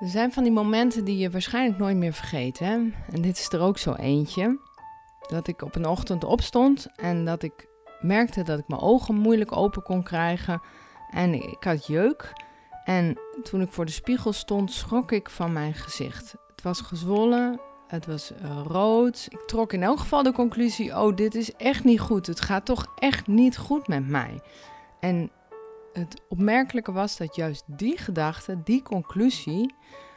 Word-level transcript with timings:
Er 0.00 0.08
zijn 0.08 0.32
van 0.32 0.42
die 0.42 0.52
momenten 0.52 1.04
die 1.04 1.18
je 1.18 1.30
waarschijnlijk 1.30 1.78
nooit 1.78 1.96
meer 1.96 2.12
vergeet. 2.12 2.58
Hè? 2.58 2.72
En 3.10 3.22
dit 3.22 3.38
is 3.38 3.52
er 3.52 3.60
ook 3.60 3.78
zo 3.78 3.94
eentje. 3.94 4.58
Dat 5.28 5.46
ik 5.46 5.62
op 5.62 5.74
een 5.74 5.86
ochtend 5.86 6.24
opstond 6.24 6.86
en 6.96 7.24
dat 7.24 7.42
ik 7.42 7.68
merkte 8.00 8.42
dat 8.42 8.58
ik 8.58 8.68
mijn 8.68 8.80
ogen 8.80 9.14
moeilijk 9.14 9.56
open 9.56 9.82
kon 9.82 10.02
krijgen. 10.02 10.62
En 11.10 11.34
ik 11.34 11.64
had 11.64 11.86
jeuk. 11.86 12.32
En 12.84 13.18
toen 13.42 13.60
ik 13.60 13.72
voor 13.72 13.84
de 13.84 13.92
spiegel 13.92 14.32
stond, 14.32 14.72
schrok 14.72 15.12
ik 15.12 15.30
van 15.30 15.52
mijn 15.52 15.74
gezicht. 15.74 16.34
Het 16.50 16.62
was 16.62 16.80
gezwollen, 16.80 17.60
het 17.86 18.06
was 18.06 18.32
uh, 18.42 18.60
rood. 18.66 19.26
Ik 19.28 19.42
trok 19.46 19.72
in 19.72 19.82
elk 19.82 19.98
geval 19.98 20.22
de 20.22 20.32
conclusie: 20.32 20.96
oh, 20.98 21.16
dit 21.16 21.34
is 21.34 21.52
echt 21.52 21.84
niet 21.84 22.00
goed. 22.00 22.26
Het 22.26 22.40
gaat 22.40 22.64
toch 22.64 22.86
echt 22.98 23.26
niet 23.26 23.56
goed 23.56 23.88
met 23.88 24.08
mij. 24.08 24.40
En 25.00 25.30
het 26.00 26.20
opmerkelijke 26.28 26.92
was 26.92 27.16
dat 27.16 27.36
juist 27.36 27.64
die 27.66 27.98
gedachte, 27.98 28.62
die 28.62 28.82
conclusie, 28.82 29.74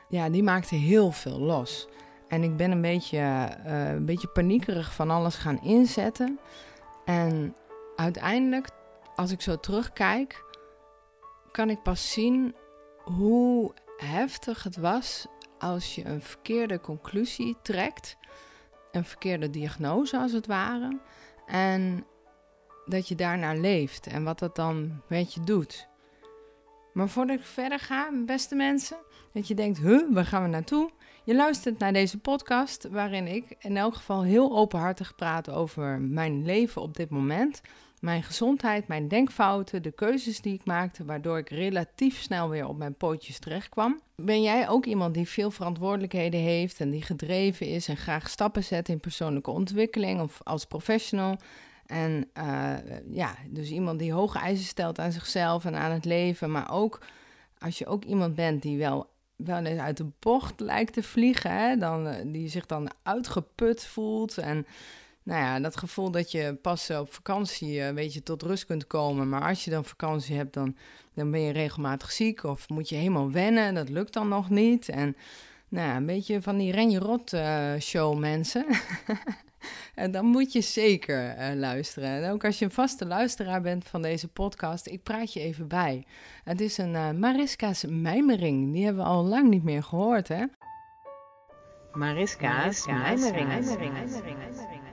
ja, 0.09 0.29
die 0.29 0.43
maakte 0.43 0.75
heel 0.75 1.11
veel 1.11 1.39
los. 1.39 1.87
En 2.27 2.43
ik 2.43 2.57
ben 2.57 2.71
een 2.71 2.81
beetje, 2.81 3.17
uh, 3.65 3.91
een 3.91 4.05
beetje 4.05 4.27
paniekerig 4.27 4.93
van 4.93 5.09
alles 5.09 5.35
gaan 5.35 5.61
inzetten. 5.61 6.39
En 7.05 7.55
uiteindelijk, 7.95 8.69
als 9.15 9.31
ik 9.31 9.41
zo 9.41 9.59
terugkijk, 9.59 10.43
kan 11.51 11.69
ik 11.69 11.81
pas 11.81 12.11
zien 12.11 12.55
hoe 13.03 13.73
heftig 13.97 14.63
het 14.63 14.77
was 14.77 15.25
als 15.59 15.95
je 15.95 16.05
een 16.05 16.21
verkeerde 16.21 16.79
conclusie 16.79 17.57
trekt, 17.61 18.17
een 18.91 19.05
verkeerde 19.05 19.49
diagnose 19.49 20.17
als 20.17 20.31
het 20.31 20.47
ware, 20.47 20.99
en 21.45 22.05
dat 22.85 23.07
je 23.07 23.15
daarnaar 23.15 23.57
leeft 23.57 24.07
en 24.07 24.23
wat 24.23 24.39
dat 24.39 24.55
dan 24.55 25.01
met 25.07 25.33
je 25.33 25.43
doet. 25.43 25.87
Maar 26.93 27.09
voordat 27.09 27.37
ik 27.37 27.45
verder 27.45 27.79
ga, 27.79 28.09
beste 28.25 28.55
mensen, 28.55 28.97
dat 29.33 29.47
je 29.47 29.55
denkt, 29.55 29.79
huh, 29.79 30.13
waar 30.13 30.25
gaan 30.25 30.43
we 30.43 30.49
naartoe? 30.49 30.91
Je 31.23 31.35
luistert 31.35 31.79
naar 31.79 31.93
deze 31.93 32.17
podcast 32.17 32.87
waarin 32.89 33.27
ik 33.27 33.55
in 33.59 33.77
elk 33.77 33.95
geval 33.95 34.23
heel 34.23 34.57
openhartig 34.57 35.15
praat 35.15 35.49
over 35.49 36.01
mijn 36.01 36.45
leven 36.45 36.81
op 36.81 36.95
dit 36.95 37.09
moment. 37.09 37.61
Mijn 37.99 38.23
gezondheid, 38.23 38.87
mijn 38.87 39.07
denkfouten, 39.07 39.83
de 39.83 39.91
keuzes 39.91 40.41
die 40.41 40.53
ik 40.53 40.65
maakte, 40.65 41.05
waardoor 41.05 41.37
ik 41.37 41.49
relatief 41.49 42.21
snel 42.21 42.49
weer 42.49 42.67
op 42.67 42.77
mijn 42.77 42.95
pootjes 42.95 43.39
terecht 43.39 43.69
kwam. 43.69 44.01
Ben 44.15 44.41
jij 44.41 44.69
ook 44.69 44.85
iemand 44.85 45.13
die 45.13 45.27
veel 45.27 45.51
verantwoordelijkheden 45.51 46.39
heeft 46.39 46.79
en 46.79 46.89
die 46.89 47.01
gedreven 47.01 47.67
is 47.67 47.87
en 47.87 47.97
graag 47.97 48.29
stappen 48.29 48.63
zet 48.63 48.89
in 48.89 48.99
persoonlijke 48.99 49.51
ontwikkeling 49.51 50.21
of 50.21 50.41
als 50.43 50.65
professional? 50.65 51.37
En 51.85 52.29
uh, 52.37 52.73
ja, 53.09 53.35
dus 53.49 53.69
iemand 53.69 53.99
die 53.99 54.13
hoge 54.13 54.39
eisen 54.39 54.65
stelt 54.65 54.99
aan 54.99 55.11
zichzelf 55.11 55.65
en 55.65 55.75
aan 55.75 55.91
het 55.91 56.05
leven, 56.05 56.51
maar 56.51 56.71
ook 56.71 56.99
als 57.57 57.77
je 57.77 57.85
ook 57.85 58.03
iemand 58.03 58.35
bent 58.35 58.61
die 58.61 58.77
wel 58.77 59.11
wel 59.35 59.65
eens 59.65 59.79
uit 59.79 59.97
de 59.97 60.11
bocht 60.19 60.59
lijkt 60.59 60.93
te 60.93 61.03
vliegen, 61.03 61.79
dan, 61.79 62.07
eh, 62.07 62.15
die 62.25 62.47
zich 62.47 62.65
dan 62.65 62.89
uitgeput 63.03 63.85
voelt 63.85 64.37
en 64.37 64.65
nou 65.23 65.41
ja, 65.41 65.59
dat 65.59 65.77
gevoel 65.77 66.11
dat 66.11 66.31
je 66.31 66.57
pas 66.61 66.89
op 66.89 67.13
vakantie 67.13 67.81
een 67.81 67.95
beetje 67.95 68.23
tot 68.23 68.41
rust 68.41 68.65
kunt 68.65 68.87
komen. 68.87 69.29
Maar 69.29 69.41
als 69.41 69.63
je 69.63 69.71
dan 69.71 69.85
vakantie 69.85 70.35
hebt, 70.35 70.53
dan, 70.53 70.75
dan 71.13 71.31
ben 71.31 71.41
je 71.41 71.51
regelmatig 71.51 72.11
ziek 72.11 72.43
of 72.43 72.69
moet 72.69 72.89
je 72.89 72.95
helemaal 72.95 73.31
wennen. 73.31 73.73
Dat 73.73 73.89
lukt 73.89 74.13
dan 74.13 74.27
nog 74.27 74.49
niet. 74.49 74.89
En 74.89 75.15
nou 75.69 75.87
ja, 75.87 75.95
een 75.95 76.05
beetje 76.05 76.41
van 76.41 76.57
die 76.57 76.71
Renje-Rot 76.71 77.33
uh, 77.33 77.73
show 77.79 78.19
mensen. 78.19 78.65
en 79.95 80.11
dan 80.11 80.25
moet 80.25 80.51
je 80.51 80.61
zeker 80.61 81.37
uh, 81.37 81.55
luisteren. 81.55 82.09
En 82.09 82.31
ook 82.31 82.45
als 82.45 82.59
je 82.59 82.65
een 82.65 82.71
vaste 82.71 83.05
luisteraar 83.05 83.61
bent 83.61 83.87
van 83.87 84.01
deze 84.01 84.27
podcast, 84.27 84.87
ik 84.87 85.03
praat 85.03 85.33
je 85.33 85.39
even 85.39 85.67
bij. 85.67 86.05
Het 86.43 86.61
is 86.61 86.77
een 86.77 86.93
uh, 86.93 87.11
Mariska's 87.11 87.85
mijmering. 87.89 88.73
Die 88.73 88.85
hebben 88.85 89.03
we 89.03 89.09
al 89.09 89.23
lang 89.23 89.49
niet 89.49 89.63
meer 89.63 89.83
gehoord, 89.83 90.27
hè? 90.27 90.45
Mariska's, 91.91 92.85
Mariska's 92.85 93.19
mijmering. 93.19 93.47
mijmering. 93.47 93.93
mijmering 93.93 94.83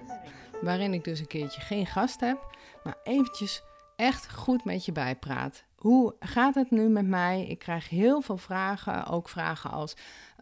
waarin 0.61 0.95
ik 0.95 1.05
dus 1.05 1.21
een 1.21 1.27
keertje 1.27 1.61
geen 1.61 1.87
gast 1.87 2.21
heb, 2.21 2.57
maar 2.85 2.97
eventjes 3.03 3.63
echt 3.97 4.31
goed 4.31 4.65
met 4.65 4.85
je 4.85 4.93
bijpraat. 4.93 5.65
Hoe 5.77 6.15
gaat 6.21 6.55
het 6.55 6.71
nu 6.71 6.89
met 6.89 7.07
mij? 7.07 7.47
Ik 7.47 7.59
krijg 7.59 7.89
heel 7.89 8.21
veel 8.21 8.37
vragen, 8.37 9.07
ook 9.07 9.29
vragen 9.29 9.71
als 9.71 9.95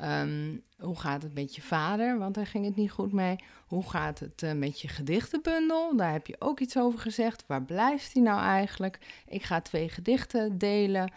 um, 0.02 0.62
hoe 0.78 0.98
gaat 0.98 1.22
het 1.22 1.34
met 1.34 1.54
je 1.54 1.62
vader? 1.62 2.18
Want 2.18 2.34
daar 2.34 2.46
ging 2.46 2.64
het 2.64 2.76
niet 2.76 2.90
goed 2.90 3.12
mee. 3.12 3.36
Hoe 3.66 3.90
gaat 3.90 4.18
het 4.18 4.42
uh, 4.42 4.52
met 4.52 4.80
je 4.80 4.88
gedichtenbundel? 4.88 5.96
Daar 5.96 6.12
heb 6.12 6.26
je 6.26 6.36
ook 6.38 6.60
iets 6.60 6.78
over 6.78 6.98
gezegd. 6.98 7.44
Waar 7.46 7.62
blijft 7.62 8.12
die 8.12 8.22
nou 8.22 8.40
eigenlijk? 8.40 8.98
Ik 9.26 9.42
ga 9.42 9.60
twee 9.60 9.88
gedichten 9.88 10.58
delen. 10.58 11.12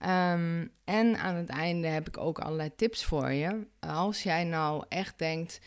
Um, 0.00 0.70
en 0.84 1.18
aan 1.18 1.34
het 1.34 1.48
einde 1.48 1.86
heb 1.86 2.08
ik 2.08 2.18
ook 2.18 2.38
allerlei 2.38 2.74
tips 2.76 3.04
voor 3.04 3.30
je. 3.32 3.66
Als 3.80 4.22
jij 4.22 4.44
nou 4.44 4.84
echt 4.88 5.18
denkt 5.18 5.60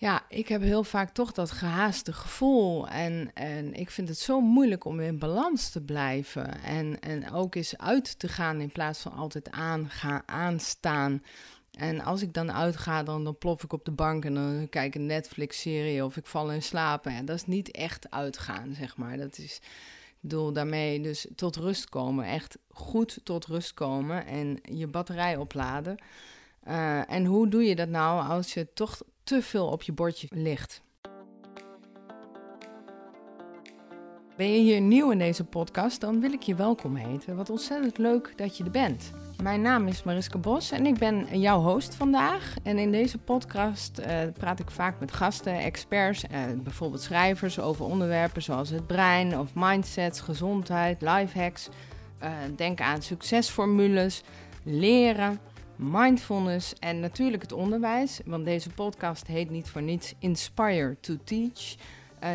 ja, 0.00 0.22
ik 0.28 0.48
heb 0.48 0.62
heel 0.62 0.84
vaak 0.84 1.10
toch 1.10 1.32
dat 1.32 1.50
gehaaste 1.50 2.12
gevoel. 2.12 2.88
En, 2.88 3.30
en 3.34 3.74
ik 3.74 3.90
vind 3.90 4.08
het 4.08 4.18
zo 4.18 4.40
moeilijk 4.40 4.84
om 4.84 5.00
in 5.00 5.18
balans 5.18 5.70
te 5.70 5.80
blijven. 5.80 6.62
En, 6.62 7.00
en 7.00 7.30
ook 7.32 7.54
eens 7.54 7.78
uit 7.78 8.18
te 8.18 8.28
gaan 8.28 8.60
in 8.60 8.72
plaats 8.72 9.00
van 9.00 9.12
altijd 9.12 9.50
aan, 9.50 9.88
gaan, 9.88 10.22
aanstaan. 10.26 11.22
En 11.78 12.00
als 12.00 12.22
ik 12.22 12.34
dan 12.34 12.52
uitga, 12.52 13.02
dan, 13.02 13.24
dan 13.24 13.38
plof 13.38 13.64
ik 13.64 13.72
op 13.72 13.84
de 13.84 13.90
bank 13.90 14.24
en 14.24 14.34
dan 14.34 14.68
kijk 14.68 14.86
ik 14.86 14.94
een 14.94 15.06
Netflix-serie 15.06 16.04
of 16.04 16.16
ik 16.16 16.26
val 16.26 16.52
in 16.52 16.62
slaap. 16.62 17.06
En 17.06 17.24
dat 17.24 17.36
is 17.36 17.46
niet 17.46 17.70
echt 17.70 18.10
uitgaan, 18.10 18.74
zeg 18.74 18.96
maar. 18.96 19.16
Dat 19.16 19.38
is, 19.38 19.56
ik 20.06 20.16
bedoel, 20.20 20.52
daarmee 20.52 21.00
dus 21.00 21.26
tot 21.34 21.56
rust 21.56 21.88
komen. 21.88 22.24
Echt 22.24 22.58
goed 22.68 23.20
tot 23.24 23.46
rust 23.46 23.74
komen 23.74 24.26
en 24.26 24.58
je 24.62 24.86
batterij 24.86 25.36
opladen. 25.36 25.98
Uh, 26.68 27.10
en 27.10 27.24
hoe 27.24 27.48
doe 27.48 27.64
je 27.64 27.76
dat 27.76 27.88
nou 27.88 28.28
als 28.28 28.54
je 28.54 28.68
toch 28.74 29.00
te 29.24 29.42
veel 29.42 29.66
op 29.66 29.82
je 29.82 29.92
bordje 29.92 30.28
ligt. 30.30 30.82
Ben 34.36 34.52
je 34.52 34.60
hier 34.60 34.80
nieuw 34.80 35.10
in 35.10 35.18
deze 35.18 35.44
podcast, 35.44 36.00
dan 36.00 36.20
wil 36.20 36.32
ik 36.32 36.42
je 36.42 36.54
welkom 36.54 36.96
heten. 36.96 37.36
Wat 37.36 37.50
ontzettend 37.50 37.98
leuk 37.98 38.32
dat 38.36 38.56
je 38.56 38.64
er 38.64 38.70
bent. 38.70 39.12
Mijn 39.42 39.60
naam 39.60 39.86
is 39.86 40.02
Mariska 40.02 40.38
Bos 40.38 40.70
en 40.70 40.86
ik 40.86 40.98
ben 40.98 41.40
jouw 41.40 41.60
host 41.60 41.94
vandaag. 41.94 42.54
En 42.62 42.78
in 42.78 42.90
deze 42.90 43.18
podcast 43.18 43.98
uh, 43.98 44.06
praat 44.38 44.58
ik 44.58 44.70
vaak 44.70 45.00
met 45.00 45.12
gasten, 45.12 45.58
experts, 45.58 46.24
uh, 46.24 46.38
bijvoorbeeld 46.56 47.02
schrijvers 47.02 47.58
over 47.58 47.84
onderwerpen 47.84 48.42
zoals 48.42 48.70
het 48.70 48.86
brein 48.86 49.38
of 49.38 49.54
mindsets, 49.54 50.20
gezondheid, 50.20 51.02
lifehacks. 51.02 51.68
Uh, 52.22 52.30
denk 52.56 52.80
aan 52.80 53.02
succesformules, 53.02 54.22
leren 54.62 55.38
mindfulness 55.76 56.74
en 56.74 57.00
natuurlijk 57.00 57.42
het 57.42 57.52
onderwijs. 57.52 58.20
Want 58.24 58.44
deze 58.44 58.70
podcast 58.70 59.26
heet 59.26 59.50
niet 59.50 59.68
voor 59.68 59.82
niets 59.82 60.14
Inspire 60.18 60.96
to 61.00 61.16
Teach. 61.24 61.76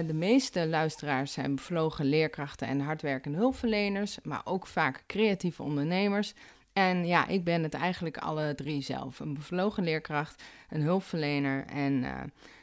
De 0.07 0.13
meeste 0.13 0.67
luisteraars 0.67 1.33
zijn 1.33 1.55
bevlogen 1.55 2.05
leerkrachten 2.05 2.67
en 2.67 2.79
hardwerkende 2.79 3.37
hulpverleners, 3.37 4.17
maar 4.23 4.41
ook 4.43 4.67
vaak 4.67 5.03
creatieve 5.07 5.63
ondernemers. 5.63 6.33
En 6.77 7.07
ja, 7.07 7.27
ik 7.27 7.43
ben 7.43 7.63
het 7.63 7.73
eigenlijk 7.73 8.17
alle 8.17 8.55
drie 8.55 8.81
zelf. 8.81 9.19
Een 9.19 9.33
bevlogen 9.33 9.83
leerkracht, 9.83 10.43
een 10.69 10.81
hulpverlener 10.81 11.65
en 11.65 11.93
uh, 11.93 12.21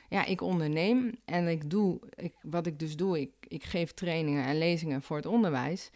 ja, 0.08 0.24
ik 0.24 0.40
onderneem. 0.40 1.14
En 1.24 1.48
ik 1.48 1.70
doe, 1.70 2.00
ik, 2.14 2.32
wat 2.42 2.66
ik 2.66 2.78
dus 2.78 2.96
doe, 2.96 3.20
ik, 3.20 3.30
ik 3.48 3.64
geef 3.64 3.92
trainingen 3.92 4.44
en 4.44 4.58
lezingen 4.58 5.02
voor 5.02 5.16
het 5.16 5.26
onderwijs. 5.26 5.90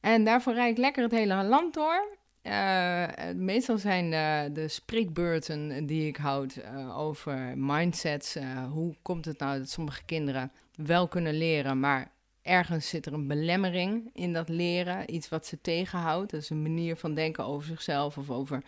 En 0.00 0.24
daarvoor 0.24 0.52
rijd 0.52 0.70
ik 0.70 0.78
lekker 0.78 1.02
het 1.02 1.12
hele 1.12 1.44
land 1.44 1.74
door. 1.74 2.16
Uh, 2.42 3.06
meestal 3.34 3.78
zijn 3.78 4.10
de, 4.10 4.50
de 4.52 4.68
spreekbeurten 4.68 5.86
die 5.86 6.06
ik 6.06 6.16
houd 6.16 6.60
over 6.96 7.58
mindsets. 7.58 8.36
Hoe 8.72 8.94
komt 9.02 9.24
het 9.24 9.38
nou 9.38 9.58
dat 9.58 9.70
sommige 9.70 10.04
kinderen 10.04 10.52
wel 10.74 11.08
kunnen 11.08 11.34
leren, 11.34 11.80
maar 11.80 12.10
ergens 12.48 12.88
zit 12.88 13.06
er 13.06 13.12
een 13.12 13.26
belemmering 13.26 14.10
in 14.12 14.32
dat 14.32 14.48
leren, 14.48 15.14
iets 15.14 15.28
wat 15.28 15.46
ze 15.46 15.60
tegenhoudt. 15.60 16.30
Dat 16.30 16.40
is 16.40 16.50
een 16.50 16.62
manier 16.62 16.96
van 16.96 17.14
denken 17.14 17.44
over 17.44 17.66
zichzelf 17.66 18.18
of 18.18 18.30
over, 18.30 18.62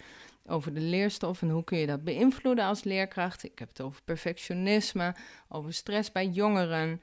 over 0.46 0.74
de 0.74 0.80
leerstof 0.80 1.42
en 1.42 1.50
hoe 1.50 1.64
kun 1.64 1.78
je 1.78 1.86
dat 1.86 2.04
beïnvloeden 2.04 2.64
als 2.64 2.84
leerkracht. 2.84 3.44
Ik 3.44 3.58
heb 3.58 3.68
het 3.68 3.80
over 3.80 4.02
perfectionisme, 4.04 5.14
over 5.48 5.72
stress 5.72 6.12
bij 6.12 6.26
jongeren. 6.26 7.00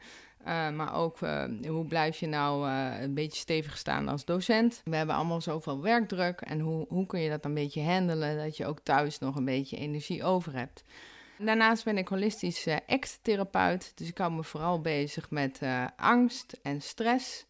Uh, 0.48 0.70
maar 0.70 0.94
ook 0.96 1.22
uh, 1.22 1.44
hoe 1.68 1.86
blijf 1.86 2.20
je 2.20 2.28
nou 2.28 2.70
uh, 2.70 3.02
een 3.02 3.14
beetje 3.14 3.40
stevig 3.40 3.78
staan 3.78 4.08
als 4.08 4.26
docent. 4.26 4.82
We 4.84 4.96
hebben 4.96 5.16
allemaal 5.16 5.42
zoveel 5.42 5.82
werkdruk. 5.82 6.42
En 6.42 6.60
hoe, 6.60 6.86
hoe 6.90 7.06
kun 7.06 7.20
je 7.20 7.30
dat 7.30 7.46
een 7.46 7.54
beetje 7.54 7.82
handelen 7.82 8.38
dat 8.38 8.58
je 8.58 8.66
ook 8.66 8.80
thuis 8.84 9.20
nog 9.20 9.36
een 9.36 9.46
beetje 9.46 9.78
energie 9.78 10.24
over 10.24 10.54
hebt. 10.54 10.84
Daarnaast 11.40 11.84
ben 11.84 11.98
ik 11.98 12.08
holistisch 12.08 12.68
ex-therapeut. 12.86 13.92
Dus 13.96 14.08
ik 14.08 14.18
hou 14.18 14.32
me 14.32 14.44
vooral 14.44 14.82
bezig 14.82 15.30
met 15.30 15.60
angst 15.96 16.60
en 16.62 16.82
stress. 16.82 17.46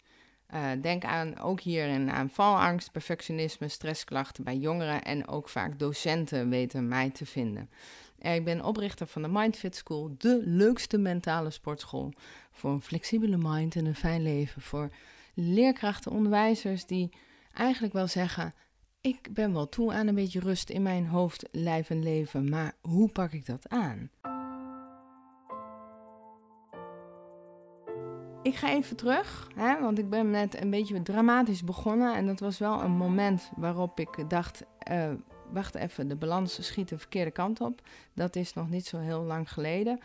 denk 0.81 1.03
aan 1.03 1.39
ook 1.39 1.59
hierin 1.59 2.11
aan 2.11 2.29
valangst, 2.29 2.91
perfectionisme, 2.91 3.67
stressklachten 3.67 4.43
bij 4.43 4.55
jongeren. 4.55 5.03
En 5.03 5.27
ook 5.27 5.49
vaak 5.49 5.79
docenten 5.79 6.49
weten 6.49 6.87
mij 6.87 7.09
te 7.09 7.25
vinden. 7.25 7.69
Ik 8.21 8.43
ben 8.43 8.65
oprichter 8.65 9.07
van 9.07 9.21
de 9.21 9.27
Mindfit 9.27 9.75
School, 9.75 10.15
de 10.17 10.41
leukste 10.45 10.97
mentale 10.97 11.49
sportschool 11.49 12.13
voor 12.51 12.71
een 12.71 12.81
flexibele 12.81 13.37
mind 13.37 13.75
en 13.75 13.85
een 13.85 13.95
fijn 13.95 14.23
leven. 14.23 14.61
Voor 14.61 14.89
leerkrachten, 15.33 16.11
onderwijzers 16.11 16.85
die 16.85 17.09
eigenlijk 17.53 17.93
wel 17.93 18.07
zeggen: 18.07 18.53
ik 19.07 19.33
ben 19.33 19.54
wel 19.54 19.69
toe 19.69 19.94
aan 19.94 20.07
een 20.07 20.15
beetje 20.15 20.39
rust 20.39 20.69
in 20.69 20.81
mijn 20.81 21.07
hoofd, 21.07 21.48
lijf 21.51 21.89
en 21.89 22.04
leven, 22.04 22.50
maar 22.50 22.74
hoe 22.81 23.09
pak 23.09 23.31
ik 23.31 23.45
dat 23.45 23.69
aan? 23.69 24.09
Ik 28.44 28.56
ga 28.56 28.69
even 28.69 28.95
terug, 28.95 29.48
hè, 29.56 29.80
want 29.81 30.00
ik 30.00 30.09
ben 30.09 30.30
net 30.30 30.62
een 30.62 30.69
beetje 30.69 31.01
dramatisch 31.01 31.63
begonnen. 31.63 32.15
En 32.15 32.25
dat 32.25 32.39
was 32.39 32.57
wel 32.57 32.81
een 32.81 32.92
moment 32.92 33.51
waarop 33.56 34.00
ik 34.00 34.30
dacht: 34.30 34.63
uh, 34.92 35.12
wacht 35.51 35.75
even, 35.75 36.07
de 36.07 36.15
balans 36.15 36.65
schiet 36.65 36.89
de 36.89 36.98
verkeerde 36.98 37.31
kant 37.31 37.62
op. 37.62 37.81
Dat 38.13 38.36
is 38.36 38.54
nog 38.54 38.69
niet 38.69 38.86
zo 38.86 38.98
heel 38.98 39.21
lang 39.21 39.51
geleden. 39.51 40.00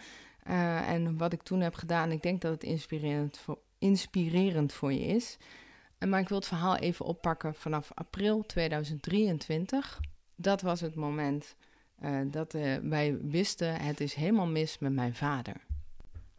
Uh, 0.49 0.89
en 0.89 1.19
wat 1.19 1.33
ik 1.33 1.43
toen 1.43 1.61
heb 1.61 1.75
gedaan, 1.75 2.11
ik 2.11 2.23
denk 2.23 2.41
dat 2.41 2.53
het 2.53 2.63
inspirerend 3.79 4.73
voor 4.73 4.93
je 4.93 5.05
is. 5.07 5.39
Maar 6.07 6.21
ik 6.21 6.29
wil 6.29 6.39
het 6.39 6.47
verhaal 6.47 6.77
even 6.77 7.05
oppakken 7.05 7.55
vanaf 7.55 7.91
april 7.95 8.47
2023. 8.47 10.01
Dat 10.37 10.61
was 10.61 10.81
het 10.81 10.95
moment 10.95 11.57
uh, 12.03 12.21
dat 12.27 12.55
uh, 12.55 12.77
wij 12.83 13.19
wisten: 13.23 13.81
het 13.81 14.01
is 14.01 14.15
helemaal 14.15 14.47
mis 14.47 14.79
met 14.79 14.93
mijn 14.93 15.15
vader. 15.15 15.57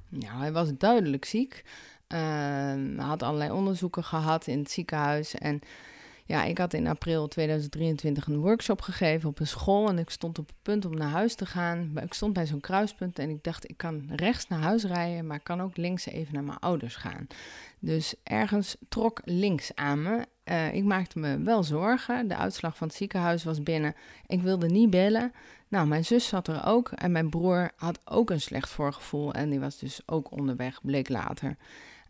Nou, 0.10 0.40
hij 0.40 0.52
was 0.52 0.78
duidelijk 0.78 1.26
ziek. 1.26 1.64
Uh, 2.08 2.74
had 2.98 3.24
allerlei 3.24 3.52
onderzoeken 3.52 4.04
gehad 4.04 4.48
in 4.48 4.60
het 4.60 4.72
ziekenhuis. 4.72 5.36
En 5.36 5.62
ja, 6.26 6.44
ik 6.44 6.58
had 6.58 6.74
in 6.74 6.88
april 6.88 7.28
2023 7.28 8.28
een 8.28 8.40
workshop 8.40 8.82
gegeven 8.82 9.30
op 9.30 9.40
een 9.40 9.48
school. 9.48 9.90
En 9.90 9.98
ik 10.00 10.10
stond 10.10 10.40
op 10.40 10.48
het 10.48 10.56
punt 10.62 10.86
om 10.86 10.96
naar 10.96 11.10
huis 11.10 11.36
te 11.36 11.46
gaan. 11.46 11.92
Ik 12.02 12.14
stond 12.14 12.34
bij 12.34 12.46
zo'n 12.46 12.60
kruispunt 12.60 13.20
en 13.20 13.30
ik 13.30 13.44
dacht, 13.44 13.70
ik 13.70 13.78
kan 13.78 14.10
rechts 14.16 14.48
naar 14.48 14.60
huis 14.60 14.84
rijden, 14.84 15.28
maar 15.28 15.38
ik 15.38 15.44
kan 15.44 15.62
ook 15.62 15.78
links 15.78 16.06
even 16.06 16.34
naar 16.34 16.44
mijn 16.44 16.60
ouders 16.60 16.96
gaan. 16.96 17.28
Dus 17.80 18.16
ergens 18.24 18.76
trok 18.90 19.22
links 19.24 19.76
aan 19.76 20.02
me. 20.02 20.26
Uh, 20.46 20.74
ik 20.74 20.84
maakte 20.84 21.20
me 21.20 21.38
wel 21.38 21.64
zorgen. 21.64 22.28
De 22.28 22.38
uitslag 22.38 22.78
van 22.78 22.88
het 22.88 22.98
ziekenhuis 22.98 23.44
was 23.44 23.64
binnen. 23.64 23.96
Ik 24.28 24.42
wilde 24.42 24.68
niet 24.68 24.90
bellen. 24.90 25.34
Nou, 25.68 25.88
mijn 25.88 26.06
zus 26.06 26.28
zat 26.28 26.48
er 26.48 26.66
ook 26.66 26.92
en 26.92 27.12
mijn 27.12 27.30
broer 27.30 27.72
had 27.76 28.00
ook 28.06 28.30
een 28.30 28.42
slecht 28.42 28.70
voorgevoel 28.70 29.34
en 29.34 29.50
die 29.50 29.60
was 29.60 29.80
dus 29.80 30.02
ook 30.06 30.32
onderweg, 30.32 30.80
bleek 30.82 31.10
later. 31.10 31.58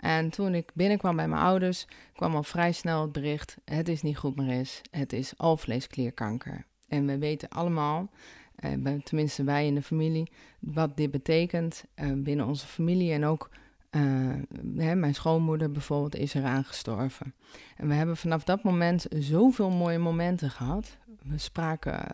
En 0.03 0.29
toen 0.29 0.55
ik 0.55 0.71
binnenkwam 0.73 1.15
bij 1.15 1.27
mijn 1.27 1.41
ouders, 1.41 1.87
kwam 2.13 2.35
al 2.35 2.43
vrij 2.43 2.71
snel 2.71 3.01
het 3.01 3.11
bericht: 3.11 3.57
het 3.65 3.87
is 3.87 4.01
niet 4.01 4.17
goed 4.17 4.35
meer 4.35 4.59
is, 4.59 4.81
het 4.91 5.13
is 5.13 5.37
alvleesklierkanker. 5.37 6.65
En 6.87 7.05
we 7.05 7.17
weten 7.17 7.49
allemaal, 7.49 8.09
eh, 8.55 8.71
tenminste 9.03 9.43
wij 9.43 9.65
in 9.65 9.75
de 9.75 9.81
familie, 9.81 10.31
wat 10.59 10.97
dit 10.97 11.11
betekent 11.11 11.83
eh, 11.93 12.11
binnen 12.15 12.45
onze 12.45 12.67
familie 12.67 13.11
en 13.11 13.25
ook 13.25 13.49
hè, 14.75 14.95
mijn 14.95 15.15
schoonmoeder 15.15 15.71
bijvoorbeeld 15.71 16.15
is 16.15 16.33
eraan 16.33 16.63
gestorven. 16.63 17.33
En 17.77 17.87
we 17.87 17.93
hebben 17.93 18.17
vanaf 18.17 18.43
dat 18.43 18.63
moment 18.63 19.05
zoveel 19.09 19.69
mooie 19.69 19.97
momenten 19.97 20.49
gehad. 20.49 20.97
We 21.21 21.37
spraken 21.37 22.05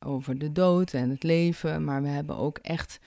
over 0.00 0.38
de 0.38 0.52
dood 0.52 0.92
en 0.92 1.10
het 1.10 1.22
leven, 1.22 1.84
maar 1.84 2.02
we 2.02 2.08
hebben 2.08 2.36
ook 2.36 2.58
echt 2.58 3.00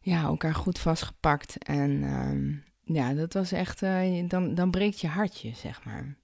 ja, 0.00 0.22
elkaar 0.22 0.54
goed 0.54 0.78
vastgepakt. 0.78 1.64
En 1.64 1.90
uh, 1.90 2.56
ja, 2.84 3.14
dat 3.14 3.32
was 3.32 3.52
echt, 3.52 3.82
uh, 3.82 4.28
dan, 4.28 4.54
dan 4.54 4.70
breekt 4.70 5.00
je 5.00 5.08
hartje, 5.08 5.52
zeg 5.54 5.84
maar. 5.84 6.16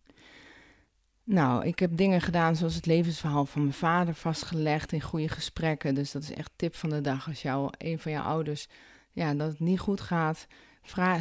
Nou, 1.24 1.66
ik 1.66 1.78
heb 1.78 1.96
dingen 1.96 2.20
gedaan 2.20 2.56
zoals 2.56 2.74
het 2.74 2.86
levensverhaal 2.86 3.46
van 3.46 3.62
mijn 3.62 3.74
vader 3.74 4.14
vastgelegd 4.14 4.92
in 4.92 5.00
goede 5.00 5.28
gesprekken. 5.28 5.94
Dus 5.94 6.12
dat 6.12 6.22
is 6.22 6.32
echt 6.32 6.50
tip 6.56 6.74
van 6.74 6.90
de 6.90 7.00
dag. 7.00 7.28
Als 7.28 7.42
jou, 7.42 7.70
een 7.78 7.98
van 7.98 8.12
je 8.12 8.20
ouders, 8.20 8.68
ja, 9.12 9.34
dat 9.34 9.50
het 9.50 9.60
niet 9.60 9.78
goed 9.78 10.00
gaat, 10.00 10.46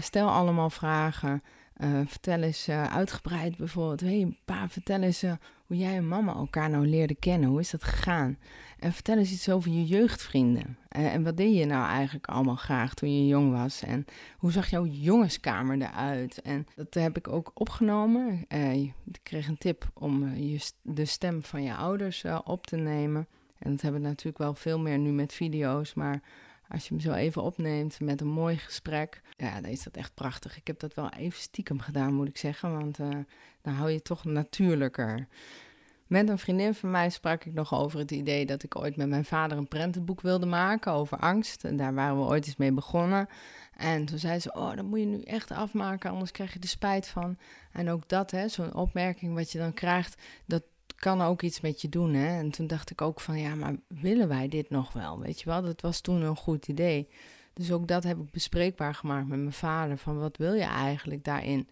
stel 0.02 0.30
allemaal 0.30 0.70
vragen. 0.70 1.44
Uh, 1.78 2.00
vertel 2.06 2.42
eens 2.42 2.70
uh, 2.70 2.84
uitgebreid 2.84 3.58
bijvoorbeeld. 3.58 4.00
Hé, 4.00 4.22
hey, 4.22 4.38
pa, 4.46 4.70
vertel 4.70 5.02
eens 5.02 5.22
hoe 5.66 5.78
jij 5.78 5.96
en 5.96 6.08
mama 6.08 6.34
elkaar 6.34 6.70
nou 6.70 6.88
leerden 6.88 7.20
kennen. 7.20 7.50
Hoe 7.50 7.60
is 7.60 7.70
dat 7.70 7.84
gegaan? 7.84 8.38
En 8.80 8.94
vertel 8.94 9.18
eens 9.18 9.32
iets 9.32 9.50
over 9.50 9.72
je 9.72 9.86
jeugdvrienden. 9.86 10.78
en 10.88 11.24
wat 11.24 11.38
deed 11.38 11.56
je 11.56 11.66
nou 11.66 11.88
eigenlijk 11.88 12.28
allemaal 12.28 12.56
graag 12.56 12.94
toen 12.94 13.18
je 13.18 13.28
jong 13.28 13.52
was? 13.52 13.84
En 13.84 14.06
hoe 14.38 14.52
zag 14.52 14.70
jouw 14.70 14.86
jongenskamer 14.86 15.82
eruit? 15.82 16.42
En 16.42 16.68
dat 16.76 16.94
heb 16.94 17.18
ik 17.18 17.28
ook 17.28 17.52
opgenomen. 17.54 18.46
ik 18.50 19.20
kreeg 19.24 19.48
een 19.48 19.58
tip 19.58 19.90
om 19.94 20.36
je, 20.36 20.72
de 20.82 21.06
stem 21.06 21.44
van 21.44 21.64
je 21.64 21.76
ouders 21.76 22.24
op 22.44 22.68
te 22.68 22.76
nemen. 22.76 23.28
En 23.58 23.72
dat 23.72 23.82
hebben 23.82 24.02
we 24.02 24.08
natuurlijk 24.08 24.38
wel 24.38 24.54
veel 24.54 24.80
meer 24.80 24.98
nu 24.98 25.12
met 25.12 25.34
video's, 25.34 25.94
maar 25.94 26.22
als 26.68 26.88
je 26.88 26.94
hem 26.94 27.04
zo 27.04 27.12
even 27.12 27.42
opneemt 27.42 28.00
met 28.00 28.22
een 28.22 28.28
mooi 28.28 28.58
gesprek, 28.58 29.22
ja, 29.38 29.62
dan 29.62 29.72
is 29.72 29.84
dat 29.84 29.96
echt 29.96 30.14
prachtig. 30.14 30.58
Ik 30.58 30.68
heb 30.68 30.80
dat 30.80 30.94
wel 30.94 31.10
even 31.10 31.40
stiekem 31.40 31.80
gedaan, 31.80 32.14
moet 32.14 32.28
ik 32.28 32.38
zeggen, 32.38 32.72
want 32.72 32.98
dan 33.62 33.74
hou 33.74 33.90
je 33.90 33.96
het 33.96 34.04
toch 34.04 34.26
natuurlijker. 34.26 35.28
Met 36.10 36.30
een 36.30 36.38
vriendin 36.38 36.74
van 36.74 36.92
mij 36.92 37.10
sprak 37.10 37.46
ik 37.46 37.54
nog 37.54 37.74
over 37.74 38.00
het 38.00 38.12
idee 38.12 38.46
dat 38.46 38.64
ik 38.64 38.76
ooit 38.76 38.96
met 38.96 39.08
mijn 39.10 39.26
vader 39.26 39.58
een 39.58 39.68
prentenboek 39.68 40.22
wilde 40.22 40.46
maken 40.46 40.92
over 40.92 41.18
angst. 41.18 41.64
En 41.64 41.78
daar 41.78 41.94
waren 41.94 42.18
we 42.18 42.28
ooit 42.28 42.46
eens 42.46 42.56
mee 42.56 42.72
begonnen. 42.72 43.28
En 43.78 44.06
toen 44.06 44.18
zei 44.18 44.40
ze: 44.40 44.54
Oh, 44.54 44.76
dat 44.76 44.86
moet 44.86 45.00
je 45.00 45.06
nu 45.06 45.22
echt 45.22 45.52
afmaken, 45.52 46.10
anders 46.10 46.32
krijg 46.32 46.54
je 46.54 46.60
er 46.60 46.68
spijt 46.68 47.08
van. 47.08 47.38
En 47.72 47.90
ook 47.90 48.08
dat, 48.08 48.32
hè, 48.32 48.48
zo'n 48.48 48.76
opmerking 48.76 49.34
wat 49.34 49.52
je 49.52 49.58
dan 49.58 49.74
krijgt, 49.74 50.22
dat 50.46 50.64
kan 50.96 51.22
ook 51.22 51.42
iets 51.42 51.62
met 51.62 51.82
je 51.82 51.90
doen. 51.90 52.14
Hè? 52.14 52.40
En 52.40 52.52
toen 52.52 52.68
dacht 52.68 52.90
ik 52.90 53.02
ook 53.02 53.20
van 53.20 53.40
ja, 53.40 53.56
maar 53.56 53.76
willen 53.88 54.28
wij 54.28 54.48
dit 54.48 54.70
nog 54.70 54.94
wel? 54.94 55.20
Weet 55.20 55.40
je 55.40 55.46
wel, 55.46 55.62
dat 55.62 55.82
was 55.82 56.02
toen 56.02 56.22
een 56.22 56.36
goed 56.36 56.68
idee. 56.68 57.10
Dus 57.54 57.72
ook 57.72 57.88
dat 57.88 58.04
heb 58.04 58.18
ik 58.18 58.32
bespreekbaar 58.32 58.94
gemaakt 58.94 59.28
met 59.28 59.40
mijn 59.40 59.54
vader. 59.54 59.98
Van 59.98 60.20
wat 60.20 60.38
wil 60.38 60.54
je 60.54 60.64
eigenlijk 60.64 61.24
daarin? 61.24 61.68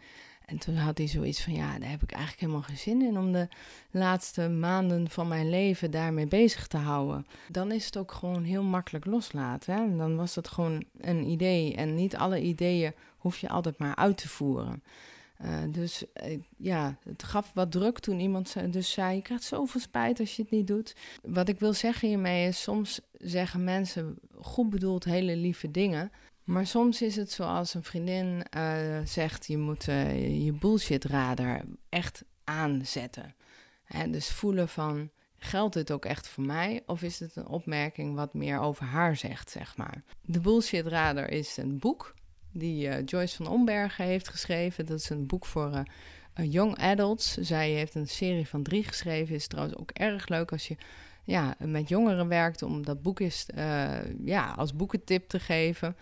En 0.47 0.57
toen 0.57 0.75
had 0.75 0.97
hij 0.97 1.07
zoiets 1.07 1.43
van 1.43 1.53
ja, 1.53 1.79
daar 1.79 1.89
heb 1.89 2.03
ik 2.03 2.11
eigenlijk 2.11 2.41
helemaal 2.41 2.61
geen 2.61 2.77
zin 2.77 3.01
in 3.01 3.17
om 3.17 3.31
de 3.31 3.47
laatste 3.91 4.49
maanden 4.49 5.09
van 5.09 5.27
mijn 5.27 5.49
leven 5.49 5.91
daarmee 5.91 6.27
bezig 6.27 6.67
te 6.67 6.77
houden. 6.77 7.27
Dan 7.49 7.71
is 7.71 7.85
het 7.85 7.97
ook 7.97 8.11
gewoon 8.11 8.43
heel 8.43 8.63
makkelijk 8.63 9.05
loslaten. 9.05 9.73
Hè? 9.73 9.95
Dan 9.97 10.15
was 10.15 10.33
dat 10.33 10.47
gewoon 10.47 10.83
een 10.97 11.23
idee. 11.23 11.75
En 11.75 11.95
niet 11.95 12.15
alle 12.15 12.41
ideeën 12.41 12.93
hoef 13.17 13.37
je 13.37 13.49
altijd 13.49 13.77
maar 13.77 13.95
uit 13.95 14.17
te 14.17 14.27
voeren. 14.27 14.83
Uh, 15.41 15.57
dus 15.69 16.03
uh, 16.23 16.39
ja, 16.57 16.97
het 17.03 17.23
gaf 17.23 17.51
wat 17.53 17.71
druk 17.71 17.99
toen 17.99 18.19
iemand 18.19 18.49
zei, 18.49 18.69
dus 18.69 18.91
zei: 18.91 19.15
Je 19.15 19.21
krijgt 19.21 19.43
zoveel 19.43 19.81
spijt 19.81 20.19
als 20.19 20.35
je 20.35 20.41
het 20.41 20.51
niet 20.51 20.67
doet. 20.67 20.95
Wat 21.21 21.49
ik 21.49 21.59
wil 21.59 21.73
zeggen 21.73 22.07
hiermee 22.07 22.47
is: 22.47 22.61
soms 22.61 23.01
zeggen 23.17 23.63
mensen 23.63 24.19
goed 24.39 24.69
bedoeld 24.69 25.03
hele 25.03 25.35
lieve 25.35 25.71
dingen. 25.71 26.11
Maar 26.47 26.67
soms 26.67 27.01
is 27.01 27.15
het 27.15 27.31
zoals 27.31 27.73
een 27.73 27.83
vriendin 27.83 28.45
uh, 28.57 28.97
zegt: 29.05 29.47
Je 29.47 29.57
moet 29.57 29.83
je 29.83 30.55
bullshit-radar 30.59 31.61
echt 31.89 32.23
aanzetten. 32.43 33.35
Hè, 33.83 34.09
dus 34.09 34.29
voelen 34.29 34.67
van. 34.67 35.09
Geldt 35.39 35.73
dit 35.73 35.91
ook 35.91 36.05
echt 36.05 36.27
voor 36.27 36.43
mij? 36.43 36.83
Of 36.85 37.01
is 37.01 37.19
het 37.19 37.35
een 37.35 37.47
opmerking 37.47 38.15
wat 38.15 38.33
meer 38.33 38.59
over 38.59 38.85
haar 38.85 39.15
zegt, 39.15 39.49
zeg 39.49 39.77
maar? 39.77 40.03
De 40.21 40.39
Bullshit 40.39 40.87
Radar 40.87 41.29
is 41.29 41.57
een 41.57 41.79
boek 41.79 42.13
die 42.51 42.87
uh, 42.87 43.05
Joyce 43.05 43.35
van 43.35 43.47
Ombergen 43.47 44.05
heeft 44.05 44.29
geschreven. 44.29 44.85
Dat 44.85 44.99
is 44.99 45.09
een 45.09 45.25
boek 45.25 45.45
voor 45.45 45.71
uh, 45.73 46.51
young 46.51 46.77
adults. 46.77 47.33
Zij 47.33 47.69
heeft 47.69 47.95
een 47.95 48.07
serie 48.07 48.47
van 48.47 48.63
drie 48.63 48.83
geschreven. 48.83 49.35
Is 49.35 49.47
trouwens 49.47 49.77
ook 49.77 49.91
erg 49.91 50.27
leuk 50.27 50.51
als 50.51 50.67
je 50.67 50.75
ja, 51.23 51.55
met 51.59 51.89
jongeren 51.89 52.27
werkt 52.27 52.61
om 52.61 52.85
dat 52.85 53.01
boek 53.01 53.19
uh, 53.19 53.29
ja, 54.25 54.53
als 54.57 54.75
boekentip 54.75 55.29
te 55.29 55.39
geven. 55.39 55.95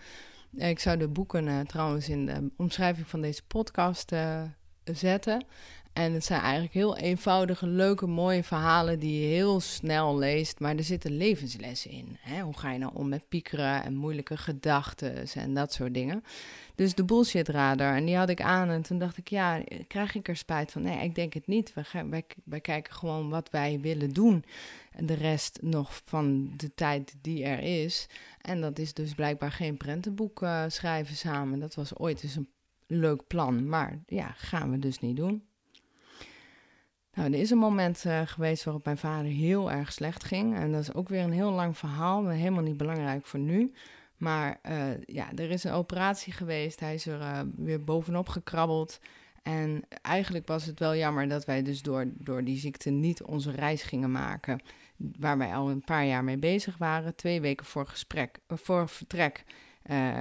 Ik 0.54 0.78
zou 0.78 0.96
de 0.96 1.08
boeken 1.08 1.66
trouwens 1.66 2.08
in 2.08 2.26
de 2.26 2.50
omschrijving 2.56 3.06
van 3.06 3.20
deze 3.20 3.42
podcast 3.46 4.12
zetten. 4.84 5.44
En 5.96 6.12
het 6.12 6.24
zijn 6.24 6.40
eigenlijk 6.40 6.74
heel 6.74 6.96
eenvoudige, 6.96 7.66
leuke, 7.66 8.06
mooie 8.06 8.42
verhalen 8.42 8.98
die 8.98 9.20
je 9.20 9.26
heel 9.26 9.60
snel 9.60 10.18
leest. 10.18 10.60
Maar 10.60 10.76
er 10.76 10.84
zitten 10.84 11.16
levenslessen 11.16 11.90
in. 11.90 12.16
Hè? 12.20 12.40
Hoe 12.40 12.56
ga 12.58 12.72
je 12.72 12.78
nou 12.78 12.92
om 12.94 13.08
met 13.08 13.28
piekeren 13.28 13.82
en 13.82 13.94
moeilijke 13.94 14.36
gedachten 14.36 15.26
en 15.34 15.54
dat 15.54 15.72
soort 15.72 15.94
dingen. 15.94 16.24
Dus 16.74 16.94
de 16.94 17.04
bullshit 17.04 17.48
radar. 17.48 17.94
En 17.94 18.04
die 18.04 18.16
had 18.16 18.28
ik 18.28 18.40
aan 18.40 18.68
en 18.68 18.82
toen 18.82 18.98
dacht 18.98 19.16
ik, 19.16 19.28
ja, 19.28 19.62
krijg 19.86 20.14
ik 20.14 20.28
er 20.28 20.36
spijt 20.36 20.72
van? 20.72 20.82
Nee, 20.82 21.04
ik 21.04 21.14
denk 21.14 21.34
het 21.34 21.46
niet. 21.46 21.74
Wij, 21.74 21.84
gaan, 21.84 22.10
wij, 22.44 22.60
kijken 22.60 22.94
gewoon 22.94 23.28
wat 23.28 23.50
wij 23.50 23.80
willen 23.80 24.12
doen. 24.12 24.44
En 24.90 25.06
de 25.06 25.14
rest 25.14 25.58
nog 25.62 26.00
van 26.04 26.52
de 26.56 26.74
tijd 26.74 27.14
die 27.20 27.44
er 27.44 27.82
is. 27.82 28.06
En 28.40 28.60
dat 28.60 28.78
is 28.78 28.94
dus 28.94 29.14
blijkbaar 29.14 29.52
geen 29.52 29.76
prentenboek 29.76 30.42
uh, 30.42 30.64
schrijven 30.68 31.16
samen. 31.16 31.58
Dat 31.58 31.74
was 31.74 31.96
ooit 31.96 32.22
eens 32.22 32.36
een 32.36 32.50
leuk 32.86 33.26
plan. 33.26 33.68
Maar 33.68 34.02
ja, 34.06 34.34
gaan 34.36 34.70
we 34.70 34.78
dus 34.78 34.98
niet 34.98 35.16
doen. 35.16 35.42
Nou, 37.16 37.32
er 37.32 37.40
is 37.40 37.50
een 37.50 37.58
moment 37.58 38.04
uh, 38.06 38.20
geweest 38.24 38.64
waarop 38.64 38.84
mijn 38.84 38.98
vader 38.98 39.30
heel 39.30 39.70
erg 39.72 39.92
slecht 39.92 40.24
ging. 40.24 40.56
En 40.56 40.72
dat 40.72 40.80
is 40.80 40.94
ook 40.94 41.08
weer 41.08 41.22
een 41.22 41.32
heel 41.32 41.50
lang 41.50 41.78
verhaal, 41.78 42.28
helemaal 42.28 42.62
niet 42.62 42.76
belangrijk 42.76 43.26
voor 43.26 43.40
nu. 43.40 43.72
Maar 44.16 44.58
uh, 44.68 45.04
ja, 45.04 45.32
er 45.34 45.50
is 45.50 45.64
een 45.64 45.72
operatie 45.72 46.32
geweest. 46.32 46.80
Hij 46.80 46.94
is 46.94 47.06
er 47.06 47.20
uh, 47.20 47.40
weer 47.56 47.84
bovenop 47.84 48.28
gekrabbeld. 48.28 49.00
En 49.42 49.82
eigenlijk 50.02 50.46
was 50.46 50.64
het 50.64 50.78
wel 50.78 50.96
jammer 50.96 51.28
dat 51.28 51.44
wij 51.44 51.62
dus 51.62 51.82
door, 51.82 52.04
door 52.14 52.44
die 52.44 52.58
ziekte 52.58 52.90
niet 52.90 53.22
onze 53.22 53.50
reis 53.50 53.82
gingen 53.82 54.12
maken. 54.12 54.60
Waar 54.96 55.38
wij 55.38 55.54
al 55.54 55.70
een 55.70 55.84
paar 55.84 56.04
jaar 56.04 56.24
mee 56.24 56.38
bezig 56.38 56.78
waren. 56.78 57.14
Twee 57.14 57.40
weken 57.40 57.66
voor, 57.66 57.86
gesprek, 57.86 58.38
voor 58.48 58.88
vertrek 58.88 59.44
uh, 59.90 60.20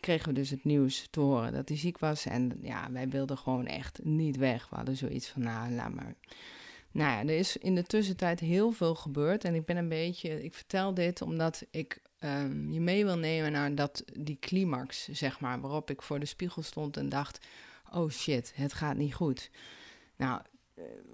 kregen 0.00 0.28
we 0.28 0.34
dus 0.34 0.50
het 0.50 0.64
nieuws 0.64 1.06
te 1.10 1.20
horen 1.20 1.52
dat 1.52 1.68
hij 1.68 1.78
ziek 1.78 1.98
was. 1.98 2.26
En 2.26 2.58
ja, 2.60 2.92
wij 2.92 3.08
wilden 3.08 3.38
gewoon 3.38 3.66
echt 3.66 4.00
niet 4.02 4.36
weg. 4.36 4.68
We 4.68 4.76
hadden 4.76 4.96
zoiets 4.96 5.28
van, 5.28 5.42
nou, 5.42 5.72
laat 5.72 5.94
maar. 5.94 6.14
Nou 6.90 7.10
ja, 7.10 7.32
er 7.32 7.38
is 7.38 7.56
in 7.56 7.74
de 7.74 7.82
tussentijd 7.82 8.40
heel 8.40 8.72
veel 8.72 8.94
gebeurd. 8.94 9.44
En 9.44 9.54
ik 9.54 9.64
ben 9.64 9.76
een 9.76 9.88
beetje. 9.88 10.44
Ik 10.44 10.54
vertel 10.54 10.94
dit 10.94 11.22
omdat 11.22 11.66
ik 11.70 12.00
um, 12.20 12.72
je 12.72 12.80
mee 12.80 13.04
wil 13.04 13.18
nemen 13.18 13.52
naar 13.52 13.74
dat, 13.74 14.04
die 14.18 14.38
climax, 14.40 15.08
zeg 15.08 15.40
maar. 15.40 15.60
Waarop 15.60 15.90
ik 15.90 16.02
voor 16.02 16.20
de 16.20 16.26
spiegel 16.26 16.62
stond 16.62 16.96
en 16.96 17.08
dacht: 17.08 17.46
oh 17.92 18.10
shit, 18.10 18.52
het 18.54 18.72
gaat 18.72 18.96
niet 18.96 19.14
goed. 19.14 19.50
Nou, 20.16 20.40
eh, 20.40 20.55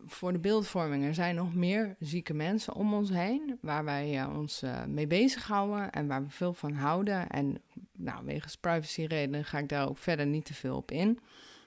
voor 0.07 0.33
de 0.33 0.39
beeldvorming, 0.39 1.05
er 1.05 1.15
zijn 1.15 1.35
nog 1.35 1.55
meer 1.55 1.97
zieke 1.99 2.35
mensen 2.35 2.75
om 2.75 2.95
ons 2.95 3.11
heen, 3.11 3.59
waar 3.61 3.85
wij 3.85 4.19
uh, 4.19 4.39
ons 4.39 4.63
uh, 4.63 4.85
mee 4.85 5.07
bezighouden 5.07 5.91
en 5.91 6.07
waar 6.07 6.23
we 6.23 6.31
veel 6.31 6.53
van 6.53 6.73
houden. 6.73 7.29
En 7.29 7.63
nou, 7.93 8.25
wegens 8.25 8.57
privacyredenen 8.57 9.45
ga 9.45 9.59
ik 9.59 9.69
daar 9.69 9.89
ook 9.89 9.99
verder 9.99 10.27
niet 10.27 10.45
te 10.45 10.55
veel 10.55 10.77
op 10.77 10.91
in. 10.91 11.19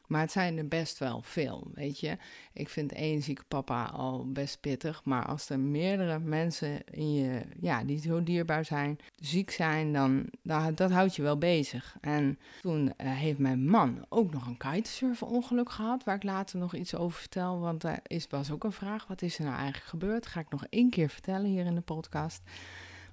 Maar 0.07 0.21
het 0.21 0.31
zijn 0.31 0.57
er 0.57 0.67
best 0.67 0.97
wel 0.97 1.21
veel, 1.21 1.67
weet 1.74 2.00
je. 2.00 2.17
Ik 2.53 2.69
vind 2.69 2.91
één 2.91 3.21
zieke 3.21 3.43
papa 3.47 3.85
al 3.85 4.31
best 4.31 4.59
pittig. 4.62 5.03
Maar 5.03 5.25
als 5.25 5.50
er 5.50 5.59
meerdere 5.59 6.19
mensen 6.19 6.83
in 6.91 7.13
je, 7.13 7.41
ja, 7.59 7.83
die 7.83 8.00
zo 8.00 8.24
dierbaar 8.24 8.65
zijn, 8.65 9.00
ziek 9.15 9.51
zijn, 9.51 9.93
dan, 9.93 10.29
dan 10.41 10.74
dat 10.75 10.91
houdt 10.91 11.15
je 11.15 11.21
wel 11.21 11.38
bezig. 11.38 11.97
En 12.01 12.39
toen 12.62 12.85
uh, 12.85 12.91
heeft 12.97 13.39
mijn 13.39 13.67
man 13.69 14.05
ook 14.09 14.31
nog 14.31 14.47
een 14.47 14.57
kitesurfen 14.57 15.27
ongeluk 15.27 15.71
gehad, 15.71 16.03
waar 16.03 16.15
ik 16.15 16.24
later 16.24 16.59
nog 16.59 16.75
iets 16.75 16.95
over 16.95 17.19
vertel. 17.19 17.59
Want 17.59 17.81
daar 17.81 18.00
is, 18.07 18.27
was 18.29 18.51
ook 18.51 18.63
een 18.63 18.71
vraag, 18.71 19.07
wat 19.07 19.21
is 19.21 19.38
er 19.38 19.45
nou 19.45 19.57
eigenlijk 19.57 19.85
gebeurd? 19.85 20.24
Dat 20.24 20.31
ga 20.31 20.39
ik 20.39 20.50
nog 20.50 20.65
één 20.69 20.89
keer 20.89 21.09
vertellen 21.09 21.50
hier 21.50 21.65
in 21.65 21.75
de 21.75 21.81
podcast. 21.81 22.41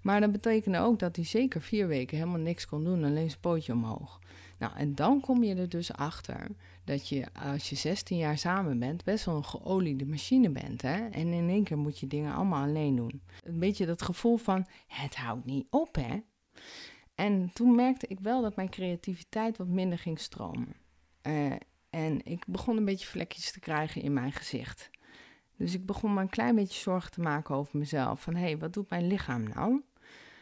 Maar 0.02 0.21
dat 0.21 0.32
betekende 0.32 0.78
ook 0.78 0.99
dat 0.99 1.16
hij 1.16 1.25
zeker 1.25 1.62
vier 1.62 1.87
weken 1.87 2.16
helemaal 2.16 2.40
niks 2.40 2.66
kon 2.66 2.85
doen, 2.85 3.04
alleen 3.04 3.28
zijn 3.28 3.40
pootje 3.40 3.73
omhoog. 3.73 4.21
Nou, 4.59 4.75
en 4.76 4.94
dan 4.94 5.21
kom 5.21 5.44
je 5.44 5.54
er 5.54 5.68
dus 5.68 5.92
achter 5.92 6.47
dat 6.85 7.09
je 7.09 7.26
als 7.32 7.68
je 7.71 7.76
16 7.76 8.16
jaar 8.16 8.38
samen 8.38 8.78
bent, 8.78 9.04
best 9.04 9.25
wel 9.25 9.37
een 9.37 9.44
geoliede 9.44 10.06
machine 10.06 10.50
bent. 10.50 10.82
Hè? 10.82 11.09
En 11.09 11.32
in 11.32 11.49
één 11.49 11.64
keer 11.64 11.78
moet 11.78 11.99
je 11.99 12.06
dingen 12.06 12.35
allemaal 12.35 12.64
alleen 12.64 12.97
doen. 12.97 13.23
Een 13.42 13.59
beetje 13.59 13.87
dat 13.87 14.02
gevoel 14.02 14.37
van 14.37 14.66
het 14.87 15.16
houdt 15.16 15.44
niet 15.44 15.66
op, 15.71 15.94
hè? 15.94 16.21
En 17.14 17.50
toen 17.52 17.75
merkte 17.75 18.06
ik 18.06 18.21
wel 18.21 18.42
dat 18.42 18.56
mijn 18.56 18.71
creativiteit 18.71 19.56
wat 19.56 19.68
minder 19.68 19.99
ging 19.99 20.18
stromen. 20.18 20.75
Uh, 21.23 21.52
en 21.90 22.25
ik 22.25 22.44
begon 22.47 22.76
een 22.76 22.85
beetje 22.85 23.06
vlekjes 23.06 23.52
te 23.52 23.61
krijgen 23.61 24.02
in 24.02 24.12
mijn 24.12 24.32
gezicht. 24.32 24.90
Dus 25.56 25.75
ik 25.75 25.87
begon 25.87 26.14
me 26.14 26.21
een 26.21 26.28
klein 26.28 26.54
beetje 26.54 26.80
zorgen 26.80 27.11
te 27.11 27.21
maken 27.21 27.54
over 27.54 27.78
mezelf. 27.78 28.23
Van 28.23 28.35
hé, 28.35 28.40
hey, 28.40 28.59
wat 28.59 28.73
doet 28.73 28.90
mijn 28.90 29.06
lichaam 29.06 29.42
nou? 29.42 29.82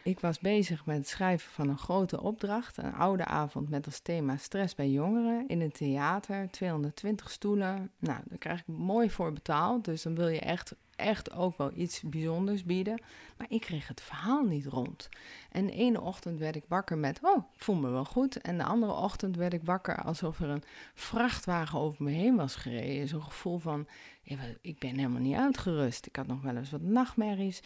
Ik 0.02 0.20
was 0.20 0.38
bezig 0.38 0.86
met 0.86 0.96
het 0.96 1.08
schrijven 1.08 1.50
van 1.52 1.68
een 1.68 1.78
grote 1.78 2.22
opdracht, 2.22 2.76
een 2.76 2.94
oude 2.94 3.24
avond 3.24 3.68
met 3.70 3.86
als 3.86 4.00
thema 4.00 4.36
stress 4.36 4.74
bij 4.74 4.90
jongeren 4.90 5.48
in 5.48 5.60
een 5.60 5.72
theater, 5.72 6.50
220 6.50 7.30
stoelen. 7.30 7.90
Nou, 7.98 8.18
daar 8.24 8.38
krijg 8.38 8.60
ik 8.60 8.66
mooi 8.66 9.10
voor 9.10 9.32
betaald, 9.32 9.84
dus 9.84 10.02
dan 10.02 10.14
wil 10.14 10.28
je 10.28 10.40
echt, 10.40 10.74
echt 10.96 11.32
ook 11.32 11.56
wel 11.56 11.70
iets 11.74 12.02
bijzonders 12.02 12.64
bieden. 12.64 13.02
Maar 13.36 13.46
ik 13.50 13.60
kreeg 13.60 13.88
het 13.88 14.00
verhaal 14.00 14.42
niet 14.42 14.66
rond. 14.66 15.08
En 15.50 15.66
de 15.66 15.72
ene 15.72 16.00
ochtend 16.00 16.38
werd 16.38 16.56
ik 16.56 16.64
wakker 16.68 16.98
met, 16.98 17.18
oh, 17.22 17.44
voel 17.56 17.76
me 17.76 17.90
wel 17.90 18.04
goed. 18.04 18.40
En 18.40 18.58
de 18.58 18.64
andere 18.64 18.92
ochtend 18.92 19.36
werd 19.36 19.52
ik 19.52 19.64
wakker 19.64 20.02
alsof 20.02 20.40
er 20.40 20.48
een 20.48 20.64
vrachtwagen 20.94 21.78
over 21.78 22.04
me 22.04 22.10
heen 22.10 22.36
was 22.36 22.54
gereden. 22.54 23.08
Zo'n 23.08 23.22
gevoel 23.22 23.58
van, 23.58 23.86
ik 24.60 24.78
ben 24.78 24.96
helemaal 24.96 25.20
niet 25.20 25.36
uitgerust. 25.36 26.06
Ik 26.06 26.16
had 26.16 26.26
nog 26.26 26.42
wel 26.42 26.56
eens 26.56 26.70
wat 26.70 26.82
nachtmerries. 26.82 27.62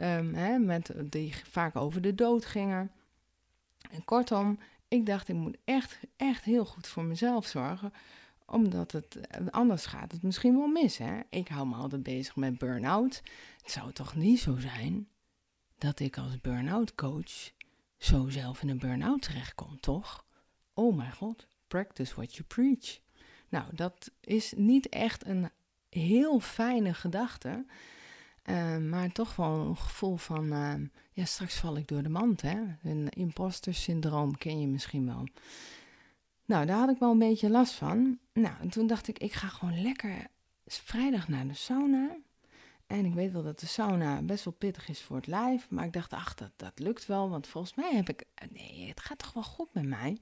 Um, 0.00 0.34
hè, 0.34 0.58
met, 0.58 0.92
die 1.04 1.34
vaak 1.44 1.76
over 1.76 2.00
de 2.00 2.14
dood 2.14 2.44
gingen. 2.44 2.90
En 3.90 4.04
kortom, 4.04 4.58
ik 4.88 5.06
dacht, 5.06 5.28
ik 5.28 5.34
moet 5.34 5.56
echt, 5.64 5.98
echt 6.16 6.44
heel 6.44 6.64
goed 6.64 6.86
voor 6.86 7.04
mezelf 7.04 7.46
zorgen 7.46 7.92
omdat 8.50 8.92
het 8.92 9.20
eh, 9.20 9.46
anders 9.50 9.86
gaat 9.86 10.12
het 10.12 10.22
misschien 10.22 10.56
wel 10.56 10.66
mis. 10.66 10.98
Hè? 10.98 11.20
Ik 11.30 11.48
hou 11.48 11.66
me 11.66 11.74
altijd 11.74 12.02
bezig 12.02 12.36
met 12.36 12.58
burn-out. 12.58 13.22
Het 13.62 13.70
zou 13.70 13.92
toch 13.92 14.14
niet 14.14 14.40
zo 14.40 14.56
zijn 14.58 15.08
dat 15.78 16.00
ik 16.00 16.18
als 16.18 16.40
burn-out 16.40 16.94
coach 16.94 17.52
zo 17.96 18.28
zelf 18.28 18.62
in 18.62 18.68
een 18.68 18.78
burn-out 18.78 19.22
terechtkom, 19.22 19.80
toch? 19.80 20.24
Oh 20.74 20.96
mijn 20.96 21.12
god, 21.12 21.46
practice 21.66 22.14
what 22.14 22.34
you 22.34 22.42
preach. 22.48 23.00
Nou, 23.48 23.64
dat 23.74 24.10
is 24.20 24.52
niet 24.56 24.88
echt 24.88 25.26
een 25.26 25.50
heel 25.88 26.40
fijne 26.40 26.94
gedachte. 26.94 27.66
Ehm, 28.48 28.88
maar 28.88 29.12
toch 29.12 29.36
wel 29.36 29.66
een 29.66 29.76
gevoel 29.76 30.16
van, 30.16 30.52
ehm, 30.52 30.86
ja, 31.12 31.24
straks 31.24 31.54
val 31.54 31.76
ik 31.76 31.88
door 31.88 32.02
de 32.02 32.08
mand, 32.08 32.42
hè. 32.42 32.58
Een 32.82 33.08
imposter 33.08 33.74
syndroom 33.74 34.38
ken 34.38 34.60
je 34.60 34.66
misschien 34.66 35.06
wel. 35.06 35.26
Nou, 36.44 36.66
daar 36.66 36.78
had 36.78 36.90
ik 36.90 36.98
wel 36.98 37.10
een 37.10 37.18
beetje 37.18 37.50
last 37.50 37.72
van. 37.72 38.18
Nou, 38.32 38.54
en 38.60 38.68
toen 38.68 38.86
dacht 38.86 39.08
ik, 39.08 39.18
ik 39.18 39.32
ga 39.32 39.48
gewoon 39.48 39.82
lekker 39.82 40.26
vrijdag 40.66 41.28
naar 41.28 41.46
de 41.46 41.54
sauna. 41.54 42.16
En 42.86 43.04
ik 43.04 43.14
weet 43.14 43.32
wel 43.32 43.42
dat 43.42 43.60
de 43.60 43.66
sauna 43.66 44.22
best 44.22 44.44
wel 44.44 44.54
pittig 44.58 44.88
is 44.88 45.02
voor 45.02 45.16
het 45.16 45.26
lijf. 45.26 45.70
Maar 45.70 45.84
ik 45.84 45.92
dacht, 45.92 46.12
ach, 46.12 46.34
dat, 46.34 46.50
dat 46.56 46.78
lukt 46.78 47.06
wel. 47.06 47.30
Want 47.30 47.46
volgens 47.46 47.74
mij 47.74 47.94
heb 47.94 48.08
ik, 48.08 48.24
nee, 48.50 48.88
het 48.88 49.00
gaat 49.00 49.18
toch 49.18 49.32
wel 49.32 49.42
goed 49.42 49.68
met 49.72 49.84
mij. 49.84 50.18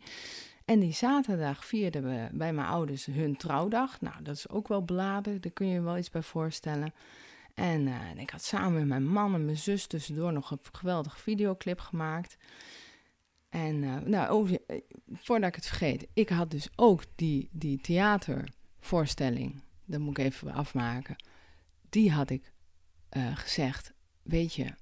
En 0.65 0.81
die 0.81 0.93
zaterdag 0.93 1.65
vierden 1.65 2.03
we 2.03 2.29
bij 2.33 2.53
mijn 2.53 2.69
ouders 2.69 3.07
hun 3.07 3.37
trouwdag. 3.37 4.01
Nou, 4.01 4.23
dat 4.23 4.37
is 4.37 4.49
ook 4.49 4.69
wel 4.69 4.85
beladen, 4.85 5.41
daar 5.41 5.53
kun 5.53 5.67
je 5.67 5.73
je 5.73 5.81
wel 5.81 5.99
iets 5.99 6.11
bij 6.11 6.23
voorstellen. 6.23 6.93
En 7.57 7.87
uh, 7.87 8.15
ik 8.17 8.31
had 8.31 8.43
samen 8.43 8.73
met 8.73 8.87
mijn 8.87 9.09
man 9.09 9.35
en 9.35 9.45
mijn 9.45 9.57
zus 9.57 9.87
tussendoor 9.87 10.33
nog 10.33 10.51
een 10.51 10.59
geweldige 10.73 11.19
videoclip 11.19 11.81
gemaakt. 11.81 12.37
En 13.49 13.83
uh, 13.83 13.97
nou, 13.97 14.33
oh, 14.33 14.51
eh, 14.67 14.81
voordat 15.13 15.49
ik 15.49 15.55
het 15.55 15.67
vergeet, 15.67 16.07
ik 16.13 16.29
had 16.29 16.51
dus 16.51 16.69
ook 16.75 17.03
die, 17.15 17.49
die 17.53 17.81
theatervoorstelling, 17.81 19.63
dat 19.85 20.01
moet 20.01 20.19
ik 20.19 20.25
even 20.25 20.53
afmaken. 20.53 21.17
Die 21.89 22.13
had 22.13 22.31
ik 22.31 22.53
gezegd, 23.35 23.93
weet 24.23 24.55
je, 24.55 24.75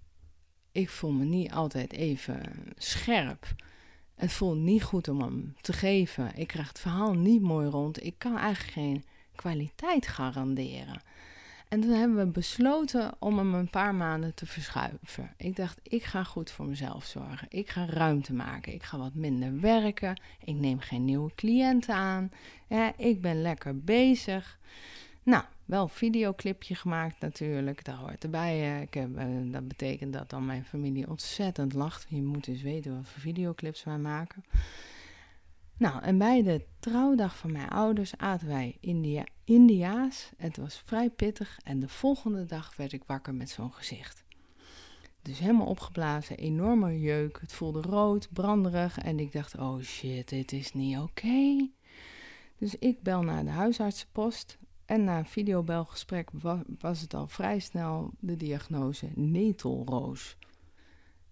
ik 0.72 0.88
voel 0.90 1.12
me 1.12 1.24
niet 1.24 1.52
altijd 1.52 1.92
even 1.92 2.42
scherp. 2.76 3.54
Het 4.14 4.32
voelt 4.32 4.58
niet 4.58 4.82
goed 4.82 5.08
om 5.08 5.20
hem 5.20 5.56
te 5.60 5.72
geven. 5.72 6.36
Ik 6.36 6.46
krijg 6.46 6.68
het 6.68 6.80
verhaal 6.80 7.12
niet 7.12 7.42
mooi 7.42 7.68
rond. 7.68 8.04
Ik 8.04 8.14
kan 8.18 8.38
eigenlijk 8.38 8.72
geen 8.72 9.04
kwaliteit 9.34 10.06
garanderen. 10.06 11.02
En 11.74 11.80
toen 11.80 11.90
hebben 11.90 12.16
we 12.16 12.26
besloten 12.26 13.12
om 13.18 13.38
hem 13.38 13.54
een 13.54 13.70
paar 13.70 13.94
maanden 13.94 14.34
te 14.34 14.46
verschuiven. 14.46 15.34
Ik 15.36 15.56
dacht, 15.56 15.80
ik 15.82 16.02
ga 16.02 16.24
goed 16.24 16.50
voor 16.50 16.66
mezelf 16.66 17.04
zorgen. 17.04 17.46
Ik 17.50 17.70
ga 17.70 17.86
ruimte 17.86 18.34
maken. 18.34 18.72
Ik 18.72 18.82
ga 18.82 18.98
wat 18.98 19.14
minder 19.14 19.60
werken. 19.60 20.20
Ik 20.44 20.54
neem 20.54 20.78
geen 20.78 21.04
nieuwe 21.04 21.30
cliënten 21.34 21.94
aan. 21.94 22.30
Ik 22.96 23.20
ben 23.20 23.42
lekker 23.42 23.80
bezig. 23.80 24.58
Nou, 25.22 25.44
wel 25.64 25.82
een 25.82 25.88
videoclipje 25.88 26.74
gemaakt 26.74 27.20
natuurlijk. 27.20 27.84
Dat 27.84 27.94
hoort 27.94 28.24
erbij. 28.24 28.82
Ik 28.82 28.94
heb, 28.94 29.16
eh, 29.16 29.26
dat 29.44 29.68
betekent 29.68 30.12
dat 30.12 30.30
dan 30.30 30.46
mijn 30.46 30.64
familie 30.64 31.08
ontzettend 31.08 31.72
lacht. 31.72 32.06
Je 32.08 32.22
moet 32.22 32.46
eens 32.46 32.62
weten 32.62 32.96
wat 32.96 33.08
voor 33.08 33.20
videoclips 33.20 33.84
wij 33.84 33.98
maken. 33.98 34.44
Nou, 35.76 36.02
en 36.02 36.18
bij 36.18 36.42
de 36.42 36.64
trouwdag 36.78 37.36
van 37.36 37.52
mijn 37.52 37.68
ouders 37.68 38.16
aten 38.16 38.48
wij 38.48 38.76
India 38.80 39.24
Indiaas. 39.44 40.30
Het 40.36 40.56
was 40.56 40.82
vrij 40.84 41.10
pittig 41.10 41.58
en 41.64 41.80
de 41.80 41.88
volgende 41.88 42.44
dag 42.44 42.76
werd 42.76 42.92
ik 42.92 43.04
wakker 43.04 43.34
met 43.34 43.50
zo'n 43.50 43.72
gezicht. 43.72 44.24
Dus 45.22 45.38
helemaal 45.38 45.66
opgeblazen, 45.66 46.36
enorme 46.36 47.00
jeuk. 47.00 47.38
Het 47.40 47.52
voelde 47.52 47.80
rood, 47.80 48.28
branderig 48.32 48.98
en 48.98 49.18
ik 49.18 49.32
dacht, 49.32 49.58
oh 49.58 49.80
shit, 49.80 50.28
dit 50.28 50.52
is 50.52 50.72
niet 50.72 50.98
oké. 50.98 51.68
Dus 52.58 52.74
ik 52.78 53.02
bel 53.02 53.22
naar 53.22 53.44
de 53.44 53.50
huisartsenpost 53.50 54.58
en 54.84 55.04
na 55.04 55.18
een 55.18 55.26
videobelgesprek 55.26 56.30
was 56.78 57.00
het 57.00 57.14
al 57.14 57.26
vrij 57.28 57.58
snel 57.58 58.10
de 58.18 58.36
diagnose 58.36 59.10
netelroos. 59.14 60.36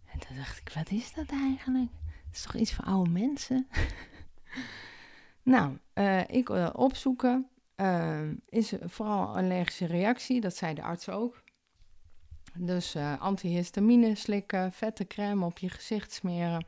En 0.05 0.19
toen 0.19 0.37
dacht 0.37 0.59
ik, 0.59 0.73
wat 0.75 0.91
is 0.91 1.15
dat 1.15 1.31
eigenlijk? 1.31 1.91
Dat 2.03 2.33
is 2.33 2.43
toch 2.43 2.55
iets 2.55 2.75
voor 2.75 2.85
oude 2.85 3.11
mensen? 3.11 3.67
nou, 5.43 5.79
uh, 5.95 6.29
ik 6.29 6.49
uh, 6.49 6.71
opzoeken. 6.73 7.47
Uh, 7.83 8.21
is 8.49 8.73
vooral 8.81 9.37
allergische 9.37 9.87
reactie, 9.87 10.41
dat 10.41 10.57
zei 10.57 10.75
de 10.75 10.83
arts 10.83 11.09
ook. 11.09 11.43
Dus 12.55 12.97
antihistamine 13.19 14.15
slikken, 14.15 14.73
vette 14.73 15.07
crème 15.07 15.45
op 15.45 15.59
je 15.59 15.69
gezicht 15.69 16.13
smeren. 16.13 16.65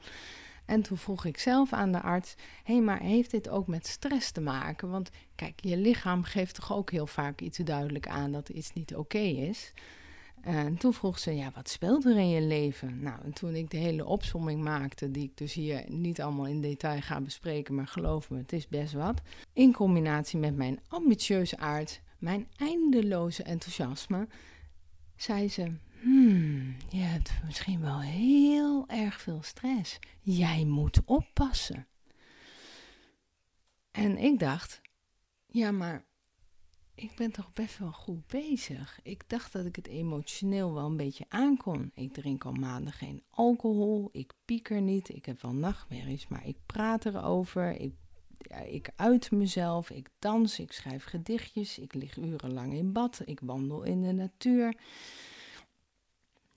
En 0.65 0.83
toen 0.83 0.99
vroeg 0.99 1.25
ik 1.25 1.39
zelf 1.39 1.73
aan 1.73 1.93
de 1.93 2.01
arts: 2.01 2.35
hé, 2.65 2.75
hey, 2.75 2.83
maar 2.83 3.01
heeft 3.01 3.31
dit 3.31 3.49
ook 3.49 3.67
met 3.67 3.87
stress 3.87 4.31
te 4.31 4.41
maken? 4.41 4.91
Want 4.91 5.11
kijk, 5.35 5.61
je 5.61 5.77
lichaam 5.77 6.23
geeft 6.23 6.55
toch 6.55 6.73
ook 6.73 6.91
heel 6.91 7.07
vaak 7.07 7.41
iets 7.41 7.59
duidelijk 7.59 8.09
aan 8.09 8.33
dat 8.33 8.49
iets 8.49 8.73
niet 8.73 8.97
oké 8.97 9.19
is. 9.19 9.73
En 10.45 10.77
toen 10.77 10.95
vroeg 10.95 11.19
ze, 11.19 11.35
ja, 11.35 11.51
wat 11.55 11.69
speelt 11.69 12.05
er 12.05 12.17
in 12.17 12.29
je 12.29 12.41
leven? 12.41 13.03
Nou, 13.03 13.21
en 13.25 13.33
toen 13.33 13.55
ik 13.55 13.71
de 13.71 13.77
hele 13.77 14.05
opsomming 14.05 14.63
maakte, 14.63 15.11
die 15.11 15.25
ik 15.25 15.37
dus 15.37 15.55
hier 15.55 15.85
niet 15.87 16.21
allemaal 16.21 16.47
in 16.47 16.61
detail 16.61 17.01
ga 17.01 17.21
bespreken, 17.21 17.75
maar 17.75 17.87
geloof 17.87 18.31
me, 18.31 18.39
het 18.39 18.53
is 18.53 18.69
best 18.69 18.93
wat. 18.93 19.21
In 19.53 19.73
combinatie 19.73 20.39
met 20.39 20.57
mijn 20.57 20.81
ambitieuze 20.89 21.59
aard, 21.59 22.01
mijn 22.19 22.49
eindeloze 22.57 23.43
enthousiasme, 23.43 24.29
zei 25.17 25.49
ze, 25.49 25.73
hmm, 26.01 26.77
je 26.89 27.01
hebt 27.01 27.33
misschien 27.45 27.81
wel 27.81 28.01
heel 28.01 28.85
erg 28.87 29.21
veel 29.21 29.43
stress. 29.43 29.99
Jij 30.21 30.65
moet 30.65 31.01
oppassen. 31.05 31.87
En 33.91 34.19
ik 34.19 34.39
dacht, 34.39 34.81
ja, 35.47 35.71
maar 35.71 36.05
ik 36.95 37.15
ben 37.17 37.31
toch 37.33 37.53
best 37.53 37.79
wel 37.79 37.93
goed 37.93 38.27
bezig. 38.27 39.01
Ik 39.03 39.23
dacht 39.27 39.53
dat 39.53 39.65
ik 39.67 39.77
het 39.77 39.87
emotioneel 39.87 40.75
wel 40.75 40.87
een 40.87 40.97
beetje 40.97 41.25
aankon. 41.29 41.91
Ik 41.95 42.13
drink 42.13 42.45
al 42.45 42.53
maanden 42.53 42.93
geen 42.93 43.23
alcohol, 43.31 44.09
ik 44.13 44.33
pieker 44.45 44.81
niet, 44.81 45.09
ik 45.09 45.27
heb 45.27 45.43
wel 45.43 45.55
nachtmerries, 45.55 46.29
maar 46.29 46.47
ik 46.47 46.57
praat 46.67 47.05
erover. 47.05 47.81
Ik, 47.81 47.95
ik 48.67 48.91
uit 48.97 49.31
mezelf, 49.31 49.91
ik 49.91 50.09
dans, 50.19 50.59
ik 50.59 50.73
schrijf 50.73 51.05
gedichtjes, 51.05 51.79
ik 51.79 51.95
lig 51.95 52.17
urenlang 52.17 52.73
in 52.73 52.93
bad, 52.93 53.23
ik 53.25 53.41
wandel 53.41 53.83
in 53.83 54.03
de 54.03 54.13
natuur. 54.13 54.77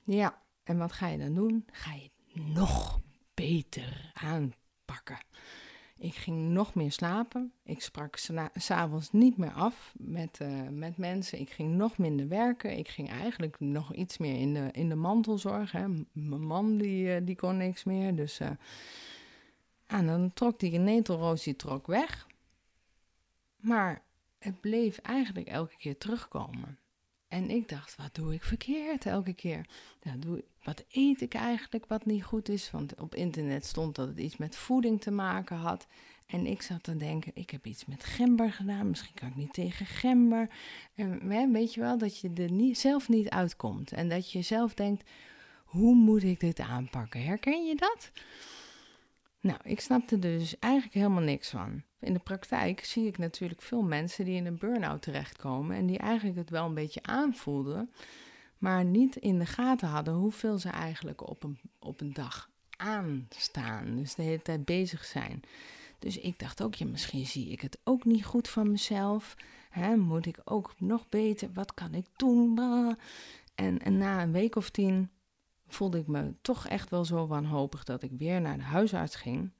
Ja, 0.03 0.41
en 0.63 0.77
wat 0.77 0.91
ga 0.91 1.07
je 1.07 1.17
dan 1.17 1.33
doen? 1.33 1.65
Ga 1.71 1.93
je 1.93 2.01
het 2.03 2.47
nog 2.47 3.01
beter 3.33 4.11
aanpakken. 4.13 5.17
Ik 5.99 6.15
ging 6.15 6.49
nog 6.49 6.73
meer 6.73 6.91
slapen. 6.91 7.51
Ik 7.63 7.81
sprak 7.81 8.17
s'avonds 8.53 9.11
niet 9.11 9.37
meer 9.37 9.51
af 9.51 9.93
met, 9.97 10.39
uh, 10.41 10.67
met 10.69 10.97
mensen. 10.97 11.39
Ik 11.39 11.49
ging 11.49 11.75
nog 11.75 11.97
minder 11.97 12.27
werken. 12.27 12.77
Ik 12.77 12.87
ging 12.87 13.09
eigenlijk 13.09 13.59
nog 13.59 13.93
iets 13.93 14.17
meer 14.17 14.39
in 14.39 14.53
de, 14.53 14.69
in 14.71 14.89
de 14.89 14.95
mantelzorg. 14.95 15.71
Hè. 15.71 15.87
Mijn 16.11 16.45
man 16.47 16.77
die, 16.77 17.05
uh, 17.05 17.25
die 17.25 17.35
kon 17.35 17.57
niks 17.57 17.83
meer. 17.83 18.15
Dus 18.15 18.39
uh, 18.39 18.49
en 19.87 20.05
dan 20.05 20.33
trok 20.33 20.59
die 20.59 20.79
netelroos 20.79 21.43
die 21.43 21.55
trok 21.55 21.87
weg. 21.87 22.27
Maar 23.57 24.01
het 24.39 24.61
bleef 24.61 24.97
eigenlijk 24.97 25.47
elke 25.47 25.77
keer 25.77 25.97
terugkomen. 25.97 26.79
En 27.27 27.49
ik 27.49 27.69
dacht, 27.69 27.95
wat 27.95 28.15
doe 28.15 28.33
ik 28.33 28.43
verkeerd 28.43 29.05
elke 29.05 29.33
keer? 29.33 29.65
Doe, 30.17 30.43
wat 30.63 30.83
eet 30.91 31.21
ik 31.21 31.33
eigenlijk 31.33 31.85
wat 31.85 32.05
niet 32.05 32.23
goed 32.23 32.49
is? 32.49 32.71
Want 32.71 32.99
op 32.99 33.15
internet 33.15 33.65
stond 33.65 33.95
dat 33.95 34.07
het 34.07 34.17
iets 34.17 34.37
met 34.37 34.55
voeding 34.55 35.01
te 35.01 35.11
maken 35.11 35.57
had. 35.57 35.87
En 36.25 36.45
ik 36.45 36.61
zat 36.61 36.83
te 36.83 36.97
denken, 36.97 37.31
ik 37.35 37.49
heb 37.49 37.65
iets 37.65 37.85
met 37.85 38.03
gember 38.03 38.51
gedaan. 38.51 38.89
Misschien 38.89 39.13
kan 39.13 39.27
ik 39.27 39.35
niet 39.35 39.53
tegen 39.53 39.85
gember. 39.85 40.49
En 40.95 41.51
weet 41.51 41.73
je 41.73 41.79
wel, 41.79 41.97
dat 41.97 42.19
je 42.19 42.31
er 42.33 42.51
niet, 42.51 42.77
zelf 42.79 43.09
niet 43.09 43.29
uitkomt. 43.29 43.91
En 43.91 44.09
dat 44.09 44.31
je 44.31 44.41
zelf 44.41 44.73
denkt, 44.73 45.09
hoe 45.65 45.95
moet 45.95 46.23
ik 46.23 46.39
dit 46.39 46.59
aanpakken? 46.59 47.23
Herken 47.23 47.65
je 47.65 47.75
dat? 47.75 48.11
Nou, 49.39 49.59
ik 49.63 49.79
snapte 49.79 50.15
er 50.15 50.21
dus 50.21 50.59
eigenlijk 50.59 50.93
helemaal 50.93 51.23
niks 51.23 51.49
van. 51.49 51.83
In 51.99 52.13
de 52.13 52.19
praktijk 52.19 52.85
zie 52.85 53.07
ik 53.07 53.17
natuurlijk 53.17 53.61
veel 53.61 53.81
mensen 53.81 54.25
die 54.25 54.35
in 54.35 54.45
een 54.45 54.57
burn-out 54.57 55.01
terechtkomen 55.01 55.75
en 55.75 55.85
die 55.85 55.97
eigenlijk 55.97 56.37
het 56.37 56.49
wel 56.49 56.65
een 56.65 56.73
beetje 56.73 57.03
aanvoelden, 57.03 57.91
maar 58.57 58.85
niet 58.85 59.15
in 59.15 59.39
de 59.39 59.45
gaten 59.45 59.87
hadden 59.87 60.13
hoeveel 60.13 60.57
ze 60.57 60.69
eigenlijk 60.69 61.29
op 61.29 61.43
een, 61.43 61.59
op 61.79 62.01
een 62.01 62.13
dag 62.13 62.49
aanstaan. 62.77 63.95
Dus 63.95 64.15
de 64.15 64.23
hele 64.23 64.41
tijd 64.41 64.65
bezig 64.65 65.05
zijn. 65.05 65.41
Dus 65.99 66.17
ik 66.17 66.39
dacht 66.39 66.61
ook, 66.63 66.75
ja, 66.75 66.85
misschien 66.85 67.25
zie 67.25 67.49
ik 67.49 67.61
het 67.61 67.77
ook 67.83 68.05
niet 68.05 68.25
goed 68.25 68.47
van 68.47 68.71
mezelf. 68.71 69.35
Hè, 69.69 69.95
moet 69.95 70.25
ik 70.25 70.39
ook 70.43 70.73
nog 70.77 71.09
beter? 71.09 71.49
Wat 71.53 71.73
kan 71.73 71.93
ik 71.93 72.05
doen? 72.15 72.59
En, 73.55 73.79
en 73.79 73.97
na 73.97 74.21
een 74.21 74.31
week 74.31 74.55
of 74.55 74.69
tien 74.69 75.09
voelde 75.67 75.97
ik 75.97 76.07
me 76.07 76.33
toch 76.41 76.67
echt 76.67 76.89
wel 76.89 77.05
zo 77.05 77.27
wanhopig 77.27 77.83
dat 77.83 78.03
ik 78.03 78.11
weer 78.17 78.41
naar 78.41 78.57
de 78.57 78.63
huisarts 78.63 79.15
ging. 79.15 79.51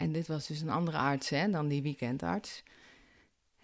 En 0.00 0.12
dit 0.12 0.26
was 0.26 0.46
dus 0.46 0.60
een 0.60 0.70
andere 0.70 0.96
arts 0.96 1.28
hè, 1.28 1.50
dan 1.50 1.68
die 1.68 1.82
weekendarts. 1.82 2.62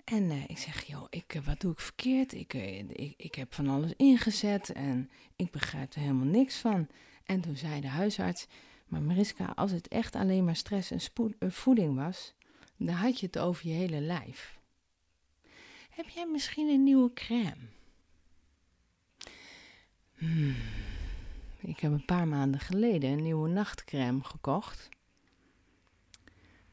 En 0.05 0.23
uh, 0.23 0.45
ik 0.47 0.59
zeg, 0.59 0.85
joh, 0.85 1.07
ik, 1.11 1.35
uh, 1.35 1.47
wat 1.47 1.61
doe 1.61 1.73
ik 1.73 1.81
verkeerd? 1.81 2.33
Ik, 2.33 2.55
uh, 2.55 2.79
ik, 2.79 3.15
ik 3.17 3.35
heb 3.35 3.55
van 3.55 3.69
alles 3.69 3.93
ingezet 3.97 4.73
en 4.73 5.11
ik 5.37 5.51
begrijp 5.51 5.93
er 5.93 6.01
helemaal 6.01 6.27
niks 6.27 6.57
van. 6.57 6.89
En 7.25 7.41
toen 7.41 7.57
zei 7.57 7.81
de 7.81 7.89
huisarts, 7.89 8.47
maar 8.87 9.03
Mariska, 9.03 9.53
als 9.55 9.71
het 9.71 9.89
echt 9.89 10.15
alleen 10.15 10.45
maar 10.45 10.57
stress 10.57 10.91
en 10.91 11.53
voeding 11.53 11.97
was, 11.97 12.35
dan 12.77 12.95
had 12.95 13.21
je 13.21 13.27
het 13.27 13.39
over 13.39 13.69
je 13.69 13.75
hele 13.75 14.01
lijf. 14.01 14.59
Heb 15.91 16.09
jij 16.09 16.27
misschien 16.27 16.69
een 16.69 16.83
nieuwe 16.83 17.13
crème? 17.13 17.69
Hmm. 20.15 20.57
Ik 21.61 21.81
heb 21.81 21.93
een 21.93 22.05
paar 22.05 22.29
maanden 22.29 22.61
geleden 22.61 23.11
een 23.11 23.23
nieuwe 23.23 23.49
nachtcrème 23.49 24.25
gekocht. 24.25 24.89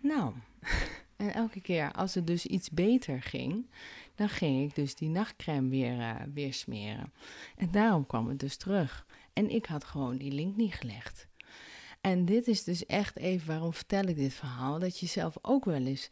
Nou, 0.04 0.34
en 1.16 1.34
elke 1.34 1.62
keer 1.62 1.92
als 1.92 2.16
het 2.16 2.28
dus 2.28 2.46
iets 2.46 2.70
beter 2.70 3.22
ging, 3.22 3.70
dan 4.16 4.30
ging 4.30 4.64
ik 4.70 4.76
dus 4.76 4.96
die 4.96 5.10
nachtcrème 5.10 5.70
weer, 5.70 5.98
uh, 5.98 6.16
weer 6.34 6.54
smeren. 6.54 7.14
En 7.56 7.72
daarom 7.72 8.06
kwam 8.06 8.28
het 8.28 8.40
dus 8.40 8.58
terug. 8.58 9.06
En 9.34 9.50
ik 9.50 9.66
had 9.66 9.84
gewoon 9.84 10.18
die 10.18 10.32
link 10.32 10.56
niet 10.56 10.74
gelegd. 10.74 11.28
En 12.02 12.26
dit 12.26 12.48
is 12.48 12.64
dus 12.64 12.86
echt 12.86 13.18
even, 13.18 13.48
waarom 13.48 13.74
vertel 13.74 14.04
ik 14.04 14.16
dit 14.16 14.34
verhaal? 14.34 14.80
Dat 14.80 15.00
je 15.00 15.06
zelf 15.06 15.38
ook 15.42 15.66
wel 15.66 15.86
eens, 15.86 16.10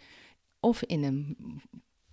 of 0.60 0.84
in 0.84 1.04
een, 1.04 1.38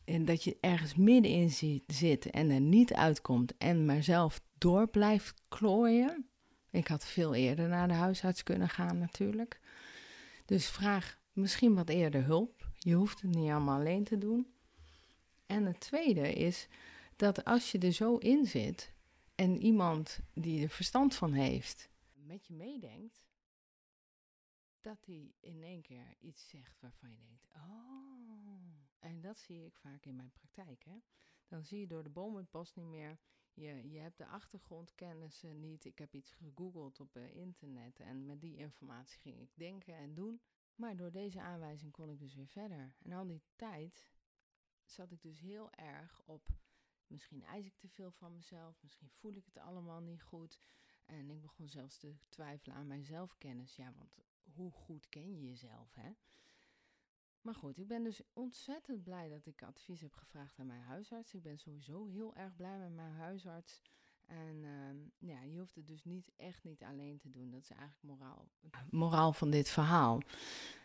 in 0.05 0.25
dat 0.25 0.45
je 0.45 0.57
ergens 0.61 0.95
middenin 0.95 1.51
zit 1.87 2.31
en 2.31 2.51
er 2.51 2.61
niet 2.61 2.95
uitkomt 2.95 3.57
en 3.57 3.85
maar 3.85 4.03
zelf 4.03 4.41
door 4.59 4.89
blijft 4.89 5.35
klooien. 5.49 6.27
Ik 6.71 6.87
had 6.87 7.07
veel 7.07 7.35
eerder 7.35 7.69
naar 7.69 7.89
de 7.89 7.95
huisarts 7.95 8.43
kunnen 8.43 8.69
gaan 8.69 8.99
natuurlijk. 8.99 9.61
Dus 10.45 10.67
vraag 10.67 11.18
misschien 11.39 11.75
wat 11.75 11.89
eerder 11.89 12.25
hulp. 12.25 12.71
Je 12.79 12.95
hoeft 12.95 13.21
het 13.21 13.31
niet 13.31 13.51
allemaal 13.51 13.79
alleen 13.79 14.05
te 14.05 14.19
doen. 14.19 14.53
En 15.47 15.65
het 15.65 15.81
tweede 15.81 16.33
is 16.33 16.69
dat 17.17 17.45
als 17.45 17.73
je 17.73 17.79
er 17.79 17.93
zo 17.93 18.17
in 18.17 18.47
zit 18.47 18.93
en 19.35 19.63
iemand 19.63 20.21
die 20.35 20.63
er 20.63 20.69
verstand 20.69 21.15
van 21.15 21.33
heeft 21.33 21.91
met 22.29 22.47
je 22.47 22.55
meedenkt, 22.55 23.23
dat 24.81 25.05
hij 25.05 25.35
in 25.41 25.63
één 25.63 25.83
keer 25.83 26.15
iets 26.19 26.49
zegt 26.49 26.81
waarvan 26.81 27.11
je 27.11 27.19
denkt: 27.19 27.47
Oh. 27.55 27.99
En 28.99 29.21
dat 29.21 29.39
zie 29.39 29.65
ik 29.65 29.77
vaak 29.77 30.05
in 30.05 30.17
mijn 30.17 30.33
praktijk. 30.33 30.85
Hè? 30.85 30.99
Dan 31.47 31.65
zie 31.65 31.81
je 31.81 31.87
door 31.87 32.03
de 32.03 32.11
boom 32.11 32.37
het 32.37 32.51
bos 32.51 32.75
niet 32.75 32.87
meer. 32.87 33.19
Je, 33.55 33.91
je 33.91 33.99
hebt 33.99 34.19
de 34.19 34.27
achtergrondkennis 34.27 35.43
niet. 35.55 35.85
Ik 35.85 35.99
heb 35.99 36.15
iets 36.15 36.33
gegoogeld 36.33 37.01
op 37.01 37.17
uh, 37.17 37.35
internet 37.35 38.01
en 38.01 38.27
met 38.27 38.41
die 38.41 38.57
informatie 38.57 39.19
ging 39.19 39.41
ik 39.41 39.51
denken 39.55 39.95
en 39.95 40.15
doen. 40.15 40.41
Maar 40.79 40.97
door 40.97 41.11
deze 41.11 41.41
aanwijzing 41.41 41.93
kon 41.93 42.11
ik 42.11 42.19
dus 42.19 42.35
weer 42.35 42.49
verder. 42.49 42.95
En 43.03 43.13
al 43.13 43.27
die 43.27 43.43
tijd 43.57 44.13
zat 44.85 45.11
ik 45.11 45.23
dus 45.23 45.41
heel 45.41 45.73
erg 45.73 46.21
op. 46.25 46.49
Misschien 47.07 47.45
eis 47.45 47.67
ik 47.67 47.77
te 47.77 47.89
veel 47.89 48.11
van 48.11 48.33
mezelf, 48.33 48.83
misschien 48.83 49.11
voel 49.11 49.33
ik 49.33 49.45
het 49.45 49.59
allemaal 49.59 50.01
niet 50.01 50.23
goed. 50.23 50.61
En 51.05 51.31
ik 51.31 51.41
begon 51.41 51.69
zelfs 51.69 51.99
te 51.99 52.17
twijfelen 52.29 52.77
aan 52.77 52.87
mijn 52.87 53.05
zelfkennis. 53.05 53.77
Ja, 53.77 53.93
want 53.93 54.19
hoe 54.43 54.73
goed 54.73 55.09
ken 55.09 55.31
je 55.31 55.49
jezelf, 55.49 55.95
hè? 55.95 56.13
Maar 57.41 57.55
goed, 57.55 57.79
ik 57.79 57.87
ben 57.87 58.03
dus 58.03 58.23
ontzettend 58.33 59.03
blij 59.03 59.29
dat 59.29 59.47
ik 59.47 59.63
advies 59.63 60.01
heb 60.01 60.15
gevraagd 60.15 60.59
aan 60.59 60.67
mijn 60.67 60.83
huisarts. 60.83 61.35
Ik 61.35 61.43
ben 61.43 61.59
sowieso 61.59 62.07
heel 62.07 62.35
erg 62.35 62.57
blij 62.57 62.79
met 62.79 62.93
mijn 62.93 63.13
huisarts. 63.13 63.83
En 64.29 64.63
uh, 64.63 65.29
ja, 65.29 65.43
je 65.43 65.59
hoeft 65.59 65.75
het 65.75 65.87
dus 65.87 66.05
niet 66.05 66.31
echt 66.37 66.65
niet 66.65 66.83
alleen 66.83 67.19
te 67.19 67.31
doen. 67.31 67.51
Dat 67.51 67.61
is 67.61 67.71
eigenlijk 67.71 68.03
moraal, 68.03 68.49
moraal 68.91 69.33
van 69.33 69.51
dit 69.51 69.69
verhaal. 69.69 70.21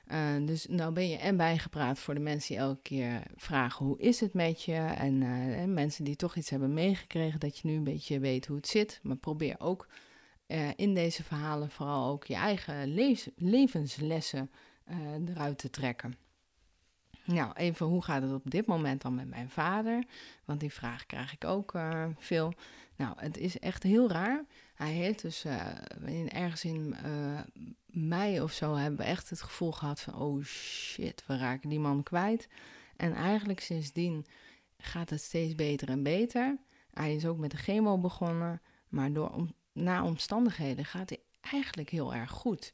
Uh, 0.07 0.45
dus 0.45 0.67
nou 0.67 0.93
ben 0.93 1.09
je 1.09 1.17
en 1.17 1.37
bijgepraat 1.37 1.99
voor 1.99 2.13
de 2.13 2.19
mensen 2.19 2.55
die 2.55 2.63
elke 2.63 2.81
keer 2.81 3.23
vragen 3.35 3.85
hoe 3.85 3.99
is 3.99 4.19
het 4.19 4.33
met 4.33 4.63
je. 4.63 4.73
En, 4.75 5.23
en 5.53 5.73
mensen 5.73 6.03
die 6.03 6.15
toch 6.15 6.35
iets 6.35 6.49
hebben 6.49 6.73
meegekregen, 6.73 7.39
dat 7.39 7.57
je 7.57 7.67
nu 7.67 7.75
een 7.75 7.83
beetje 7.83 8.19
weet 8.19 8.45
hoe 8.45 8.55
het 8.55 8.67
zit. 8.67 8.99
Maar 9.03 9.17
probeer 9.17 9.59
ook 9.59 9.87
eh, 10.45 10.69
in 10.75 10.93
deze 10.93 11.23
verhalen 11.23 11.69
vooral 11.69 12.11
ook 12.11 12.25
je 12.25 12.35
eigen 12.35 12.93
levenslessen 13.35 14.51
eruit 15.25 15.57
te 15.57 15.69
trekken. 15.69 16.22
Nou, 17.25 17.53
even 17.53 17.85
hoe 17.85 18.03
gaat 18.03 18.21
het 18.21 18.33
op 18.33 18.51
dit 18.51 18.65
moment 18.65 19.01
dan 19.01 19.15
met 19.15 19.27
mijn 19.29 19.49
vader? 19.49 20.03
Want 20.45 20.59
die 20.59 20.73
vraag 20.73 21.05
krijg 21.05 21.33
ik 21.33 21.45
ook 21.45 21.73
uh, 21.73 22.05
veel. 22.17 22.53
Nou, 22.95 23.13
het 23.17 23.37
is 23.37 23.59
echt 23.59 23.83
heel 23.83 24.09
raar. 24.09 24.45
Hij 24.73 24.91
heeft 24.91 25.21
dus 25.21 25.45
uh, 25.45 25.67
in, 26.05 26.29
ergens 26.29 26.63
in 26.63 26.95
uh, 27.05 27.39
mei 27.85 28.41
of 28.41 28.51
zo 28.51 28.75
hebben 28.75 28.99
we 28.99 29.05
echt 29.05 29.29
het 29.29 29.41
gevoel 29.41 29.71
gehad 29.71 29.99
van 29.99 30.15
oh 30.15 30.43
shit, 30.43 31.23
we 31.27 31.37
raken 31.37 31.69
die 31.69 31.79
man 31.79 32.03
kwijt. 32.03 32.47
En 32.95 33.13
eigenlijk 33.13 33.59
sindsdien 33.59 34.25
gaat 34.77 35.09
het 35.09 35.21
steeds 35.21 35.55
beter 35.55 35.89
en 35.89 36.03
beter. 36.03 36.57
Hij 36.93 37.15
is 37.15 37.25
ook 37.25 37.37
met 37.37 37.51
de 37.51 37.57
chemo 37.57 37.97
begonnen, 37.97 38.61
maar 38.89 39.13
door 39.13 39.47
na 39.71 40.03
omstandigheden 40.03 40.85
gaat 40.85 41.09
hij 41.09 41.19
eigenlijk 41.41 41.89
heel 41.89 42.13
erg 42.13 42.31
goed. 42.31 42.73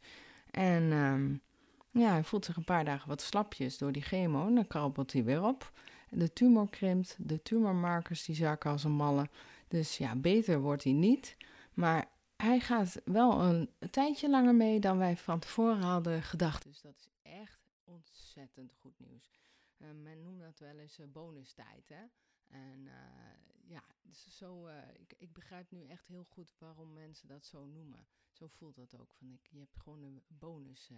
En 0.51 0.91
um, 0.91 1.41
ja, 1.91 2.09
hij 2.09 2.23
voelt 2.23 2.45
zich 2.45 2.55
een 2.55 2.63
paar 2.63 2.85
dagen 2.85 3.07
wat 3.07 3.21
slapjes 3.21 3.77
door 3.77 3.91
die 3.91 4.01
chemo. 4.01 4.53
Dan 4.53 4.67
krabbelt 4.67 5.13
hij 5.13 5.23
weer 5.23 5.43
op. 5.43 5.71
De 6.09 6.33
tumor 6.33 6.69
krimpt, 6.69 7.15
de 7.19 7.41
tumormarkers 7.41 8.25
die 8.25 8.35
zakken 8.35 8.71
als 8.71 8.83
een 8.83 8.91
malle. 8.91 9.29
Dus 9.67 9.97
ja, 9.97 10.15
beter 10.15 10.61
wordt 10.61 10.83
hij 10.83 10.93
niet. 10.93 11.37
Maar 11.73 12.09
hij 12.35 12.59
gaat 12.59 13.01
wel 13.05 13.41
een, 13.41 13.69
tijdje 13.91 14.29
langer 14.29 14.55
mee 14.55 14.79
dan 14.79 14.97
wij 14.97 15.17
van 15.17 15.39
tevoren 15.39 15.81
hadden 15.81 16.23
gedacht. 16.23 16.63
Dus 16.63 16.81
dat 16.81 16.95
is 16.97 17.09
echt 17.21 17.69
ontzettend 17.83 18.73
goed 18.73 18.99
nieuws. 18.99 19.31
Uh, 19.77 19.87
men 19.91 20.21
noemt 20.21 20.39
dat 20.39 20.59
wel 20.59 20.77
eens 20.77 20.99
uh, 20.99 21.05
bonustijd. 21.07 21.89
Hè? 21.89 22.03
En 22.47 22.79
uh, 22.85 22.93
ja, 23.67 23.83
dus 24.01 24.37
zo, 24.37 24.67
ik, 24.93 25.13
ik, 25.17 25.33
begrijp 25.33 25.71
nu 25.71 25.85
echt 25.85 26.07
heel 26.07 26.23
goed 26.23 26.55
waarom 26.57 26.93
mensen 26.93 27.27
dat 27.27 27.45
zo 27.45 27.65
noemen. 27.65 28.07
Zo 28.31 28.47
voelt 28.47 28.75
dat 28.75 28.99
ook. 28.99 29.13
Van 29.13 29.31
ik, 29.31 29.47
je 29.49 29.59
hebt 29.59 29.77
gewoon 29.77 30.03
een 30.03 30.21
bonus 30.27 30.89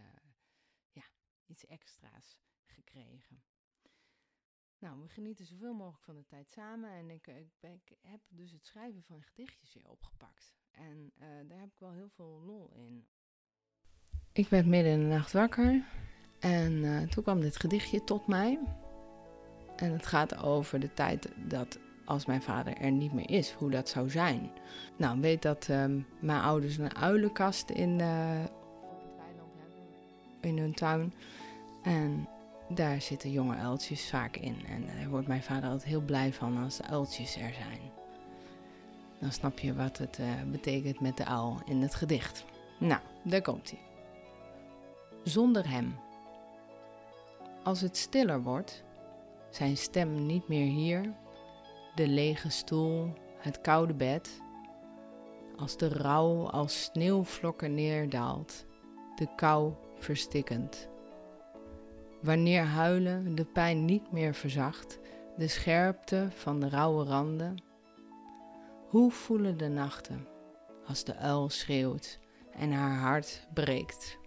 iets 1.51 1.65
extra's 1.65 2.37
gekregen. 2.65 3.43
Nou, 4.79 5.01
we 5.01 5.07
genieten 5.07 5.45
zoveel 5.45 5.73
mogelijk 5.73 6.03
van 6.03 6.15
de 6.15 6.25
tijd 6.25 6.51
samen. 6.51 6.89
En 6.91 7.09
ik, 7.09 7.27
ik, 7.27 7.53
ik 7.61 7.97
heb 8.01 8.19
dus 8.27 8.51
het 8.51 8.65
schrijven 8.65 9.03
van 9.03 9.21
gedichtjes 9.21 9.73
weer 9.73 9.89
opgepakt. 9.89 10.53
En 10.71 11.11
uh, 11.15 11.27
daar 11.47 11.59
heb 11.59 11.71
ik 11.71 11.79
wel 11.79 11.91
heel 11.91 12.09
veel 12.09 12.41
lol 12.45 12.71
in. 12.73 13.07
Ik 14.31 14.47
werd 14.47 14.65
midden 14.65 14.91
in 14.91 14.99
de 14.99 15.05
nacht 15.05 15.31
wakker. 15.31 15.85
En 16.39 16.71
uh, 16.71 17.01
toen 17.01 17.23
kwam 17.23 17.39
dit 17.39 17.57
gedichtje 17.57 18.03
tot 18.03 18.27
mij. 18.27 18.59
En 19.75 19.91
het 19.91 20.05
gaat 20.05 20.37
over 20.37 20.79
de 20.79 20.93
tijd 20.93 21.31
dat 21.49 21.79
als 22.05 22.25
mijn 22.25 22.41
vader 22.41 22.77
er 22.77 22.91
niet 22.91 23.13
meer 23.13 23.29
is, 23.29 23.51
hoe 23.51 23.69
dat 23.71 23.89
zou 23.89 24.09
zijn. 24.09 24.51
Nou, 24.97 25.19
weet 25.19 25.41
dat 25.41 25.67
um, 25.67 26.07
mijn 26.19 26.41
ouders 26.41 26.77
een 26.77 26.95
uilenkast 26.95 27.69
in, 27.69 27.99
uh, 27.99 28.45
in 30.41 30.57
hun 30.57 30.73
tuin. 30.73 31.13
En 31.83 32.27
daar 32.69 33.01
zitten 33.01 33.31
jonge 33.31 33.55
uiltjes 33.55 34.09
vaak 34.09 34.37
in. 34.37 34.65
En 34.67 34.85
daar 34.85 35.09
wordt 35.09 35.27
mijn 35.27 35.43
vader 35.43 35.69
altijd 35.69 35.89
heel 35.89 36.01
blij 36.01 36.33
van 36.33 36.63
als 36.63 36.77
de 36.77 36.83
uiltjes 36.83 37.35
er 37.35 37.53
zijn. 37.53 37.91
Dan 39.19 39.31
snap 39.31 39.59
je 39.59 39.73
wat 39.73 39.97
het 39.97 40.19
uh, 40.19 40.27
betekent 40.51 40.99
met 40.99 41.17
de 41.17 41.25
uil 41.25 41.61
in 41.65 41.81
het 41.81 41.95
gedicht. 41.95 42.45
Nou, 42.79 43.01
daar 43.23 43.41
komt 43.41 43.69
hij. 43.69 43.79
Zonder 45.23 45.69
hem. 45.69 45.95
Als 47.63 47.81
het 47.81 47.97
stiller 47.97 48.41
wordt, 48.41 48.83
zijn 49.49 49.77
stem 49.77 50.25
niet 50.25 50.47
meer 50.47 50.65
hier, 50.65 51.13
de 51.95 52.07
lege 52.07 52.49
stoel, 52.49 53.13
het 53.37 53.61
koude 53.61 53.93
bed. 53.93 54.41
Als 55.57 55.77
de 55.77 55.87
rouw 55.87 56.49
als 56.49 56.83
sneeuwvlokken 56.83 57.73
neerdaalt, 57.73 58.65
de 59.15 59.27
kou 59.35 59.73
verstikkend. 59.97 60.89
Wanneer 62.21 62.63
huilen 62.63 63.35
de 63.35 63.45
pijn 63.45 63.85
niet 63.85 64.11
meer 64.11 64.33
verzacht, 64.33 64.99
de 65.37 65.47
scherpte 65.47 66.27
van 66.35 66.59
de 66.59 66.69
rauwe 66.69 67.03
randen. 67.03 67.63
Hoe 68.87 69.11
voelen 69.11 69.57
de 69.57 69.67
nachten 69.67 70.27
als 70.85 71.03
de 71.03 71.15
uil 71.15 71.49
schreeuwt 71.49 72.19
en 72.51 72.71
haar 72.71 72.97
hart 72.97 73.47
breekt? 73.53 74.17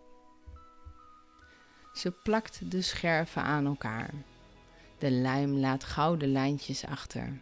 Ze 1.92 2.11
plakt 2.11 2.70
de 2.70 2.83
scherven 2.83 3.42
aan 3.42 3.66
elkaar. 3.66 4.11
De 4.98 5.11
lijm 5.11 5.59
laat 5.59 5.85
gouden 5.85 6.33
lijntjes 6.33 6.87
achter. 6.87 7.40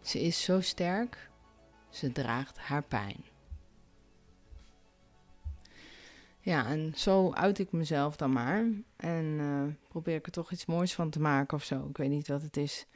Ze 0.00 0.20
is 0.20 0.42
zo 0.42 0.60
sterk, 0.60 1.30
ze 1.88 2.12
draagt 2.12 2.58
haar 2.58 2.82
pijn. 2.82 3.24
Ja, 6.40 6.66
en 6.66 6.92
zo 6.96 7.32
uit 7.32 7.58
ik 7.58 7.72
mezelf 7.72 8.16
dan 8.16 8.32
maar. 8.32 8.64
En 8.96 9.24
uh, 9.24 9.62
probeer 9.88 10.14
ik 10.14 10.26
er 10.26 10.32
toch 10.32 10.52
iets 10.52 10.66
moois 10.66 10.94
van 10.94 11.10
te 11.10 11.20
maken 11.20 11.56
of 11.56 11.64
zo. 11.64 11.86
Ik 11.88 11.96
weet 11.96 12.08
niet 12.08 12.28
wat 12.28 12.42
het 12.42 12.56
is. 12.56 12.86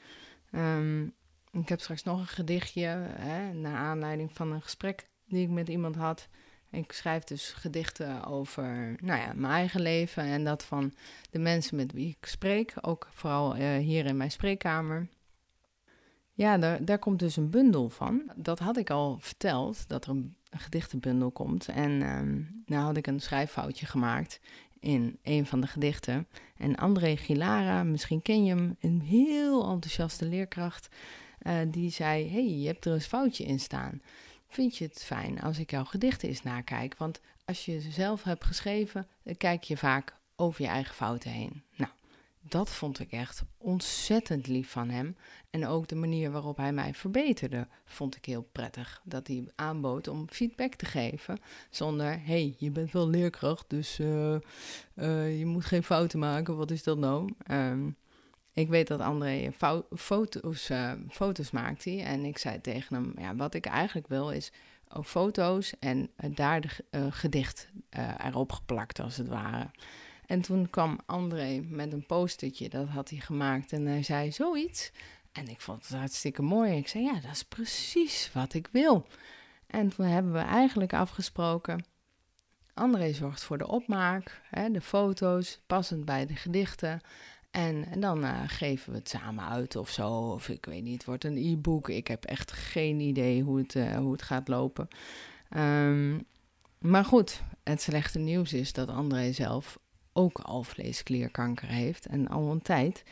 Um, 0.53 1.15
ik 1.51 1.69
heb 1.69 1.81
straks 1.81 2.03
nog 2.03 2.21
een 2.21 2.27
gedichtje, 2.27 2.87
hè, 3.11 3.53
naar 3.53 3.77
aanleiding 3.77 4.33
van 4.33 4.53
een 4.53 4.63
gesprek 4.63 5.09
die 5.27 5.43
ik 5.43 5.51
met 5.51 5.69
iemand 5.69 5.97
had. 5.97 6.29
Ik 6.71 6.93
schrijf 6.93 7.25
dus 7.25 7.53
gedichten 7.53 8.25
over 8.25 8.97
nou 9.01 9.21
ja, 9.21 9.33
mijn 9.35 9.53
eigen 9.53 9.81
leven 9.81 10.23
en 10.23 10.45
dat 10.45 10.65
van 10.65 10.95
de 11.31 11.39
mensen 11.39 11.77
met 11.77 11.93
wie 11.93 12.17
ik 12.19 12.27
spreek. 12.27 12.75
Ook 12.81 13.09
vooral 13.11 13.57
uh, 13.57 13.77
hier 13.77 14.07
in 14.07 14.17
mijn 14.17 14.31
spreekkamer. 14.31 15.09
Ja, 16.33 16.59
daar, 16.59 16.85
daar 16.85 16.99
komt 16.99 17.19
dus 17.19 17.37
een 17.37 17.51
bundel 17.51 17.89
van. 17.89 18.33
Dat 18.37 18.59
had 18.59 18.77
ik 18.77 18.91
al 18.91 19.19
verteld, 19.19 19.89
dat 19.89 20.05
er 20.05 20.11
een, 20.11 20.37
gedichtenbundel 20.59 21.31
komt. 21.31 21.69
En 21.69 21.91
um, 21.91 22.63
nou 22.67 22.85
had 22.85 22.97
ik 22.97 23.07
een 23.07 23.21
schrijffoutje 23.21 23.87
gemaakt 23.87 24.41
in 24.81 25.19
een 25.23 25.47
van 25.47 25.61
de 25.61 25.67
gedichten. 25.67 26.27
En 26.57 26.77
André 26.77 27.17
Gilara, 27.17 27.83
misschien 27.83 28.23
ken 28.23 28.45
je 28.45 28.55
hem, 28.55 28.77
een 28.81 29.01
heel 29.01 29.71
enthousiaste 29.71 30.27
leerkracht, 30.27 30.89
uh, 31.43 31.59
die 31.69 31.91
zei: 31.91 32.31
hey, 32.31 32.59
je 32.59 32.67
hebt 32.67 32.85
er 32.85 32.93
een 32.93 33.01
foutje 33.01 33.45
in 33.45 33.61
staan. 33.61 34.03
Vind 34.49 34.77
je 34.77 34.85
het 34.85 35.05
fijn 35.05 35.41
als 35.41 35.59
ik 35.59 35.71
jouw 35.71 35.85
gedichten 35.85 36.29
eens 36.29 36.43
nakijk? 36.43 36.95
Want 36.99 37.21
als 37.45 37.65
je 37.65 37.81
ze 37.81 37.91
zelf 37.91 38.23
hebt 38.23 38.45
geschreven, 38.45 39.07
dan 39.23 39.37
kijk 39.37 39.63
je 39.63 39.77
vaak 39.77 40.17
over 40.37 40.63
je 40.63 40.69
eigen 40.69 40.95
fouten 40.95 41.31
heen. 41.31 41.63
Nou, 41.77 41.91
dat 42.49 42.71
vond 42.71 43.01
ik 43.01 43.13
echt 43.13 43.43
ontzettend 43.59 44.47
lief 44.47 44.71
van 44.71 44.89
hem. 44.89 45.17
En 45.51 45.67
ook 45.67 45.89
de 45.89 45.95
manier 45.95 46.31
waarop 46.31 46.57
hij 46.57 46.73
mij 46.73 46.95
verbeterde, 46.95 47.69
vond 47.85 48.17
ik 48.17 48.25
heel 48.25 48.49
prettig. 48.53 49.01
Dat 49.05 49.27
hij 49.27 49.49
aanbood 49.55 50.09
om 50.09 50.29
feedback 50.31 50.75
te 50.75 50.85
geven. 50.87 51.39
Zonder, 51.71 52.21
hey, 52.25 52.55
je 52.59 52.71
bent 52.71 52.93
wel 52.93 53.09
leerkracht, 53.09 53.65
dus 53.69 53.99
uh, 53.99 54.37
uh, 54.95 55.39
je 55.39 55.47
moet 55.47 55.65
geen 55.65 55.83
fouten 55.83 56.19
maken. 56.19 56.57
Wat 56.57 56.71
is 56.71 56.83
dat 56.83 56.99
nou? 56.99 57.33
Um, 57.51 57.97
ik 58.53 58.69
weet 58.69 58.87
dat 58.87 59.01
André 59.01 59.51
foto's, 59.97 60.71
uh, 60.71 60.93
foto's 61.11 61.51
maakt. 61.51 61.87
En 61.87 62.25
ik 62.25 62.39
zei 62.39 62.61
tegen 62.61 62.95
hem, 62.95 63.13
ja, 63.19 63.37
wat 63.37 63.55
ik 63.55 63.67
eigenlijk 63.67 64.07
wil 64.09 64.31
is 64.31 64.53
ook 64.89 65.07
foto's 65.07 65.79
en 65.79 66.11
daar 66.17 66.61
de 66.61 66.69
gedicht 67.11 67.69
erop 68.19 68.53
geplakt, 68.53 69.01
als 69.01 69.17
het 69.17 69.29
ware. 69.29 69.71
En 70.27 70.41
toen 70.41 70.71
kwam 70.71 70.99
André 71.07 71.61
met 71.69 71.93
een 71.93 72.07
postertje, 72.07 72.69
dat 72.69 72.89
had 72.89 73.11
hij 73.11 73.19
gemaakt. 73.19 73.73
En 73.73 73.87
hij 73.87 74.03
zei 74.03 74.33
zoiets. 74.33 74.93
En 75.33 75.49
ik 75.49 75.61
vond 75.61 75.89
het 75.89 75.99
hartstikke 75.99 76.43
mooi. 76.43 76.77
Ik 76.77 76.89
zei, 76.89 77.05
ja, 77.05 77.15
dat 77.15 77.31
is 77.31 77.43
precies 77.43 78.31
wat 78.33 78.55
ik 78.55 78.69
wil. 78.73 79.07
En 79.67 79.89
toen 79.89 80.07
hebben 80.07 80.33
we 80.33 80.39
eigenlijk 80.39 80.93
afgesproken... 80.93 81.85
André 82.75 83.13
zorgt 83.13 83.45
voor 83.45 83.59
de 83.59 83.67
opmaak, 83.69 84.41
hè, 84.51 84.71
de 84.71 84.81
foto's, 84.81 85.61
passend 85.67 86.05
bij 86.05 86.27
de 86.27 86.37
gedichten. 86.37 87.01
En, 87.51 88.01
dan 88.01 88.25
uh, 88.25 88.41
geven 88.47 88.93
we 88.93 88.99
het 88.99 89.09
samen 89.09 89.45
uit 89.45 89.77
of 89.77 89.91
zo. 89.91 90.11
Of 90.11 90.49
ik 90.49 90.65
weet 90.65 90.83
niet, 90.83 90.95
het 90.95 91.05
wordt 91.05 91.25
een 91.25 91.37
e-book. 91.37 91.89
Ik 91.89 92.09
heb 92.09 92.25
echt 92.25 92.53
geen 92.53 93.01
idee 93.01 93.43
hoe 93.43 93.59
het, 93.59 93.75
uh, 93.75 93.97
hoe 93.97 94.13
het 94.13 94.23
gaat 94.23 94.49
lopen. 94.49 94.89
Um, 95.57 96.27
maar 96.79 97.05
goed, 97.05 97.43
het 97.63 97.83
slechte 97.83 98.19
nieuws 98.19 98.53
is 98.53 98.73
dat 98.73 98.89
André 98.89 99.33
zelf 99.33 99.79
ook 100.15 100.39
alvleesklierkanker 100.39 101.69
heeft 101.69 102.07
en 102.07 102.29
al 102.29 102.51
een 102.51 102.63
tijd. 102.63 103.05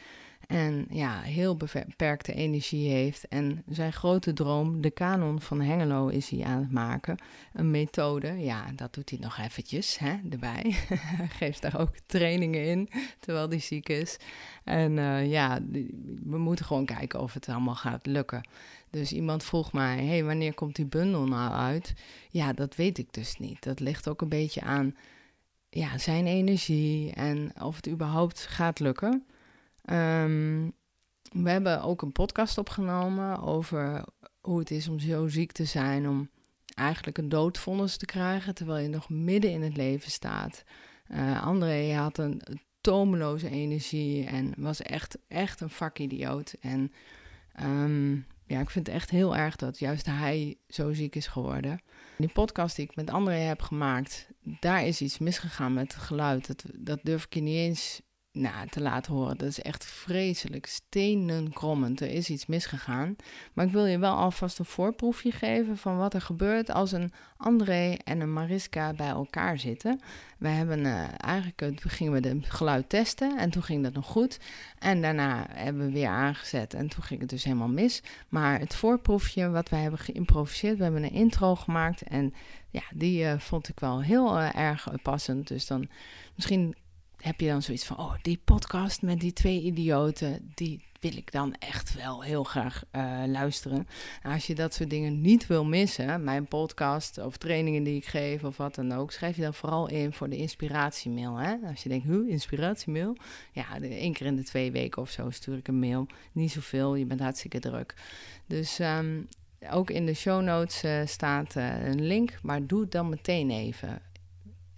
En 0.46 0.86
ja, 0.90 1.20
heel 1.20 1.56
beperkte 1.56 2.32
energie 2.32 2.90
heeft. 2.90 3.28
En 3.28 3.62
zijn 3.68 3.92
grote 3.92 4.32
droom, 4.32 4.80
de 4.80 4.90
kanon 4.90 5.40
van 5.40 5.60
Hengelo, 5.60 6.08
is 6.08 6.28
hij 6.28 6.44
aan 6.44 6.58
het 6.58 6.72
maken. 6.72 7.16
Een 7.52 7.70
methode, 7.70 8.38
ja, 8.38 8.64
dat 8.76 8.94
doet 8.94 9.10
hij 9.10 9.18
nog 9.18 9.38
eventjes 9.38 9.98
hè, 9.98 10.16
erbij. 10.30 10.74
geeft 11.38 11.62
daar 11.62 11.80
ook 11.80 11.94
trainingen 12.06 12.64
in, 12.64 12.88
terwijl 13.20 13.48
hij 13.48 13.58
ziek 13.58 13.88
is. 13.88 14.16
En 14.64 14.96
uh, 14.96 15.30
ja, 15.30 15.58
we 16.22 16.38
moeten 16.38 16.64
gewoon 16.64 16.86
kijken 16.86 17.20
of 17.20 17.32
het 17.32 17.48
allemaal 17.48 17.74
gaat 17.74 18.06
lukken. 18.06 18.48
Dus 18.90 19.12
iemand 19.12 19.44
vroeg 19.44 19.72
mij, 19.72 20.04
hey, 20.04 20.24
wanneer 20.24 20.54
komt 20.54 20.76
die 20.76 20.86
bundel 20.86 21.26
nou 21.26 21.52
uit? 21.52 21.94
Ja, 22.30 22.52
dat 22.52 22.76
weet 22.76 22.98
ik 22.98 23.12
dus 23.12 23.36
niet. 23.38 23.62
Dat 23.62 23.80
ligt 23.80 24.08
ook 24.08 24.20
een 24.20 24.28
beetje 24.28 24.60
aan 24.60 24.94
ja, 25.74 25.98
zijn 25.98 26.26
energie 26.26 27.12
en 27.12 27.52
of 27.62 27.76
het 27.76 27.88
überhaupt 27.88 28.46
gaat 28.46 28.80
lukken. 28.80 29.26
Um, 29.90 30.72
we 31.30 31.50
hebben 31.50 31.82
ook 31.82 32.02
een 32.02 32.12
podcast 32.12 32.58
opgenomen 32.58 33.40
over 33.42 34.04
hoe 34.40 34.58
het 34.58 34.70
is 34.70 34.88
om 34.88 34.98
zo 34.98 35.28
ziek 35.28 35.52
te 35.52 35.64
zijn, 35.64 36.08
om 36.08 36.30
eigenlijk 36.74 37.18
een 37.18 37.28
doodvonnis 37.28 37.96
te 37.96 38.06
krijgen 38.06 38.54
terwijl 38.54 38.82
je 38.82 38.88
nog 38.88 39.08
midden 39.08 39.50
in 39.50 39.62
het 39.62 39.76
leven 39.76 40.10
staat. 40.10 40.64
Uh, 41.08 41.46
André 41.46 41.92
had 41.94 42.18
een 42.18 42.42
tomeloze 42.80 43.50
energie 43.50 44.26
en 44.26 44.54
was 44.56 44.82
echt, 44.82 45.18
echt 45.28 45.60
een 45.60 45.70
vakidioot. 45.70 46.54
En 46.60 46.92
um, 47.62 48.26
ja, 48.46 48.60
ik 48.60 48.70
vind 48.70 48.86
het 48.86 48.96
echt 48.96 49.10
heel 49.10 49.36
erg 49.36 49.56
dat 49.56 49.78
juist 49.78 50.06
hij 50.06 50.58
zo 50.68 50.92
ziek 50.92 51.14
is 51.14 51.26
geworden. 51.26 51.80
Die 52.18 52.32
podcast 52.32 52.76
die 52.76 52.84
ik 52.84 52.96
met 52.96 53.10
André 53.10 53.34
heb 53.34 53.62
gemaakt, 53.62 54.28
daar 54.60 54.86
is 54.86 55.00
iets 55.00 55.18
misgegaan 55.18 55.72
met 55.72 55.94
het 55.94 56.02
geluid. 56.02 56.46
Dat, 56.46 56.64
dat 56.74 57.00
durf 57.02 57.24
ik 57.24 57.34
je 57.34 57.40
niet 57.40 57.56
eens 57.56 58.02
nou, 58.32 58.68
te 58.68 58.80
laten 58.80 59.12
horen. 59.12 59.36
Dat 59.36 59.48
is 59.48 59.62
echt 59.62 59.84
vreselijk, 59.84 60.66
stenenkrommend. 60.66 62.00
Er 62.00 62.10
is 62.10 62.30
iets 62.30 62.46
misgegaan. 62.46 63.16
Maar 63.52 63.66
ik 63.66 63.72
wil 63.72 63.86
je 63.86 63.98
wel 63.98 64.14
alvast 64.14 64.58
een 64.58 64.64
voorproefje 64.64 65.32
geven 65.32 65.76
van 65.76 65.96
wat 65.96 66.14
er 66.14 66.20
gebeurt 66.20 66.70
als 66.70 66.92
een 66.92 67.12
André 67.36 67.94
en 68.04 68.20
een 68.20 68.32
Mariska 68.32 68.92
bij 68.92 69.08
elkaar 69.08 69.58
zitten. 69.58 70.00
We 70.38 70.48
hebben 70.48 70.78
uh, 70.78 71.04
eigenlijk, 71.16 71.80
gingen 71.80 72.22
we 72.22 72.28
het 72.28 72.50
geluid 72.50 72.88
testen 72.88 73.38
en 73.38 73.50
toen 73.50 73.62
ging 73.62 73.82
dat 73.82 73.92
nog 73.92 74.06
goed. 74.06 74.38
En 74.78 75.02
daarna 75.02 75.46
hebben 75.50 75.86
we 75.86 75.92
weer 75.92 76.08
aangezet 76.08 76.74
en 76.74 76.88
toen 76.88 77.02
ging 77.02 77.20
het 77.20 77.30
dus 77.30 77.44
helemaal 77.44 77.68
mis. 77.68 78.02
Maar 78.28 78.58
het 78.58 78.74
voorproefje 78.74 79.50
wat 79.50 79.68
wij 79.68 79.80
hebben 79.80 80.00
geïmproviseerd, 80.00 80.76
we 80.76 80.82
hebben 80.82 81.02
een 81.02 81.10
intro 81.10 81.54
gemaakt 81.54 82.02
en 82.02 82.34
ja, 82.70 82.82
die 82.94 83.24
uh, 83.24 83.38
vond 83.38 83.68
ik 83.68 83.80
wel 83.80 84.02
heel 84.02 84.40
erg 84.40 84.88
passend. 85.02 85.48
Dus 85.48 85.66
dan 85.66 85.88
misschien 86.34 86.74
heb 87.22 87.40
je 87.40 87.46
dan 87.46 87.62
zoiets 87.62 87.84
van: 87.84 87.98
oh, 87.98 88.14
die 88.22 88.40
podcast 88.44 89.02
met 89.02 89.20
die 89.20 89.32
twee 89.32 89.62
idioten, 89.62 90.52
die 90.54 90.84
wil 91.00 91.16
ik 91.16 91.32
dan 91.32 91.54
echt 91.58 91.94
wel 91.94 92.22
heel 92.22 92.44
graag 92.44 92.84
uh, 92.92 93.22
luisteren. 93.26 93.88
als 94.22 94.46
je 94.46 94.54
dat 94.54 94.74
soort 94.74 94.90
dingen 94.90 95.20
niet 95.20 95.46
wil 95.46 95.64
missen, 95.64 96.24
mijn 96.24 96.46
podcast 96.46 97.18
of 97.18 97.36
trainingen 97.36 97.82
die 97.82 97.96
ik 97.96 98.06
geef 98.06 98.44
of 98.44 98.56
wat 98.56 98.74
dan 98.74 98.92
ook, 98.92 99.12
schrijf 99.12 99.36
je 99.36 99.42
dan 99.42 99.54
vooral 99.54 99.88
in 99.88 100.12
voor 100.12 100.28
de 100.28 100.36
inspiratiemail. 100.36 101.36
Hè? 101.36 101.56
Als 101.68 101.82
je 101.82 101.88
denkt, 101.88 102.06
hoe, 102.06 102.28
inspiratiemail? 102.28 103.16
Ja, 103.52 103.80
één 103.80 104.12
keer 104.12 104.26
in 104.26 104.36
de 104.36 104.44
twee 104.44 104.72
weken 104.72 105.02
of 105.02 105.10
zo 105.10 105.30
stuur 105.30 105.56
ik 105.56 105.68
een 105.68 105.78
mail. 105.78 106.06
Niet 106.32 106.52
zoveel, 106.52 106.94
je 106.94 107.04
bent 107.04 107.20
hartstikke 107.20 107.58
druk. 107.58 107.94
Dus 108.46 108.78
um, 108.78 109.28
ook 109.70 109.90
in 109.90 110.06
de 110.06 110.14
show 110.14 110.42
notes 110.42 110.84
uh, 110.84 111.00
staat 111.04 111.56
uh, 111.56 111.86
een 111.86 112.06
link, 112.06 112.38
maar 112.42 112.66
doe 112.66 112.80
het 112.80 112.92
dan 112.92 113.08
meteen 113.08 113.50
even. 113.50 114.02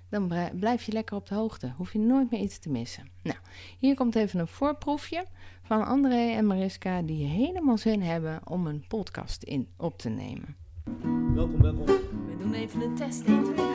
dan 0.09 0.27
blijf 0.59 0.83
je 0.83 0.91
lekker 0.91 1.15
op 1.15 1.27
de 1.27 1.35
hoogte. 1.35 1.73
Hoef 1.77 1.93
je 1.93 1.99
nooit 1.99 2.31
meer 2.31 2.41
iets 2.41 2.59
te 2.59 2.69
missen. 2.69 3.07
Nou, 3.23 3.37
hier 3.79 3.95
komt 3.95 4.15
even 4.15 4.39
een 4.39 4.47
voorproefje 4.47 5.25
van 5.63 5.85
André 5.85 6.31
en 6.31 6.47
Mariska... 6.47 7.01
die 7.01 7.25
helemaal 7.25 7.77
zin 7.77 8.01
hebben 8.01 8.47
om 8.47 8.67
een 8.67 8.85
podcast 8.87 9.43
in 9.43 9.67
op 9.77 9.97
te 9.97 10.09
nemen. 10.09 10.55
Welkom, 11.35 11.61
welkom. 11.61 11.85
We 11.85 12.35
doen 12.39 12.53
even 12.53 12.81
een 12.81 12.95
test. 12.95 13.23
1, 13.23 13.43
2, 13.43 13.55
3. 13.55 13.67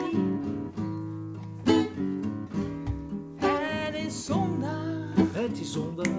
Het 3.35 3.95
is 3.95 4.25
zondag. 4.25 5.15
Het 5.33 5.59
is 5.59 5.71
zondag. 5.71 6.14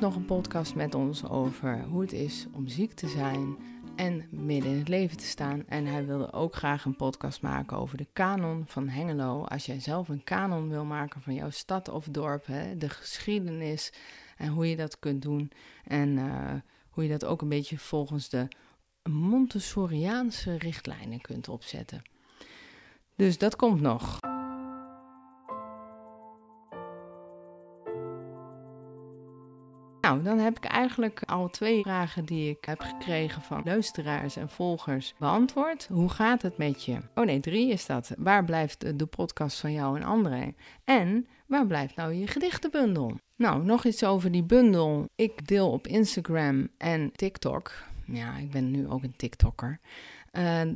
Nog 0.00 0.16
een 0.16 0.24
podcast 0.24 0.74
met 0.74 0.94
ons 0.94 1.28
over 1.28 1.84
hoe 1.84 2.00
het 2.00 2.12
is 2.12 2.46
om 2.52 2.68
ziek 2.68 2.92
te 2.92 3.08
zijn 3.08 3.56
en 3.96 4.26
midden 4.30 4.70
in 4.70 4.78
het 4.78 4.88
leven 4.88 5.16
te 5.16 5.24
staan. 5.24 5.64
En 5.66 5.86
hij 5.86 6.06
wilde 6.06 6.32
ook 6.32 6.54
graag 6.54 6.84
een 6.84 6.96
podcast 6.96 7.42
maken 7.42 7.76
over 7.76 7.96
de 7.96 8.06
kanon 8.12 8.64
van 8.66 8.88
Hengelo. 8.88 9.44
Als 9.44 9.66
jij 9.66 9.80
zelf 9.80 10.08
een 10.08 10.24
kanon 10.24 10.68
wil 10.68 10.84
maken 10.84 11.22
van 11.22 11.34
jouw 11.34 11.50
stad 11.50 11.88
of 11.88 12.06
dorp, 12.10 12.46
hè, 12.46 12.76
de 12.76 12.88
geschiedenis 12.88 13.92
en 14.36 14.48
hoe 14.48 14.68
je 14.68 14.76
dat 14.76 14.98
kunt 14.98 15.22
doen. 15.22 15.50
En 15.84 16.18
eh, 16.18 16.54
hoe 16.90 17.04
je 17.04 17.10
dat 17.10 17.24
ook 17.24 17.42
een 17.42 17.48
beetje 17.48 17.78
volgens 17.78 18.28
de 18.28 18.48
Montessoriaanse 19.10 20.58
richtlijnen 20.58 21.20
kunt 21.20 21.48
opzetten. 21.48 22.02
Dus 23.16 23.38
dat 23.38 23.56
komt 23.56 23.80
nog. 23.80 24.18
Nou, 30.08 30.22
dan 30.22 30.38
heb 30.38 30.56
ik 30.56 30.64
eigenlijk 30.64 31.22
al 31.26 31.48
twee 31.50 31.82
vragen 31.82 32.24
die 32.24 32.50
ik 32.50 32.64
heb 32.64 32.80
gekregen 32.80 33.42
van 33.42 33.62
luisteraars 33.64 34.36
en 34.36 34.48
volgers 34.48 35.14
beantwoord. 35.18 35.86
Hoe 35.90 36.08
gaat 36.08 36.42
het 36.42 36.56
met 36.58 36.84
je? 36.84 36.98
Oh 37.14 37.24
nee, 37.24 37.40
drie 37.40 37.70
is 37.70 37.86
dat. 37.86 38.12
Waar 38.18 38.44
blijft 38.44 38.98
de 38.98 39.06
podcast 39.06 39.60
van 39.60 39.72
jou 39.72 39.96
en 39.96 40.02
André? 40.02 40.54
En 40.84 41.26
waar 41.46 41.66
blijft 41.66 41.96
nou 41.96 42.12
je 42.12 42.26
gedichtenbundel? 42.26 43.18
Nou, 43.36 43.64
nog 43.64 43.84
iets 43.84 44.04
over 44.04 44.30
die 44.30 44.44
bundel. 44.44 45.08
Ik 45.14 45.46
deel 45.46 45.70
op 45.70 45.86
Instagram 45.86 46.68
en 46.78 47.12
TikTok. 47.12 47.72
Ja, 48.04 48.36
ik 48.36 48.50
ben 48.50 48.70
nu 48.70 48.88
ook 48.88 49.02
een 49.02 49.16
TikToker. 49.16 49.80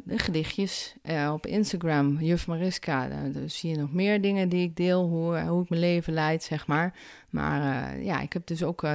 De 0.05 0.18
gedichtjes 0.18 0.94
uh, 1.03 1.31
op 1.33 1.46
Instagram, 1.46 2.20
Juf 2.20 2.46
Mariska. 2.46 3.09
Uh, 3.09 3.35
daar 3.35 3.51
zie 3.51 3.70
je 3.70 3.77
nog 3.77 3.92
meer 3.92 4.20
dingen 4.20 4.48
die 4.48 4.62
ik 4.62 4.77
deel, 4.77 5.09
hoe, 5.09 5.40
hoe 5.40 5.62
ik 5.62 5.68
mijn 5.68 5.81
leven 5.81 6.12
leid, 6.12 6.42
zeg 6.42 6.66
maar. 6.66 6.94
Maar 7.31 8.01
ja, 8.01 8.20
ik 8.20 8.33
heb 8.33 8.46
dus 8.46 8.62
ook 8.62 8.87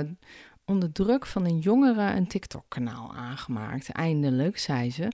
onder 0.66 0.92
druk 0.92 1.26
van 1.26 1.46
een 1.46 1.60
jongere 1.60 2.16
een 2.16 2.28
TikTok-kanaal 2.28 3.16
aangemaakt. 3.16 3.90
Eindelijk, 3.90 4.58
zei 4.58 4.92
ze. 4.92 5.08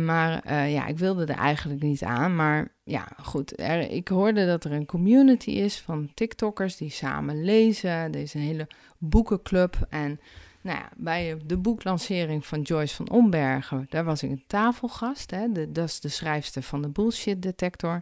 maar 0.00 0.52
ja, 0.68 0.86
ik 0.86 0.98
wilde 0.98 1.24
er 1.24 1.38
eigenlijk 1.38 1.82
niet 1.82 2.02
aan. 2.02 2.36
Maar 2.36 2.68
ja, 2.84 3.08
goed. 3.22 3.60
Ik 3.90 4.08
hoorde 4.08 4.46
dat 4.46 4.64
er 4.64 4.72
een 4.72 4.86
community 4.86 5.50
is 5.50 5.80
van 5.80 6.10
TikTokkers 6.14 6.76
die 6.76 6.90
samen 6.90 7.44
lezen. 7.44 7.90
Er 7.90 8.16
is 8.16 8.34
een 8.34 8.40
hele 8.40 8.68
boekenclub 8.98 9.86
en... 9.88 10.20
Nou 10.64 10.78
ja, 10.78 10.88
bij 10.96 11.40
de 11.44 11.56
boeklancering 11.56 12.46
van 12.46 12.60
Joyce 12.62 12.94
van 12.94 13.10
Ombergen, 13.10 13.86
daar 13.88 14.04
was 14.04 14.22
ik 14.22 14.30
een 14.30 14.44
tafelgast. 14.46 15.30
Hè, 15.30 15.72
dat 15.72 15.88
is 15.88 16.00
de 16.00 16.08
schrijfster 16.08 16.62
van 16.62 16.82
de 16.82 16.88
Bullshit 16.88 17.42
Detector, 17.42 18.00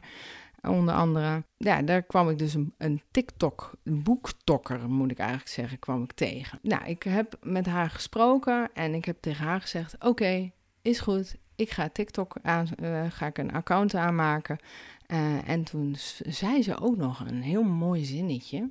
onder 0.61 0.94
andere. 0.94 1.44
Ja, 1.57 1.83
daar 1.83 2.03
kwam 2.03 2.29
ik 2.29 2.38
dus 2.38 2.55
een, 2.79 3.03
TikTok, 3.11 3.72
een 3.83 4.03
boektokker 4.03 4.88
moet 4.88 5.11
ik 5.11 5.18
eigenlijk 5.18 5.51
zeggen, 5.51 5.79
kwam 5.79 6.03
ik 6.03 6.12
tegen. 6.12 6.59
Nou, 6.62 6.85
ik 6.85 7.03
heb 7.03 7.37
met 7.42 7.66
haar 7.66 7.90
gesproken 7.90 8.70
en 8.75 8.94
ik 8.94 9.05
heb 9.05 9.16
tegen 9.20 9.44
haar 9.44 9.61
gezegd, 9.61 9.96
oké, 9.98 10.51
is 10.83 11.01
goed. 11.01 11.37
Ik 11.57 11.70
ga 11.70 11.88
TikTok 11.88 12.37
aan, 12.42 12.68
uh, 12.83 13.05
ga 13.09 13.27
ik 13.27 13.38
een 13.38 13.53
account 13.53 13.94
aanmaken. 13.94 14.59
Uh, 15.07 15.48
en 15.48 15.64
toen 15.64 15.94
zei 16.27 16.62
ze 16.62 16.81
ook 16.81 16.96
nog 16.96 17.20
een 17.20 17.42
heel 17.42 17.62
mooi 17.62 18.05
zinnetje. 18.05 18.70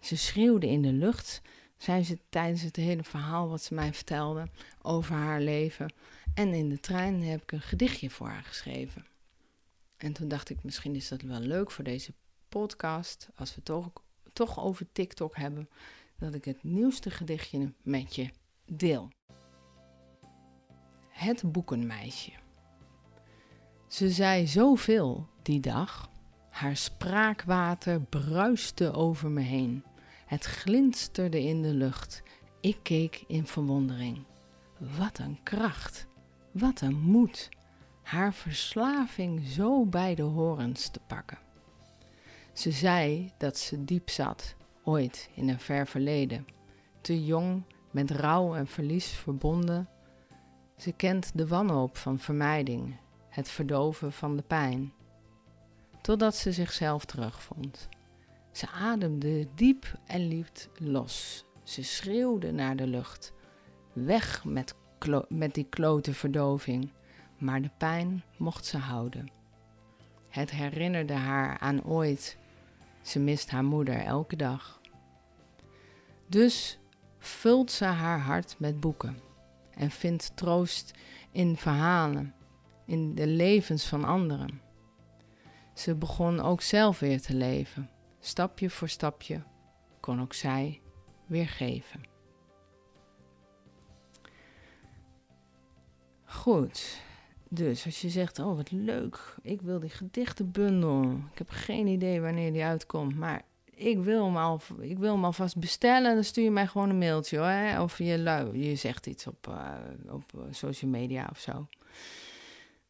Ze 0.00 0.16
schreeuwde 0.16 0.68
in 0.68 0.82
de 0.82 0.92
lucht 0.92 1.42
zei 1.76 2.04
ze 2.04 2.18
tijdens 2.28 2.62
het 2.62 2.76
hele 2.76 3.04
verhaal 3.04 3.48
wat 3.48 3.62
ze 3.62 3.74
mij 3.74 3.94
vertelde 3.94 4.48
over 4.82 5.14
haar 5.14 5.40
leven. 5.40 5.92
En 6.34 6.54
in 6.54 6.68
de 6.68 6.80
trein 6.80 7.22
heb 7.22 7.42
ik 7.42 7.52
een 7.52 7.60
gedichtje 7.60 8.10
voor 8.10 8.28
haar 8.28 8.42
geschreven. 8.42 9.06
En 9.96 10.12
toen 10.12 10.28
dacht 10.28 10.50
ik, 10.50 10.62
misschien 10.62 10.94
is 10.94 11.08
dat 11.08 11.22
wel 11.22 11.40
leuk 11.40 11.70
voor 11.70 11.84
deze 11.84 12.12
podcast, 12.48 13.28
als 13.34 13.54
we 13.54 13.62
toch, 13.62 13.90
toch 14.32 14.60
over 14.60 14.86
TikTok 14.92 15.36
hebben, 15.36 15.68
dat 16.18 16.34
ik 16.34 16.44
het 16.44 16.62
nieuwste 16.62 17.10
gedichtje 17.10 17.72
met 17.82 18.14
je 18.14 18.30
deel. 18.64 19.08
Het 21.08 21.52
boekenmeisje. 21.52 22.32
Ze 23.88 24.10
zei 24.10 24.46
zoveel 24.46 25.28
die 25.42 25.60
dag. 25.60 26.10
Haar 26.50 26.76
spraakwater 26.76 28.00
bruiste 28.00 28.92
over 28.92 29.30
me 29.30 29.40
heen. 29.40 29.84
Het 30.26 30.44
glinsterde 30.44 31.42
in 31.42 31.62
de 31.62 31.74
lucht. 31.74 32.22
Ik 32.60 32.78
keek 32.82 33.24
in 33.26 33.46
verwondering. 33.46 34.24
Wat 34.98 35.18
een 35.18 35.38
kracht, 35.42 36.06
wat 36.50 36.80
een 36.80 37.00
moed, 37.00 37.48
haar 38.02 38.34
verslaving 38.34 39.46
zo 39.46 39.84
bij 39.84 40.14
de 40.14 40.22
horens 40.22 40.88
te 40.88 41.00
pakken. 41.06 41.38
Ze 42.52 42.70
zei 42.70 43.32
dat 43.38 43.58
ze 43.58 43.84
diep 43.84 44.10
zat, 44.10 44.54
ooit 44.84 45.30
in 45.34 45.48
een 45.48 45.60
ver 45.60 45.86
verleden, 45.86 46.46
te 47.00 47.24
jong, 47.24 47.62
met 47.90 48.10
rouw 48.10 48.54
en 48.54 48.66
verlies 48.66 49.08
verbonden. 49.08 49.88
Ze 50.76 50.92
kent 50.92 51.30
de 51.34 51.46
wanhoop 51.46 51.96
van 51.96 52.18
vermijding, 52.18 52.96
het 53.28 53.48
verdoven 53.48 54.12
van 54.12 54.36
de 54.36 54.42
pijn, 54.42 54.92
totdat 56.00 56.36
ze 56.36 56.52
zichzelf 56.52 57.04
terugvond. 57.04 57.88
Ze 58.56 58.70
ademde 58.70 59.48
diep 59.54 59.98
en 60.06 60.28
liep 60.28 60.48
los. 60.78 61.44
Ze 61.62 61.82
schreeuwde 61.82 62.52
naar 62.52 62.76
de 62.76 62.86
lucht. 62.86 63.32
Weg 63.92 64.44
met, 64.44 64.74
met 65.28 65.54
die 65.54 65.66
klote 65.68 66.14
verdoving. 66.14 66.90
Maar 67.38 67.62
de 67.62 67.70
pijn 67.78 68.24
mocht 68.36 68.66
ze 68.66 68.76
houden. 68.78 69.30
Het 70.28 70.50
herinnerde 70.50 71.12
haar 71.12 71.58
aan 71.58 71.84
ooit. 71.84 72.38
Ze 73.02 73.18
mist 73.18 73.50
haar 73.50 73.64
moeder 73.64 74.00
elke 74.00 74.36
dag. 74.36 74.80
Dus 76.26 76.78
vult 77.18 77.70
ze 77.70 77.84
haar 77.84 78.20
hart 78.20 78.56
met 78.58 78.80
boeken 78.80 79.18
en 79.74 79.90
vindt 79.90 80.32
troost 80.34 80.92
in 81.32 81.56
verhalen, 81.56 82.34
in 82.86 83.14
de 83.14 83.26
levens 83.26 83.84
van 83.86 84.04
anderen. 84.04 84.60
Ze 85.74 85.94
begon 85.94 86.40
ook 86.40 86.62
zelf 86.62 86.98
weer 86.98 87.20
te 87.20 87.34
leven. 87.34 87.90
Stapje 88.26 88.70
voor 88.70 88.88
stapje 88.88 89.42
kon 90.00 90.20
ook 90.20 90.32
zij 90.32 90.80
weer 91.26 91.48
geven. 91.48 92.00
Goed, 96.24 97.02
dus 97.48 97.84
als 97.84 98.00
je 98.00 98.08
zegt, 98.08 98.38
oh 98.38 98.56
wat 98.56 98.70
leuk, 98.70 99.34
ik 99.42 99.62
wil 99.62 99.80
die 99.80 99.90
gedichtenbundel. 99.90 101.02
Ik 101.32 101.38
heb 101.38 101.50
geen 101.50 101.86
idee 101.86 102.20
wanneer 102.20 102.52
die 102.52 102.64
uitkomt, 102.64 103.16
maar 103.16 103.42
ik 103.64 103.98
wil 103.98 104.24
hem, 104.24 104.36
al, 104.36 104.60
ik 104.80 104.98
wil 104.98 105.14
hem 105.14 105.24
alvast 105.24 105.58
bestellen. 105.58 106.14
Dan 106.14 106.24
stuur 106.24 106.44
je 106.44 106.50
mij 106.50 106.66
gewoon 106.66 106.90
een 106.90 106.98
mailtje 106.98 107.38
hoor. 107.38 107.46
Hè? 107.46 107.82
Of 107.82 107.98
je, 107.98 108.50
je 108.52 108.74
zegt 108.74 109.06
iets 109.06 109.26
op, 109.26 109.48
eh, 109.48 110.14
op 110.14 110.32
social 110.50 110.90
media 110.90 111.28
of 111.30 111.38
zo. 111.38 111.66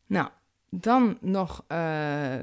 Nou, 0.07 0.29
dan 0.70 1.18
nog 1.20 1.64
eh, 1.66 2.38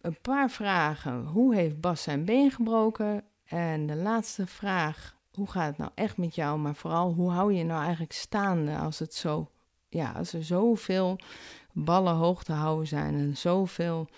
een 0.00 0.18
paar 0.20 0.50
vragen. 0.50 1.24
Hoe 1.24 1.54
heeft 1.54 1.80
Bas 1.80 2.02
zijn 2.02 2.24
been 2.24 2.50
gebroken? 2.50 3.24
En 3.44 3.86
de 3.86 3.96
laatste 3.96 4.46
vraag, 4.46 5.16
hoe 5.34 5.50
gaat 5.50 5.66
het 5.66 5.78
nou 5.78 5.90
echt 5.94 6.16
met 6.16 6.34
jou? 6.34 6.58
Maar 6.58 6.74
vooral, 6.74 7.12
hoe 7.12 7.30
hou 7.30 7.52
je 7.52 7.64
nou 7.64 7.82
eigenlijk 7.82 8.12
staande 8.12 8.76
als 8.76 8.98
het 8.98 9.14
zo, 9.14 9.50
ja, 9.88 10.12
als 10.12 10.32
er 10.32 10.44
zoveel 10.44 11.18
ballen 11.72 12.14
hoog 12.14 12.44
te 12.44 12.52
houden 12.52 12.86
zijn 12.86 13.14
en 13.14 13.36
zoveel 13.36 14.08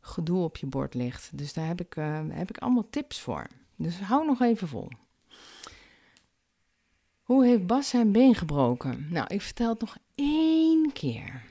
gedoe 0.00 0.42
op 0.42 0.56
je 0.56 0.66
bord 0.66 0.94
ligt. 0.94 1.38
Dus 1.38 1.52
daar 1.52 1.66
heb 1.66 1.80
ik, 1.80 1.96
eh, 1.96 2.20
heb 2.28 2.50
ik 2.50 2.58
allemaal 2.58 2.90
tips 2.90 3.20
voor. 3.20 3.46
Dus 3.76 4.00
hou 4.00 4.26
nog 4.26 4.40
even 4.40 4.68
vol. 4.68 4.88
Hoe 7.22 7.46
heeft 7.46 7.66
Bas 7.66 7.88
zijn 7.88 8.12
been 8.12 8.34
gebroken? 8.34 9.06
Nou, 9.10 9.26
ik 9.34 9.42
vertel 9.42 9.68
het 9.68 9.80
nog 9.80 9.96
één 10.14 10.92
keer. 10.92 11.42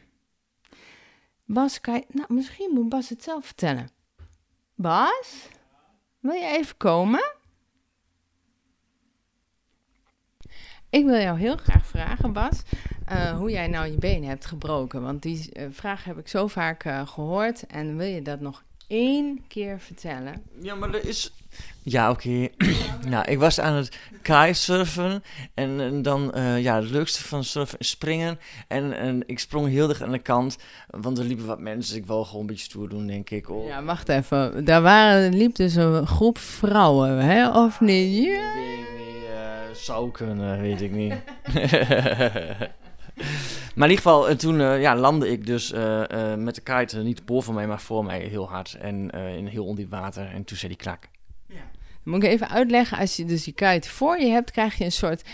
Bas, 1.46 1.82
kan 1.82 1.94
je, 1.94 2.06
nou, 2.08 2.34
misschien 2.34 2.72
moet 2.74 2.90
Bas 2.90 3.10
het 3.10 3.24
zelf 3.24 3.46
vertellen. 3.46 3.90
Bas, 4.76 5.48
wil 6.20 6.34
je 6.34 6.48
even 6.48 6.78
komen? 6.78 7.34
Ik 10.90 11.06
wil 11.06 11.20
jou 11.20 11.40
heel 11.40 11.58
graag 11.58 11.86
vragen, 11.86 12.34
Bas, 12.34 12.62
eh, 13.06 13.38
hoe 13.38 13.52
jij 13.52 13.68
nou 13.68 13.92
je 13.92 13.98
been 13.98 14.24
hebt 14.24 14.46
gebroken. 14.46 15.02
Want 15.02 15.22
die 15.22 15.52
eh, 15.52 15.68
vraag 15.72 16.04
heb 16.04 16.18
ik 16.18 16.28
zo 16.28 16.48
vaak 16.48 16.84
eh, 16.84 17.08
gehoord. 17.08 17.66
En 17.66 17.98
wil 17.98 18.08
je 18.08 18.22
dat 18.22 18.40
nog 18.40 18.64
één 18.88 19.48
keer 19.48 19.80
vertellen? 19.80 20.44
Ja, 20.62 20.76
maar 20.76 20.94
er 20.94 21.06
is... 21.06 21.34
Ja, 21.84 22.10
oké. 22.10 22.48
nou, 23.08 23.32
ik 23.32 23.40
was 23.40 23.60
aan 23.60 23.74
het 23.74 23.98
kitesurfen. 24.22 25.24
En, 25.54 25.80
en 25.80 26.02
dan, 26.02 26.34
eh, 26.34 26.62
ja, 26.62 26.76
het 26.76 26.90
leukste 26.90 27.24
van 27.24 27.44
surfen 27.44 27.80
is 27.80 27.90
springen. 27.90 28.40
En, 28.68 28.98
en 28.98 29.24
ik 29.26 29.40
sprong 29.40 29.68
heel 29.68 29.88
dicht 29.88 30.02
aan 30.02 30.12
de 30.12 30.20
kant. 30.20 30.58
Want 30.90 31.18
er 31.18 31.26
liepen 31.26 31.46
wat 31.46 31.60
mensen. 31.60 31.98
Ik 31.98 32.06
wil 32.06 32.26
gewoon 32.26 32.42
een 32.42 32.48
beetje 32.48 32.64
stoer 32.64 32.90
doen, 32.90 33.08
denk 33.08 33.30
ik. 33.30 33.50
Oh, 33.50 33.68
Ja, 33.68 33.84
wacht 33.84 34.10
even. 34.10 34.66
Daar 34.66 34.82
waren, 34.82 35.38
liep 35.38 35.56
dus 35.56 35.76
een 35.76 36.08
groep 36.08 36.38
vrouwen, 36.38 37.18
hè? 37.18 37.50
Of 37.50 37.82
niet? 37.82 38.26
Ja. 38.26 38.54
Niet, 38.56 39.26
eh, 39.34 39.76
zou 39.76 40.12
kunnen, 40.12 40.62
weet 40.62 40.82
ik 40.82 40.92
niet. 40.92 41.10
maar 43.76 43.88
in 43.88 43.90
ieder 43.90 43.96
geval, 43.96 44.30
eh, 44.30 44.36
toen 44.36 44.80
ja, 44.80 44.96
landde 44.96 45.30
ik 45.30 45.46
dus 45.46 45.72
met 46.38 46.56
de 46.56 46.62
kite, 46.62 46.98
niet 46.98 47.22
van 47.26 47.54
mij, 47.54 47.68
maar 47.68 47.82
voor 47.82 48.06
mij 48.06 48.20
heel 48.20 48.50
hard. 48.50 48.78
En 48.82 49.10
in 49.10 49.46
heel 49.46 49.66
ondiep 49.66 49.90
water. 49.90 50.32
En 50.34 50.44
toen 50.44 50.58
zei 50.58 50.68
die 50.72 50.82
klak. 50.82 51.10
Dan 52.04 52.14
moet 52.14 52.24
ik 52.24 52.30
even 52.30 52.50
uitleggen. 52.50 52.98
Als 52.98 53.16
je 53.16 53.26
dus 53.26 53.44
die 53.44 53.54
kuit 53.54 53.88
voor 53.88 54.20
je 54.20 54.28
hebt, 54.28 54.52
krijg 54.52 54.76
je 54.78 54.84
een 54.84 54.92
soort... 54.92 55.30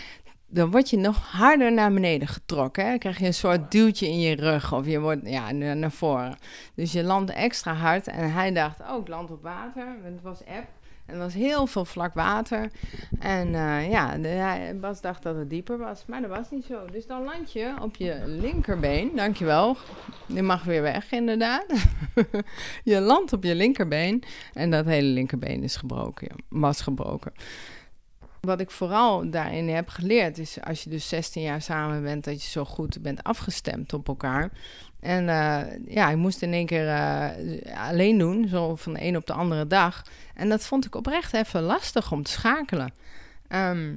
Dan 0.52 0.70
word 0.70 0.90
je 0.90 0.96
nog 0.96 1.30
harder 1.32 1.72
naar 1.72 1.92
beneden 1.92 2.28
getrokken. 2.28 2.82
Hè? 2.84 2.88
Dan 2.90 2.98
krijg 2.98 3.18
je 3.18 3.26
een 3.26 3.34
soort 3.34 3.70
duwtje 3.70 4.06
in 4.06 4.20
je 4.20 4.34
rug. 4.34 4.72
Of 4.72 4.86
je 4.86 5.00
wordt 5.00 5.20
ja, 5.28 5.52
na- 5.52 5.74
naar 5.74 5.90
voren. 5.92 6.36
Dus 6.74 6.92
je 6.92 7.02
landt 7.02 7.30
extra 7.30 7.74
hard. 7.74 8.06
En 8.06 8.32
hij 8.32 8.52
dacht, 8.52 8.80
oh, 8.80 9.00
ik 9.00 9.08
land 9.08 9.30
op 9.30 9.42
water. 9.42 9.86
Het 10.02 10.22
was 10.22 10.38
app. 10.44 10.68
En 11.10 11.16
er 11.16 11.22
was 11.22 11.34
heel 11.34 11.66
veel 11.66 11.84
vlak 11.84 12.14
water. 12.14 12.70
En 13.18 13.54
eh, 13.54 13.90
ja, 13.90 14.16
de, 14.18 14.78
Bas 14.80 15.00
dacht 15.00 15.22
dat 15.22 15.36
het 15.36 15.50
dieper 15.50 15.78
was. 15.78 16.04
Maar 16.06 16.20
dat 16.20 16.30
was 16.30 16.50
niet 16.50 16.64
zo. 16.64 16.84
Dus 16.92 17.06
dan 17.06 17.24
land 17.24 17.52
je 17.52 17.74
op 17.80 17.96
je 17.96 18.22
linkerbeen. 18.26 19.10
Dankjewel. 19.16 19.76
Die 20.26 20.42
mag 20.42 20.64
weer 20.64 20.82
weg, 20.82 21.12
inderdaad. 21.12 21.66
je 22.84 23.00
landt 23.00 23.32
op 23.32 23.44
je 23.44 23.54
linkerbeen. 23.54 24.22
En 24.52 24.70
dat 24.70 24.84
hele 24.84 25.08
linkerbeen 25.08 25.62
is 25.62 25.76
gebroken. 25.76 26.28
Was 26.48 26.80
gebroken. 26.80 27.32
Wat 28.40 28.60
ik 28.60 28.70
vooral 28.70 29.30
daarin 29.30 29.68
heb 29.68 29.88
geleerd 29.88 30.38
is 30.38 30.62
als 30.62 30.84
je 30.84 30.90
dus 30.90 31.08
16 31.08 31.42
jaar 31.42 31.62
samen 31.62 32.02
bent, 32.02 32.24
dat 32.24 32.42
je 32.42 32.48
zo 32.50 32.64
goed 32.64 33.02
bent 33.02 33.22
afgestemd 33.22 33.92
op 33.92 34.08
elkaar. 34.08 34.50
En 35.00 35.28
eh, 35.28 35.94
ja, 35.94 36.10
ik 36.10 36.16
moest 36.16 36.42
in 36.42 36.52
één 36.52 36.66
keer 36.66 36.88
eh, 36.88 37.88
alleen 37.88 38.18
doen, 38.18 38.48
zo 38.48 38.76
van 38.76 38.92
de 38.92 39.04
een 39.04 39.16
op 39.16 39.26
de 39.26 39.32
andere 39.32 39.66
dag. 39.66 40.04
En 40.34 40.48
dat 40.48 40.66
vond 40.66 40.84
ik 40.84 40.94
oprecht 40.94 41.32
even 41.32 41.62
lastig 41.62 42.12
om 42.12 42.22
te 42.22 42.30
schakelen. 42.30 42.92
Ehm, 43.48 43.96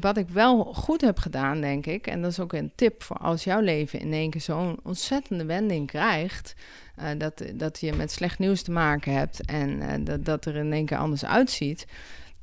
wat 0.00 0.16
ik 0.16 0.28
wel 0.28 0.64
goed 0.64 1.00
heb 1.00 1.18
gedaan, 1.18 1.60
denk 1.60 1.86
ik, 1.86 2.06
en 2.06 2.22
dat 2.22 2.30
is 2.30 2.40
ook 2.40 2.52
een 2.52 2.72
tip 2.74 3.02
voor 3.02 3.16
als 3.16 3.44
jouw 3.44 3.60
leven 3.60 4.00
in 4.00 4.12
één 4.12 4.30
keer 4.30 4.40
zo'n 4.40 4.78
ontzettende 4.82 5.44
wending 5.44 5.86
krijgt, 5.86 6.54
eh, 6.96 7.08
dat, 7.18 7.42
dat 7.54 7.80
je 7.80 7.92
met 7.92 8.10
slecht 8.10 8.38
nieuws 8.38 8.62
te 8.62 8.70
maken 8.70 9.12
hebt 9.12 9.46
en 9.46 10.04
dat, 10.04 10.24
dat 10.24 10.44
er 10.44 10.56
in 10.56 10.72
één 10.72 10.86
keer 10.86 10.98
anders 10.98 11.24
uitziet, 11.24 11.86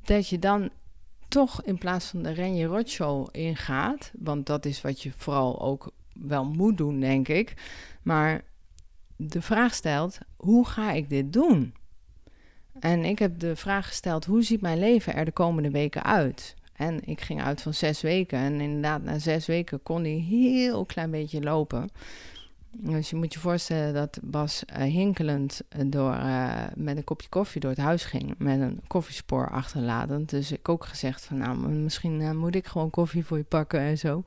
dat 0.04 0.30
je 0.30 0.39
dan 0.39 0.69
toch 1.28 1.63
in 1.63 1.78
plaats 1.78 2.06
van 2.06 2.23
de 2.23 2.32
Renje 2.32 2.65
Rotshow 2.65 3.28
ingaat, 3.32 4.12
want 4.19 4.45
dat 4.45 4.65
is 4.65 4.82
wat 4.82 5.02
je 5.02 5.12
vooral 5.17 5.62
ook 5.62 5.91
wel 6.22 6.46
moet 6.46 6.78
doen, 6.78 7.00
denk 7.00 7.28
ik, 7.28 7.54
maar 8.02 8.44
de 9.16 9.42
vraag 9.42 9.74
stelt, 9.74 10.18
hoe 10.36 10.68
ga 10.68 10.92
ik 10.92 11.10
dit 11.10 11.34
doen? 11.34 11.74
En 12.80 13.06
ik 13.06 13.20
heb 13.20 13.40
de 13.40 13.56
vraag 13.56 13.88
gesteld, 13.88 14.26
hoe 14.26 14.44
ziet 14.44 14.62
mijn 14.62 14.80
leven 14.80 15.16
er 15.16 15.26
de 15.26 15.32
komende 15.32 15.72
weken 15.72 16.04
uit? 16.04 16.56
En 16.78 17.08
ik 17.08 17.22
ging 17.22 17.42
uit 17.42 17.62
van 17.62 17.74
zes 17.74 18.02
weken. 18.02 18.40
En 18.40 18.62
inderdaad, 18.62 19.04
na 19.04 19.20
zes 19.20 19.46
weken 19.46 19.84
kon 19.84 20.02
hij 20.02 20.26
heel 20.30 20.86
klein 20.86 21.12
beetje 21.12 21.42
lopen. 21.42 21.90
Dus 22.72 23.10
je 23.10 23.16
moet 23.16 23.34
je 23.34 23.40
voorstellen 23.40 23.94
dat 23.94 24.20
Bas 24.24 24.66
eh, 24.66 24.82
hinkelend 24.82 25.62
eh, 25.70 25.82
door, 25.88 26.14
eh, 26.14 26.64
met 26.76 26.98
een 26.98 27.04
kopje 27.04 27.30
koffie 27.30 27.62
door 27.62 27.70
het 27.70 27.80
huis 27.80 28.04
ging. 28.04 28.36
Met 28.38 28.60
een 28.60 28.82
koffiespoor 28.88 29.50
achterlatend. 29.50 30.30
Dus 30.30 30.52
ik 30.52 30.70
ook 30.70 30.86
gezegd 30.86 31.26
van 31.26 31.38
nou, 31.38 31.58
misschien 31.58 32.38
moet 32.38 32.56
ik 32.56 32.68
gewoon 32.68 32.90
koffie 32.90 33.26
voor 33.26 33.38
je 33.38 33.44
pakken 33.44 33.80
en 33.80 33.98
zo. 33.98 34.24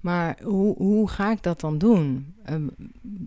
Maar 0.00 0.38
hoe, 0.42 0.76
hoe 0.76 1.08
ga 1.08 1.30
ik 1.30 1.42
dat 1.42 1.60
dan 1.60 1.78
doen? 1.78 2.34
Ehm, 2.44 2.68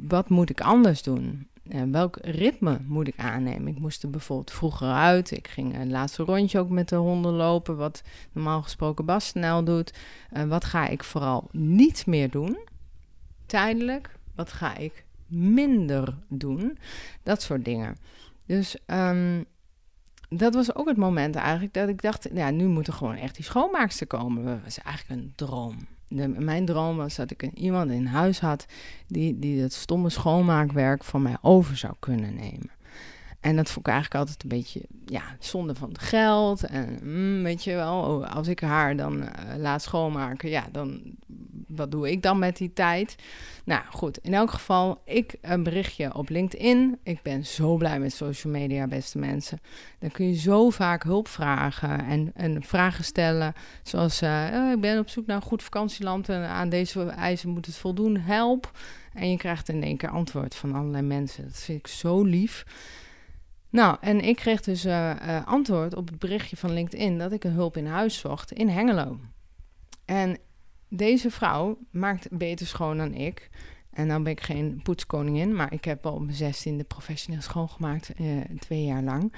wat 0.07 0.29
moet 0.29 0.49
ik 0.49 0.61
anders 0.61 1.03
doen? 1.03 1.47
En 1.69 1.91
welk 1.91 2.17
ritme 2.21 2.79
moet 2.85 3.07
ik 3.07 3.17
aannemen? 3.17 3.67
Ik 3.67 3.79
moest 3.79 4.03
er 4.03 4.09
bijvoorbeeld 4.09 4.51
vroeger 4.51 4.87
uit. 4.87 5.31
Ik 5.31 5.47
ging 5.47 5.75
een 5.75 5.91
laatste 5.91 6.23
rondje 6.23 6.59
ook 6.59 6.69
met 6.69 6.89
de 6.89 6.95
honden 6.95 7.33
lopen, 7.33 7.77
wat 7.77 8.03
normaal 8.31 8.61
gesproken 8.61 9.05
Bas 9.05 9.27
snel 9.27 9.63
doet. 9.63 9.93
Eh, 10.29 10.43
wat 10.43 10.65
ga 10.65 10.87
ik 10.87 11.03
vooral 11.03 11.47
niet 11.51 12.05
meer 12.05 12.29
doen? 12.29 12.57
Tijdelijk. 13.45 14.17
Wat 14.35 14.51
ga 14.51 14.77
ik 14.77 15.05
minder 15.27 16.17
doen? 16.27 16.77
Dat 17.23 17.41
soort 17.41 17.65
dingen. 17.65 17.97
Dus 18.45 18.77
ehm, 18.85 19.43
dat 20.29 20.53
was 20.53 20.75
ook 20.75 20.87
het 20.87 20.97
moment 20.97 21.35
eigenlijk 21.35 21.73
dat 21.73 21.89
ik 21.89 22.01
dacht, 22.01 22.29
ja, 22.33 22.49
nu 22.49 22.67
moet 22.67 22.87
er 22.87 22.93
gewoon 22.93 23.15
echt 23.15 23.35
die 23.35 23.45
schoonmaakster 23.45 24.07
komen. 24.07 24.45
Dat 24.45 24.63
was 24.63 24.77
eigenlijk 24.77 25.21
een 25.21 25.33
droom. 25.35 25.77
Mijn 26.37 26.65
droom 26.65 26.97
was 26.97 27.15
dat 27.15 27.31
ik 27.31 27.49
iemand 27.53 27.91
in 27.91 28.05
huis 28.05 28.39
had 28.39 28.65
die, 29.07 29.39
die 29.39 29.61
het 29.61 29.73
stomme 29.73 30.09
schoonmaakwerk 30.09 31.03
van 31.03 31.21
mij 31.21 31.37
over 31.41 31.77
zou 31.77 31.93
kunnen 31.99 32.35
nemen. 32.35 32.71
En 33.39 33.55
dat 33.55 33.69
vond 33.69 33.87
ik 33.87 33.91
eigenlijk 33.91 34.21
altijd 34.21 34.43
een 34.43 34.49
beetje, 34.49 34.81
ja, 35.05 35.23
zonde 35.39 35.75
van 35.75 35.89
het 35.89 35.99
geld. 35.99 36.63
En 36.63 36.99
mm, 37.03 37.43
weet 37.43 37.63
je 37.63 37.75
wel, 37.75 38.01
oh, 38.01 38.35
als 38.35 38.47
ik 38.47 38.59
haar 38.59 38.95
dan 38.95 39.23
eh, 39.23 39.57
laat 39.57 39.81
schoonmaken, 39.81 40.49
ja, 40.49 40.67
dan, 40.71 41.01
wat 41.75 41.91
doe 41.91 42.11
ik 42.11 42.21
dan 42.21 42.39
met 42.39 42.57
die 42.57 42.73
tijd? 42.73 43.15
Nou 43.65 43.81
goed, 43.89 44.17
in 44.17 44.33
elk 44.33 44.51
geval, 44.51 45.01
ik 45.05 45.35
een 45.41 45.63
berichtje 45.63 46.15
op 46.15 46.29
LinkedIn. 46.29 46.99
Ik 47.03 47.21
ben 47.21 47.45
zo 47.45 47.75
blij 47.75 47.99
met 47.99 48.13
social 48.13 48.53
media, 48.53 48.87
beste 48.87 49.17
mensen. 49.17 49.59
Dan 49.99 50.11
kun 50.11 50.27
je 50.27 50.35
zo 50.35 50.69
vaak 50.69 51.03
hulp 51.03 51.27
vragen 51.27 52.05
en, 52.05 52.31
en 52.35 52.63
vragen 52.63 53.03
stellen. 53.03 53.53
Zoals, 53.83 54.21
eh, 54.21 54.47
eh, 54.47 54.71
ik 54.71 54.81
ben 54.81 54.99
op 54.99 55.09
zoek 55.09 55.25
naar 55.25 55.35
een 55.35 55.41
goed 55.41 55.63
vakantieland 55.63 56.29
en 56.29 56.47
aan 56.47 56.69
deze 56.69 57.03
eisen 57.05 57.49
moet 57.49 57.65
het 57.65 57.75
voldoen, 57.75 58.17
help. 58.17 58.71
En 59.13 59.29
je 59.29 59.37
krijgt 59.37 59.69
in 59.69 59.83
één 59.83 59.97
keer 59.97 60.09
antwoord 60.09 60.55
van 60.55 60.75
allerlei 60.75 61.03
mensen. 61.03 61.43
Dat 61.43 61.59
vind 61.59 61.79
ik 61.79 61.87
zo 61.87 62.23
lief. 62.23 62.65
Nou, 63.71 63.97
en 64.01 64.21
ik 64.21 64.35
kreeg 64.35 64.61
dus 64.61 64.85
eh, 64.85 65.37
eh, 65.37 65.47
antwoord 65.47 65.95
op 65.95 66.07
het 66.07 66.19
berichtje 66.19 66.57
van 66.57 66.73
LinkedIn 66.73 67.17
dat 67.17 67.31
ik 67.31 67.43
een 67.43 67.51
hulp 67.51 67.77
in 67.77 67.85
huis 67.85 68.19
zocht 68.19 68.51
in 68.51 68.69
Hengelo. 68.69 69.19
En 70.05 70.37
deze 70.93 71.31
vrouw 71.31 71.77
maakt 71.91 72.37
beter 72.37 72.67
schoon 72.67 72.97
dan 72.97 73.13
ik. 73.13 73.49
En 73.91 74.07
nou 74.07 74.23
ben 74.23 74.31
ik 74.31 74.41
geen 74.41 74.79
poetskoningin, 74.83 75.55
maar 75.55 75.73
ik 75.73 75.85
heb 75.85 76.05
al 76.05 76.19
mijn 76.19 76.35
zestiende 76.35 76.83
professioneel 76.83 77.41
schoongemaakt, 77.41 78.13
eh, 78.13 78.25
twee 78.59 78.83
jaar 78.83 79.03
lang. 79.03 79.33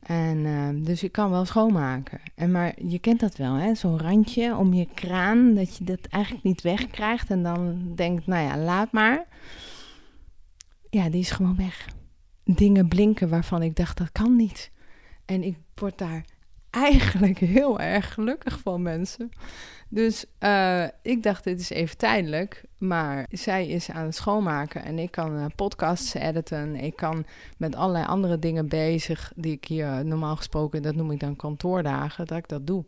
En 0.00 0.46
eh, 0.46 0.84
dus 0.84 1.02
ik 1.02 1.12
kan 1.12 1.30
wel 1.30 1.44
schoonmaken. 1.44 2.20
En 2.34 2.50
maar 2.50 2.74
je 2.86 2.98
kent 2.98 3.20
dat 3.20 3.36
wel, 3.36 3.54
hè? 3.54 3.74
Zo'n 3.74 4.00
randje 4.00 4.56
om 4.56 4.74
je 4.74 4.88
kraan, 4.94 5.54
dat 5.54 5.76
je 5.76 5.84
dat 5.84 6.06
eigenlijk 6.06 6.44
niet 6.44 6.62
wegkrijgt. 6.62 7.30
En 7.30 7.42
dan 7.42 7.92
denkt, 7.94 8.26
nou 8.26 8.44
ja, 8.44 8.58
laat 8.58 8.92
maar. 8.92 9.26
Ja, 10.90 11.08
die 11.08 11.20
is 11.20 11.30
gewoon 11.30 11.56
weg. 11.56 11.88
Dingen 12.44 12.88
blinken 12.88 13.28
waarvan 13.28 13.62
ik 13.62 13.76
dacht, 13.76 13.98
dat 13.98 14.12
kan 14.12 14.36
niet. 14.36 14.70
En 15.24 15.42
ik 15.42 15.56
word 15.74 15.98
daar 15.98 16.24
eigenlijk 16.70 17.38
heel 17.38 17.80
erg 17.80 18.14
gelukkig 18.14 18.60
van, 18.60 18.82
mensen. 18.82 19.30
Dus 19.88 20.24
eh, 20.38 20.84
ik 21.02 21.22
dacht, 21.22 21.44
dit 21.44 21.60
is 21.60 21.70
even 21.70 21.96
tijdelijk. 21.96 22.64
Maar 22.78 23.26
zij 23.30 23.68
is 23.68 23.90
aan 23.90 24.04
het 24.04 24.14
schoonmaken 24.14 24.84
en 24.84 24.98
ik 24.98 25.10
kan 25.10 25.36
eh, 25.36 25.44
podcasts 25.56 26.14
editen. 26.14 26.76
Ik 26.76 26.96
kan 26.96 27.24
met 27.56 27.74
allerlei 27.74 28.04
andere 28.04 28.38
dingen 28.38 28.68
bezig 28.68 29.32
die 29.36 29.52
ik 29.52 29.64
hier 29.64 30.04
normaal 30.04 30.36
gesproken, 30.36 30.82
dat 30.82 30.94
noem 30.94 31.10
ik 31.10 31.20
dan 31.20 31.36
kantoordagen, 31.36 32.26
dat 32.26 32.38
ik 32.38 32.48
dat 32.48 32.66
doe. 32.66 32.84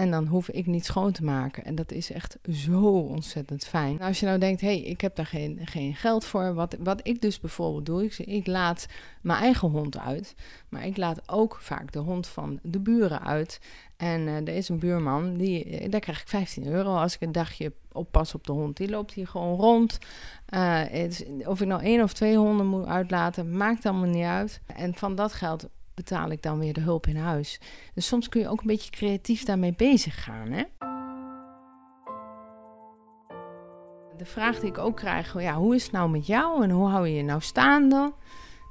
En 0.00 0.10
dan 0.10 0.26
hoef 0.26 0.48
ik 0.48 0.66
niet 0.66 0.84
schoon 0.84 1.12
te 1.12 1.24
maken. 1.24 1.64
En 1.64 1.74
dat 1.74 1.92
is 1.92 2.12
echt 2.12 2.38
zo 2.50 2.98
ontzettend 2.98 3.64
fijn. 3.64 3.94
Nou, 3.94 4.08
als 4.08 4.20
je 4.20 4.26
nou 4.26 4.38
denkt, 4.38 4.60
hé, 4.60 4.66
hey, 4.66 4.80
ik 4.80 5.00
heb 5.00 5.16
daar 5.16 5.26
geen, 5.26 5.60
geen 5.64 5.94
geld 5.94 6.24
voor. 6.24 6.54
Wat, 6.54 6.76
wat 6.78 7.00
ik 7.02 7.20
dus 7.20 7.40
bijvoorbeeld 7.40 7.86
doe, 7.86 8.04
ik, 8.04 8.18
ik 8.18 8.46
laat 8.46 8.86
mijn 9.20 9.42
eigen 9.42 9.68
hond 9.68 9.98
uit. 9.98 10.34
Maar 10.68 10.86
ik 10.86 10.96
laat 10.96 11.28
ook 11.28 11.58
vaak 11.60 11.92
de 11.92 11.98
hond 11.98 12.26
van 12.26 12.58
de 12.62 12.78
buren 12.78 13.22
uit. 13.22 13.60
En 13.96 14.20
uh, 14.20 14.36
er 14.36 14.48
is 14.48 14.68
een 14.68 14.78
buurman, 14.78 15.36
die, 15.36 15.88
daar 15.88 16.00
krijg 16.00 16.20
ik 16.20 16.28
15 16.28 16.66
euro 16.66 16.96
als 16.96 17.14
ik 17.14 17.20
een 17.20 17.32
dagje 17.32 17.72
oppas 17.92 18.34
op 18.34 18.46
de 18.46 18.52
hond. 18.52 18.76
Die 18.76 18.90
loopt 18.90 19.12
hier 19.12 19.26
gewoon 19.26 19.58
rond. 19.58 19.98
Is, 20.90 21.24
of 21.44 21.60
ik 21.60 21.66
nou 21.66 21.82
één 21.82 22.02
of 22.02 22.12
twee 22.12 22.36
honden 22.36 22.66
moet 22.66 22.86
uitlaten, 22.86 23.56
maakt 23.56 23.86
allemaal 23.86 24.08
niet 24.08 24.24
uit. 24.24 24.60
En 24.66 24.94
van 24.94 25.14
dat 25.14 25.32
geld 25.32 25.68
betaal 26.04 26.30
ik 26.30 26.42
dan 26.42 26.58
weer 26.58 26.72
de 26.72 26.80
hulp 26.80 27.06
in 27.06 27.16
huis. 27.16 27.60
Dus 27.94 28.06
soms 28.06 28.28
kun 28.28 28.40
je 28.40 28.48
ook 28.48 28.60
een 28.60 28.66
beetje 28.66 28.90
creatief 28.90 29.44
daarmee 29.44 29.74
bezig 29.76 30.24
gaan. 30.24 30.50
Hè? 30.50 30.64
De 34.16 34.24
vraag 34.24 34.60
die 34.60 34.68
ik 34.68 34.78
ook 34.78 34.96
krijg, 34.96 35.40
ja, 35.40 35.54
hoe 35.54 35.74
is 35.74 35.82
het 35.82 35.92
nou 35.92 36.10
met 36.10 36.26
jou 36.26 36.62
en 36.62 36.70
hoe 36.70 36.88
hou 36.88 37.08
je 37.08 37.14
je 37.14 37.22
nou 37.22 37.40
staande? 37.40 38.12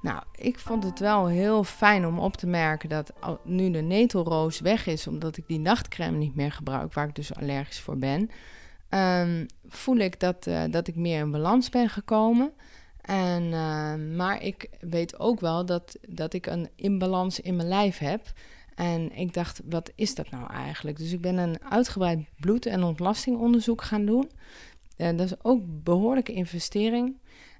Nou, 0.02 0.24
ik 0.36 0.60
vond 0.60 0.84
het 0.84 1.00
wel 1.00 1.28
heel 1.28 1.64
fijn 1.64 2.06
om 2.06 2.20
op 2.20 2.38
te 2.38 2.48
merken 2.48 2.90
dat 2.90 3.14
nu 3.44 3.72
de 3.72 3.82
netelroos 3.82 4.60
weg 4.60 4.88
is, 4.88 5.08
omdat 5.08 5.38
ik 5.38 5.48
die 5.48 5.60
nachtcreme 5.60 6.18
niet 6.18 6.36
meer 6.36 6.52
gebruik, 6.52 6.94
waar 6.94 7.08
ik 7.08 7.16
dus 7.16 7.36
allergisch 7.36 7.80
voor 7.80 7.98
ben, 7.98 8.30
um, 8.90 9.46
voel 9.68 9.98
ik 9.98 10.20
dat, 10.20 10.48
uh, 10.48 10.64
dat 10.70 10.88
ik 10.88 10.96
meer 10.96 11.20
in 11.20 11.32
balans 11.32 11.70
ben 11.70 11.90
gekomen. 11.90 12.52
En, 13.10 13.44
uh, 13.44 14.16
maar 14.18 14.44
ik 14.44 14.70
weet 14.80 15.20
ook 15.20 15.40
wel 15.40 15.66
dat, 15.66 15.98
dat 16.08 16.34
ik 16.34 16.46
een 16.46 16.70
imbalans 16.76 17.40
in 17.40 17.56
mijn 17.56 17.68
lijf 17.68 17.98
heb. 17.98 18.32
En 18.76 19.16
ik 19.16 19.34
dacht, 19.34 19.62
wat 19.70 19.92
is 19.96 20.16
dat 20.16 20.30
nou 20.30 20.54
eigenlijk? 20.54 20.98
Dus 20.98 21.12
ik 21.12 21.22
ben 21.22 21.38
een 21.38 21.64
uitgebreid 21.64 22.20
bloed- 22.40 22.66
en 22.66 22.84
ontlastingonderzoek 22.84 23.82
gaan 23.82 24.06
doen. 24.06 24.32
En 24.96 25.18
dat 25.18 25.26
is 25.26 25.44
ook 25.44 25.62
behoorlijke 25.66 26.34
investering. 26.34 27.18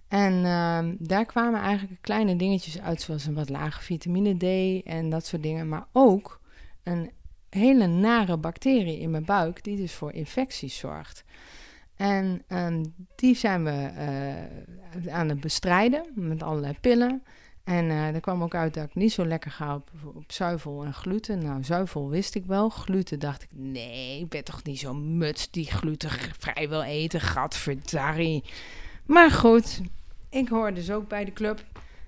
En 0.08 0.34
uh, 0.34 0.80
daar 1.00 1.26
kwamen 1.26 1.60
eigenlijk 1.60 2.02
kleine 2.02 2.36
dingetjes 2.36 2.80
uit, 2.80 3.02
zoals 3.02 3.26
een 3.26 3.34
wat 3.34 3.50
lage 3.50 3.82
vitamine 3.82 4.38
D 4.38 4.84
en 4.86 5.10
dat 5.10 5.26
soort 5.26 5.44
dingen. 5.44 5.70
Maar 5.70 5.88
ook 5.92 6.42
een 6.84 7.12
hele 7.50 7.88
nare 7.88 8.38
bacterie 8.38 9.00
in 9.00 9.12
mijn 9.12 9.26
buik, 9.26 9.64
die 9.64 9.78
dus 9.78 9.94
voor 9.94 10.12
infecties 10.14 10.78
zorgt. 10.78 11.24
En 12.00 12.44
um, 12.48 12.94
die 13.16 13.36
zijn 13.36 13.64
we 13.64 13.92
uh, 15.06 15.14
aan 15.14 15.30
het 15.30 15.40
bestrijden 15.40 16.06
met 16.16 16.44
allerlei 16.44 16.74
pillen. 16.82 17.24
En 17.64 17.86
uh, 17.86 18.16
er 18.16 18.20
kwam 18.20 18.44
ook 18.44 18.56
uit 18.56 18.74
dat 18.74 18.86
ik 18.86 18.96
niet 18.96 19.12
zo 19.12 19.26
lekker 19.26 19.52
ga 19.52 19.76
op, 19.76 20.32
zuivel 20.32 20.84
en 20.84 20.94
gluten. 20.94 21.44
Nou, 21.44 21.64
zuivel 21.64 22.10
wist 22.10 22.36
ik 22.36 22.46
wel. 22.46 22.70
Gluten 22.70 23.20
dacht 23.20 23.44
ik, 23.44 23.50
nee, 23.52 24.20
ik 24.20 24.30
ben 24.30 24.44
toch 24.44 24.64
niet 24.64 24.80
zo'n 24.80 25.18
muts 25.18 25.52
die 25.52 25.72
gluten 25.72 26.10
vrij 26.38 26.70
wil 26.70 26.82
eten. 26.82 27.22
Gadverdarrie. 27.22 28.44
Maar 29.06 29.32
goed, 29.32 29.82
ik 30.30 30.48
hoor 30.48 30.74
dus 30.74 30.92
ook 30.92 31.08
bij 31.08 31.26
de 31.26 31.34
club. 31.34 31.64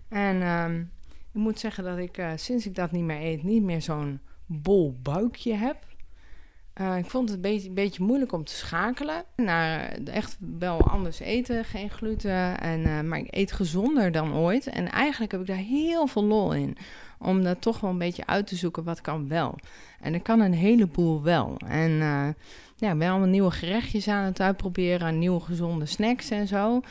En 0.10 0.42
um, 0.42 0.92
ik 1.34 1.42
moet 1.42 1.60
zeggen 1.60 1.84
dat 1.84 1.98
ik 1.98 2.18
uh, 2.18 2.32
sinds 2.36 2.66
ik 2.66 2.76
dat 2.76 2.92
niet 2.92 3.04
meer 3.04 3.22
eet, 3.22 3.44
niet 3.44 3.64
meer 3.64 3.82
zo'n 3.82 4.20
bol 4.46 5.00
buikje 5.02 5.54
heb. 5.54 5.78
Uh, 6.76 6.98
ik 6.98 7.06
vond 7.06 7.28
het 7.28 7.36
een 7.36 7.42
beetje, 7.42 7.70
beetje, 7.70 8.04
moeilijk 8.04 8.32
om 8.32 8.44
te 8.44 8.54
schakelen 8.54 9.24
naar 9.36 9.98
echt 10.06 10.38
wel 10.58 10.82
anders 10.82 11.20
eten, 11.20 11.66
geen 11.66 11.90
gluten. 11.90 12.60
En, 12.60 12.80
uh, 12.80 13.02
maar 13.02 13.20
ik 13.20 13.36
eet 13.36 13.52
gezonder 13.52 14.12
dan 14.12 14.34
ooit. 14.34 14.68
En 14.68 14.90
eigenlijk 14.90 15.32
heb 15.32 15.42
ik 15.42 15.48
daar 15.48 15.56
heel 15.56 16.08
veel 16.08 16.24
lol 16.24 16.54
in. 16.54 16.78
Om 17.20 17.44
dat 17.44 17.62
toch 17.62 17.80
wel 17.80 17.90
een 17.90 17.98
beetje 17.98 18.26
uit 18.26 18.48
te 18.48 18.56
zoeken 18.56 18.84
wat 18.84 19.02
kan 19.02 19.28
wel. 19.28 19.56
En 20.00 20.14
er 20.14 20.22
kan 20.22 20.40
een 20.40 20.54
heleboel 20.54 21.22
wel. 21.22 21.58
En 21.68 21.92
uh, 21.92 22.28
ja, 22.76 22.92
ik 22.92 22.98
ben 22.98 23.10
allemaal 23.10 23.28
nieuwe 23.28 23.52
gerechtjes 23.52 24.08
aan 24.08 24.26
het 24.26 24.42
uitproberen. 24.42 25.20
Nieuwe 25.20 25.40
gezonde 25.40 25.86
snacks 25.86 26.30
en 26.30 26.48
zo. 26.48 26.82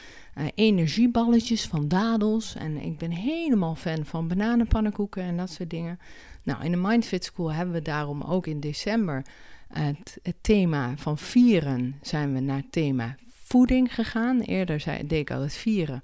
energieballetjes 0.55 1.66
van 1.66 1.89
dadels. 1.89 2.55
En 2.55 2.76
ik 2.76 2.99
ben 2.99 3.11
helemaal 3.11 3.74
fan 3.74 4.05
van 4.05 4.28
bananenpannenkoeken 4.28 5.22
en 5.22 5.37
dat 5.37 5.51
soort 5.51 5.70
dingen. 5.70 5.99
Nou, 6.43 6.64
in 6.64 6.70
de 6.70 6.76
Mindfit 6.76 7.24
School 7.24 7.53
hebben 7.53 7.74
we 7.74 7.83
daarom 7.83 8.22
ook 8.22 8.47
in 8.47 8.61
december 8.61 9.22
het, 9.73 10.18
het, 10.23 10.37
thema 10.41 10.97
van 10.97 11.18
vieren 11.18 11.99
zijn 12.03 12.35
we 12.35 12.41
naar 12.41 12.57
het 12.57 12.73
thema 12.73 13.16
voeding 13.29 13.95
gegaan. 13.95 14.41
Eerder 14.41 14.81
zei, 14.81 15.07
deed 15.07 15.21
ik 15.21 15.31
altijd 15.31 15.55
vieren. 15.55 16.01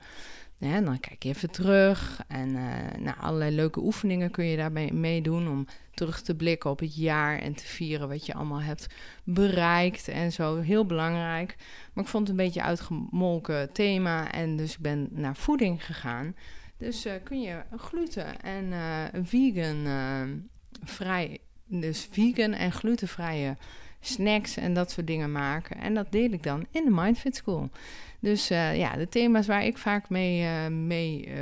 Ja, 0.58 0.80
dan 0.80 1.00
kijk 1.00 1.22
je 1.22 1.28
even 1.28 1.50
terug 1.50 2.22
en 2.28 2.48
uh, 2.48 3.12
allerlei 3.20 3.54
leuke 3.54 3.80
oefeningen 3.80 4.30
kun 4.30 4.44
je 4.44 4.56
daarbij 4.56 4.90
meedoen 4.90 5.48
om 5.48 5.66
terug 5.94 6.22
te 6.22 6.36
blikken 6.36 6.70
op 6.70 6.78
het 6.78 6.96
jaar 6.96 7.38
en 7.38 7.54
te 7.54 7.66
vieren 7.66 8.08
wat 8.08 8.26
je 8.26 8.34
allemaal 8.34 8.60
hebt 8.60 8.86
bereikt 9.24 10.08
en 10.08 10.32
zo. 10.32 10.60
Heel 10.60 10.86
belangrijk. 10.86 11.56
Maar 11.92 12.04
ik 12.04 12.10
vond 12.10 12.28
het 12.28 12.38
een 12.38 12.44
beetje 12.44 12.62
uitgemolken 12.62 13.72
thema 13.72 14.32
en 14.32 14.56
dus 14.56 14.72
ik 14.72 14.80
ben 14.80 15.08
naar 15.10 15.36
voeding 15.36 15.84
gegaan. 15.84 16.34
Dus 16.78 17.06
uh, 17.06 17.12
kun 17.22 17.40
je 17.40 17.62
gluten 17.76 18.40
en 18.40 18.64
uh, 18.64 19.04
vegan 19.22 19.86
vrij 20.84 21.40
dus 21.66 22.08
vegan 22.10 22.52
en 22.52 22.72
glutenvrije 22.72 23.56
snacks 24.00 24.56
en 24.56 24.74
dat 24.74 24.90
soort 24.90 25.06
dingen 25.06 25.32
maken. 25.32 25.76
En 25.76 25.94
dat 25.94 26.12
deel 26.12 26.30
ik 26.30 26.42
dan 26.42 26.66
in 26.70 26.84
de 26.84 26.90
Mindfit 26.90 27.36
School. 27.36 27.70
Dus 28.20 28.50
uh, 28.50 28.76
ja, 28.76 28.96
de 28.96 29.08
thema's 29.08 29.46
waar 29.46 29.64
ik 29.64 29.78
vaak 29.78 30.08
mee, 30.08 30.42
uh, 30.42 30.66
mee 30.66 31.26
uh, 31.26 31.34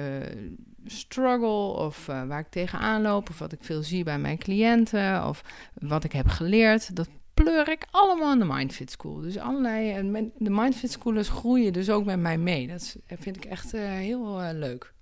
struggle 0.87 1.85
of 1.85 2.07
waar 2.07 2.39
ik 2.39 2.49
tegenaan 2.51 3.03
loop... 3.03 3.29
of 3.29 3.39
wat 3.39 3.53
ik 3.53 3.59
veel 3.64 3.83
zie 3.83 4.05
bij 4.05 4.18
mijn 4.18 4.39
cliënten 4.39 5.29
of 5.29 5.45
wat 5.75 6.05
ik 6.05 6.12
heb 6.12 6.27
geleerd... 6.27 6.97
dat 6.97 7.09
pleur 7.35 7.68
ik 7.68 7.87
allemaal 7.91 8.33
in 8.33 8.39
de 8.39 8.45
Mindfit 8.45 8.91
School. 8.91 9.20
Dus 9.20 9.39
allerlei... 9.39 10.11
de 10.39 10.51
Mindfit 10.51 10.91
Schoolers 10.91 11.29
groeien 11.29 11.72
dus 11.72 11.91
ook 11.91 12.05
met 12.05 12.20
mij 12.20 12.39
mee. 12.39 12.66
Dat 12.66 12.97
vind 13.07 13.37
ik 13.37 13.45
echt 13.45 13.72
heel 13.72 14.41
leuk. 14.53 14.93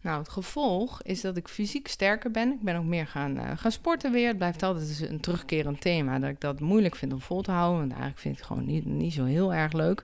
Nou, 0.00 0.18
het 0.18 0.28
gevolg 0.28 1.02
is 1.02 1.20
dat 1.20 1.36
ik 1.36 1.48
fysiek 1.48 1.88
sterker 1.88 2.30
ben. 2.30 2.52
Ik 2.52 2.60
ben 2.60 2.76
ook 2.76 2.84
meer 2.84 3.06
gaan, 3.06 3.36
uh, 3.36 3.50
gaan 3.56 3.72
sporten 3.72 4.12
weer. 4.12 4.28
Het 4.28 4.36
blijft 4.36 4.62
altijd 4.62 5.10
een 5.10 5.20
terugkerend 5.20 5.80
thema. 5.80 6.18
Dat 6.18 6.30
ik 6.30 6.40
dat 6.40 6.60
moeilijk 6.60 6.96
vind 6.96 7.12
om 7.12 7.20
vol 7.20 7.42
te 7.42 7.50
houden. 7.50 7.78
Want 7.78 7.90
eigenlijk 7.90 8.20
vind 8.20 8.34
ik 8.34 8.40
het 8.40 8.50
gewoon 8.50 8.66
niet, 8.66 8.84
niet 8.84 9.12
zo 9.12 9.24
heel 9.24 9.54
erg 9.54 9.72
leuk. 9.72 10.02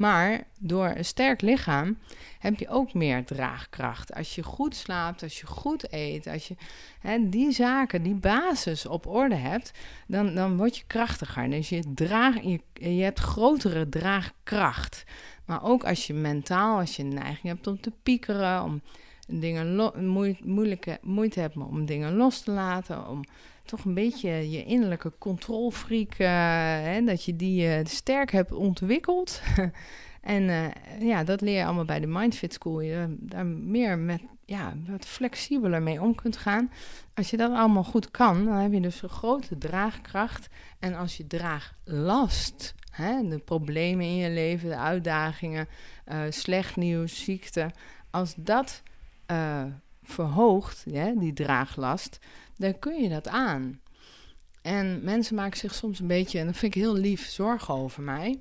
Maar 0.00 0.44
door 0.58 0.92
een 0.96 1.04
sterk 1.04 1.40
lichaam 1.40 1.98
heb 2.38 2.58
je 2.58 2.68
ook 2.68 2.94
meer 2.94 3.24
draagkracht. 3.24 4.14
Als 4.14 4.34
je 4.34 4.42
goed 4.42 4.76
slaapt, 4.76 5.22
als 5.22 5.40
je 5.40 5.46
goed 5.46 5.92
eet, 5.92 6.26
als 6.26 6.48
je 6.48 6.56
hè, 7.00 7.28
die 7.28 7.52
zaken, 7.52 8.02
die 8.02 8.14
basis 8.14 8.86
op 8.86 9.06
orde 9.06 9.34
hebt, 9.34 9.72
dan, 10.06 10.34
dan 10.34 10.56
word 10.56 10.76
je 10.76 10.84
krachtiger. 10.86 11.50
Dus 11.50 11.68
je, 11.68 11.94
draag, 11.94 12.42
je, 12.42 12.60
je 12.72 13.02
hebt 13.02 13.18
grotere 13.18 13.88
draagkracht. 13.88 15.04
Maar 15.44 15.64
ook 15.64 15.84
als 15.84 16.06
je 16.06 16.14
mentaal, 16.14 16.78
als 16.78 16.96
je 16.96 17.02
neiging 17.02 17.46
hebt 17.46 17.66
om 17.66 17.80
te 17.80 17.92
piekeren, 18.02 18.62
om 18.62 18.80
dingen 19.30 19.92
moe 20.06 20.36
moeilijke 20.44 20.98
moeite 21.02 21.40
hebt 21.40 21.56
om 21.56 21.86
dingen 21.86 22.16
los 22.16 22.40
te 22.40 22.50
laten, 22.50 23.08
om 23.08 23.24
toch 23.70 23.84
een 23.84 23.94
beetje 23.94 24.50
je 24.50 24.64
innerlijke 24.64 25.12
controlfreak, 25.18 26.12
uh, 26.12 26.28
hè, 26.84 27.04
dat 27.04 27.24
je 27.24 27.36
die 27.36 27.66
uh, 27.66 27.84
sterk 27.84 28.32
hebt 28.32 28.52
ontwikkeld. 28.52 29.42
en 30.20 30.42
uh, 30.42 30.66
ja, 31.00 31.24
dat 31.24 31.40
leer 31.40 31.56
je 31.56 31.64
allemaal 31.64 31.84
bij 31.84 32.00
de 32.00 32.06
Mindfit 32.06 32.52
School. 32.52 32.80
Je 32.80 33.16
daar 33.18 33.46
meer 33.46 33.98
met, 33.98 34.20
ja, 34.44 34.74
wat 34.86 35.04
flexibeler 35.04 35.82
mee 35.82 36.02
om 36.02 36.14
kunt 36.14 36.36
gaan. 36.36 36.70
Als 37.14 37.30
je 37.30 37.36
dat 37.36 37.52
allemaal 37.52 37.84
goed 37.84 38.10
kan, 38.10 38.44
dan 38.44 38.54
heb 38.54 38.72
je 38.72 38.80
dus 38.80 39.02
een 39.02 39.08
grote 39.08 39.58
draagkracht. 39.58 40.48
En 40.78 40.94
als 40.94 41.16
je 41.16 41.26
draaglast, 41.26 42.74
hè, 42.90 43.28
de 43.28 43.38
problemen 43.38 44.04
in 44.04 44.16
je 44.16 44.30
leven, 44.30 44.68
de 44.68 44.76
uitdagingen, 44.76 45.68
slecht 46.28 46.76
nieuws, 46.76 47.24
ziekte, 47.24 47.70
als 48.10 48.34
dat 48.36 48.82
uh, 49.30 49.64
verhoogt, 50.02 50.82
ja, 50.86 51.12
die 51.12 51.32
draaglast, 51.32 52.18
dan 52.56 52.78
kun 52.78 53.02
je 53.02 53.08
dat 53.08 53.28
aan. 53.28 53.80
En 54.62 55.04
mensen 55.04 55.34
maken 55.34 55.58
zich 55.58 55.74
soms 55.74 56.00
een 56.00 56.06
beetje, 56.06 56.38
en 56.38 56.46
dat 56.46 56.56
vind 56.56 56.74
ik 56.74 56.80
heel 56.80 56.94
lief, 56.94 57.28
zorgen 57.28 57.74
over 57.74 58.02
mij. 58.02 58.40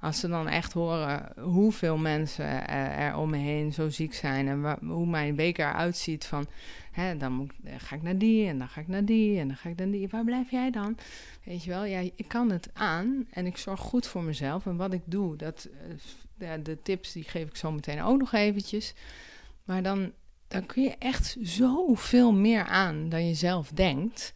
Als 0.00 0.20
ze 0.20 0.28
dan 0.28 0.48
echt 0.48 0.72
horen 0.72 1.32
hoeveel 1.40 1.96
mensen 1.96 2.68
er, 2.68 3.16
om 3.16 3.30
me 3.30 3.36
heen 3.36 3.72
zo 3.72 3.88
ziek 3.88 4.14
zijn 4.14 4.48
en 4.48 4.78
hoe 4.86 5.06
mijn 5.06 5.36
week 5.36 5.58
eruit 5.58 5.96
ziet 5.96 6.24
van, 6.24 6.46
hè, 6.92 7.16
dan 7.16 7.50
ga 7.76 7.96
ik 7.96 8.02
naar 8.02 8.18
die 8.18 8.48
en 8.48 8.58
dan 8.58 8.68
ga 8.68 8.80
ik 8.80 8.88
naar 8.88 9.04
die 9.04 9.38
en 9.38 9.48
dan 9.48 9.56
ga 9.56 9.68
ik 9.68 9.76
naar 9.76 9.90
die. 9.90 10.08
Waar 10.08 10.24
blijf 10.24 10.50
jij 10.50 10.70
dan? 10.70 10.96
Weet 11.44 11.64
je 11.64 11.70
wel, 11.70 11.84
ja, 11.84 11.98
ik 11.98 12.28
kan 12.28 12.50
het 12.50 12.70
aan 12.72 13.26
en 13.30 13.46
ik 13.46 13.56
zorg 13.56 13.80
goed 13.80 14.06
voor 14.06 14.22
mezelf. 14.22 14.66
En 14.66 14.76
wat 14.76 14.92
ik 14.92 15.02
doe, 15.04 15.36
dat, 15.36 15.68
eh, 16.38 16.48
ja, 16.48 16.56
de 16.56 16.82
tips 16.82 17.12
die 17.12 17.24
geef 17.24 17.48
ik 17.48 17.56
zo 17.56 17.72
meteen 17.72 18.02
ook 18.02 18.18
nog 18.18 18.32
eventjes. 18.32 18.94
Maar 19.66 19.82
dan, 19.82 20.12
dan 20.48 20.66
kun 20.66 20.82
je 20.82 20.94
echt 20.98 21.36
zoveel 21.40 22.32
meer 22.32 22.64
aan 22.64 23.08
dan 23.08 23.26
je 23.26 23.34
zelf 23.34 23.70
denkt. 23.70 24.32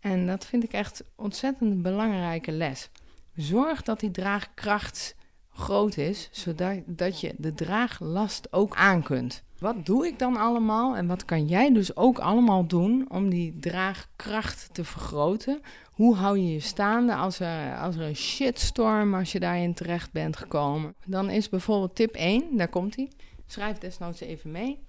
En 0.00 0.26
dat 0.26 0.46
vind 0.46 0.64
ik 0.64 0.72
echt 0.72 1.04
ontzettend 1.16 1.82
belangrijke 1.82 2.52
les. 2.52 2.90
Zorg 3.34 3.82
dat 3.82 4.00
die 4.00 4.10
draagkracht 4.10 5.14
groot 5.54 5.96
is, 5.96 6.28
zodat 6.32 6.78
dat 6.86 7.20
je 7.20 7.34
de 7.36 7.54
draaglast 7.54 8.52
ook 8.52 8.76
aan 8.76 9.02
kunt. 9.02 9.42
Wat 9.58 9.86
doe 9.86 10.06
ik 10.06 10.18
dan 10.18 10.36
allemaal 10.36 10.96
en 10.96 11.06
wat 11.06 11.24
kan 11.24 11.46
jij 11.46 11.72
dus 11.72 11.96
ook 11.96 12.18
allemaal 12.18 12.66
doen 12.66 13.06
om 13.08 13.30
die 13.30 13.58
draagkracht 13.60 14.68
te 14.72 14.84
vergroten? 14.84 15.60
Hoe 15.90 16.16
hou 16.16 16.38
je 16.38 16.52
je 16.52 16.60
staande 16.60 17.14
als 17.14 17.40
er, 17.40 17.78
als 17.78 17.96
er 17.96 18.02
een 18.02 18.16
shitstorm, 18.16 19.14
als 19.14 19.32
je 19.32 19.40
daarin 19.40 19.74
terecht 19.74 20.12
bent 20.12 20.36
gekomen? 20.36 20.94
Dan 21.06 21.30
is 21.30 21.48
bijvoorbeeld 21.48 21.94
tip 21.94 22.14
1, 22.14 22.56
daar 22.56 22.68
komt 22.68 22.96
hij. 22.96 23.08
Schrijf 23.46 23.78
desnoods 23.78 24.20
even 24.20 24.50
mee. 24.50 24.84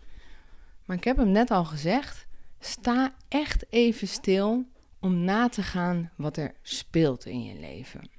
Maar 0.86 0.98
ik 0.98 1.04
heb 1.04 1.18
hem 1.18 1.32
net 1.32 1.52
al 1.52 1.66
gezegd. 1.66 2.28
Sta 2.60 3.16
echt 3.28 3.66
even 3.70 4.08
stil 4.08 4.66
om 5.00 5.24
na 5.24 5.50
te 5.50 5.64
gaan 5.64 6.12
wat 6.16 6.38
er 6.38 6.54
speelt 6.62 7.26
in 7.26 7.44
je 7.44 7.60
leven. 7.60 8.10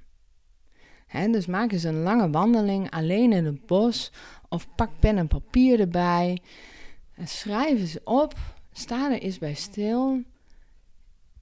Hè, 1.07 1.31
dus 1.31 1.45
maak 1.45 1.71
eens 1.71 1.83
een 1.83 2.01
lange 2.01 2.29
wandeling 2.29 2.91
alleen 2.91 3.33
in 3.33 3.45
het 3.45 3.65
bos 3.65 4.11
of 4.49 4.75
pak 4.75 4.99
pen 4.99 5.17
en 5.17 5.27
papier 5.27 5.79
erbij. 5.79 6.41
En 7.13 7.27
schrijf 7.27 7.79
eens 7.79 8.03
op. 8.03 8.33
Sta 8.71 9.11
er 9.11 9.21
eens 9.21 9.37
bij 9.37 9.53
stil. 9.53 10.23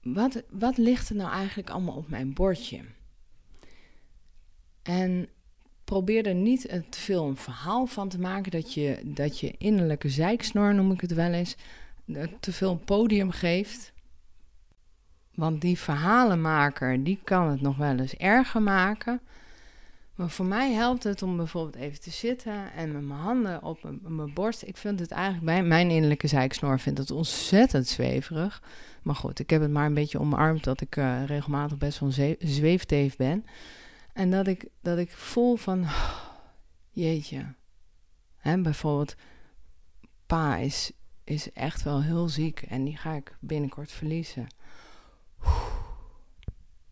Wat, 0.02 0.42
wat 0.50 0.76
ligt 0.76 1.08
er 1.08 1.16
nou 1.16 1.30
eigenlijk 1.30 1.70
allemaal 1.70 1.96
op 1.96 2.08
mijn 2.08 2.34
bordje? 2.34 2.84
En 4.82 5.28
probeer 5.86 6.26
er 6.26 6.34
niet 6.34 6.60
te 6.90 7.00
veel 7.00 7.26
een 7.26 7.36
verhaal 7.36 7.86
van 7.86 8.08
te 8.08 8.18
maken 8.18 8.50
dat 8.50 8.74
je, 8.74 9.00
dat 9.04 9.40
je 9.40 9.54
innerlijke 9.58 10.08
zeiksnor, 10.08 10.74
noem 10.74 10.92
ik 10.92 11.00
het 11.00 11.12
wel 11.14 11.32
eens, 11.32 11.56
eh, 12.06 12.22
te 12.40 12.52
veel 12.52 12.70
een 12.70 12.84
podium 12.84 13.30
geeft. 13.30 13.92
Want 15.34 15.60
die 15.60 15.78
verhalenmaker, 15.78 17.04
die 17.04 17.18
kan 17.24 17.48
het 17.48 17.60
nog 17.60 17.76
wel 17.76 17.98
eens 17.98 18.14
erger 18.14 18.62
maken. 18.62 19.20
Maar 20.14 20.30
voor 20.30 20.46
mij 20.46 20.72
helpt 20.72 21.02
het 21.02 21.22
om 21.22 21.36
bijvoorbeeld 21.36 21.76
even 21.76 22.00
te 22.00 22.10
zitten 22.10 22.72
en 22.72 22.92
met 22.92 23.02
mijn 23.02 23.20
handen 23.20 23.62
op 23.62 23.78
mijn, 24.02 24.34
borst. 24.34 24.62
Ik 24.62 24.76
vind 24.76 25.00
het 25.00 25.10
eigenlijk, 25.10 25.44
bij 25.44 25.62
mijn 25.62 25.90
innerlijke 25.90 26.26
zeiksnor 26.26 26.80
vindt 26.80 26.98
het 26.98 27.10
ontzettend 27.10 27.86
zweverig. 27.86 28.62
Maar 29.02 29.14
goed, 29.14 29.38
ik 29.38 29.50
heb 29.50 29.60
het 29.60 29.70
maar 29.70 29.86
een 29.86 29.94
beetje 29.94 30.20
omarmd 30.20 30.64
dat 30.64 30.80
ik 30.80 30.96
eh, 30.96 31.24
regelmatig 31.26 31.78
best 31.78 31.98
wel 31.98 32.08
een 32.08 32.14
zwe- 32.14 32.36
zweefteef 32.38 33.16
ben. 33.16 33.44
En 34.16 34.30
dat 34.30 34.46
ik, 34.46 34.68
dat 34.80 34.98
ik 34.98 35.10
voel 35.10 35.56
van, 35.56 35.86
jeetje. 36.90 37.54
Hè, 38.36 38.60
bijvoorbeeld, 38.60 39.14
pa 40.26 40.56
is, 40.56 40.92
is 41.24 41.52
echt 41.52 41.82
wel 41.82 42.02
heel 42.02 42.28
ziek 42.28 42.62
en 42.62 42.84
die 42.84 42.96
ga 42.96 43.12
ik 43.12 43.36
binnenkort 43.40 43.92
verliezen. 43.92 44.46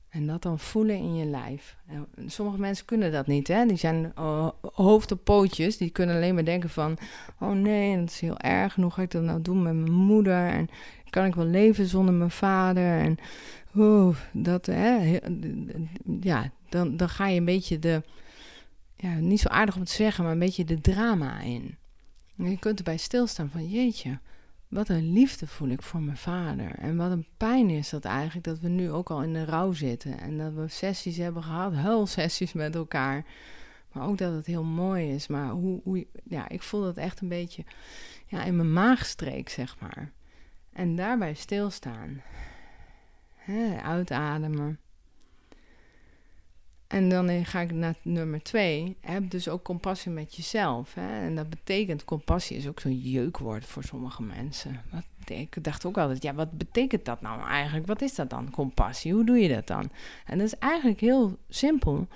En 0.08 0.26
dat 0.26 0.42
dan 0.42 0.58
voelen 0.58 0.96
in 0.96 1.14
je 1.14 1.24
lijf. 1.24 1.76
En 1.86 2.08
sommige 2.26 2.58
mensen 2.58 2.84
kunnen 2.84 3.12
dat 3.12 3.26
niet, 3.26 3.48
hè? 3.48 3.66
Die 3.66 3.76
zijn 3.76 4.12
uh, 4.18 4.48
hoofd 4.72 5.12
op 5.12 5.24
pootjes. 5.24 5.76
Die 5.76 5.90
kunnen 5.90 6.16
alleen 6.16 6.34
maar 6.34 6.44
denken 6.44 6.70
van... 6.70 6.98
Oh 7.40 7.52
nee, 7.52 7.98
dat 7.98 8.10
is 8.10 8.20
heel 8.20 8.38
erg. 8.38 8.74
Hoe 8.74 8.90
ga 8.90 9.02
ik 9.02 9.10
dat 9.10 9.22
nou 9.22 9.42
doen 9.42 9.62
met 9.62 9.74
mijn 9.74 9.92
moeder? 9.92 10.48
En 10.48 10.68
kan 11.10 11.24
ik 11.24 11.34
wel 11.34 11.46
leven 11.46 11.86
zonder 11.86 12.14
mijn 12.14 12.30
vader? 12.30 12.98
En 12.98 13.18
dat, 14.32 14.66
hè? 14.66 15.18
Ja, 16.20 16.50
dan, 16.74 16.96
dan 16.96 17.08
ga 17.08 17.26
je 17.26 17.38
een 17.38 17.44
beetje 17.44 17.78
de... 17.78 18.02
Ja, 18.96 19.14
niet 19.14 19.40
zo 19.40 19.48
aardig 19.48 19.76
om 19.76 19.84
te 19.84 19.92
zeggen, 19.92 20.24
maar 20.24 20.32
een 20.32 20.38
beetje 20.38 20.64
de 20.64 20.80
drama 20.80 21.40
in. 21.40 21.76
En 22.36 22.50
je 22.50 22.58
kunt 22.58 22.78
erbij 22.78 22.96
stilstaan 22.96 23.50
van... 23.50 23.68
Jeetje, 23.68 24.18
wat 24.68 24.88
een 24.88 25.12
liefde 25.12 25.46
voel 25.46 25.68
ik 25.68 25.82
voor 25.82 26.00
mijn 26.00 26.16
vader. 26.16 26.74
En 26.74 26.96
wat 26.96 27.10
een 27.10 27.26
pijn 27.36 27.70
is 27.70 27.90
dat 27.90 28.04
eigenlijk 28.04 28.46
dat 28.46 28.58
we 28.58 28.68
nu 28.68 28.90
ook 28.90 29.10
al 29.10 29.22
in 29.22 29.32
de 29.32 29.44
rouw 29.44 29.72
zitten. 29.72 30.18
En 30.20 30.38
dat 30.38 30.52
we 30.52 30.68
sessies 30.68 31.16
hebben 31.16 31.42
gehad, 31.42 31.74
huilsessies 31.74 32.52
met 32.52 32.74
elkaar. 32.74 33.24
Maar 33.92 34.06
ook 34.06 34.18
dat 34.18 34.34
het 34.34 34.46
heel 34.46 34.64
mooi 34.64 35.14
is. 35.14 35.26
Maar 35.26 35.50
hoe, 35.50 35.80
hoe, 35.84 36.06
ja, 36.24 36.48
ik 36.48 36.62
voel 36.62 36.82
dat 36.82 36.96
echt 36.96 37.20
een 37.20 37.28
beetje 37.28 37.64
ja, 38.26 38.44
in 38.44 38.56
mijn 38.56 38.72
maagstreek, 38.72 39.48
zeg 39.48 39.80
maar. 39.80 40.12
En 40.72 40.96
daarbij 40.96 41.34
stilstaan. 41.34 42.22
Uitademen. 43.82 44.78
En 46.86 47.08
dan 47.08 47.28
eh, 47.28 47.46
ga 47.46 47.60
ik 47.60 47.72
naar 47.72 47.94
nummer 48.02 48.42
twee. 48.42 48.96
Heb 49.00 49.30
dus 49.30 49.48
ook 49.48 49.62
compassie 49.62 50.10
met 50.10 50.34
jezelf. 50.34 50.94
Hè? 50.94 51.20
En 51.26 51.34
dat 51.34 51.50
betekent, 51.50 52.04
compassie 52.04 52.56
is 52.56 52.68
ook 52.68 52.80
zo'n 52.80 52.98
jeukwoord 52.98 53.66
voor 53.66 53.84
sommige 53.84 54.22
mensen. 54.22 54.80
Ik 55.26 55.64
dacht 55.64 55.84
ook 55.84 55.98
altijd, 55.98 56.22
ja, 56.22 56.34
wat 56.34 56.58
betekent 56.58 57.04
dat 57.04 57.20
nou 57.20 57.48
eigenlijk? 57.48 57.86
Wat 57.86 58.02
is 58.02 58.14
dat 58.14 58.30
dan, 58.30 58.50
compassie? 58.50 59.12
Hoe 59.12 59.24
doe 59.24 59.38
je 59.38 59.48
dat 59.48 59.66
dan? 59.66 59.90
En 60.26 60.38
dat 60.38 60.46
is 60.46 60.58
eigenlijk 60.58 61.00
heel 61.00 61.38
simpel. 61.48 62.08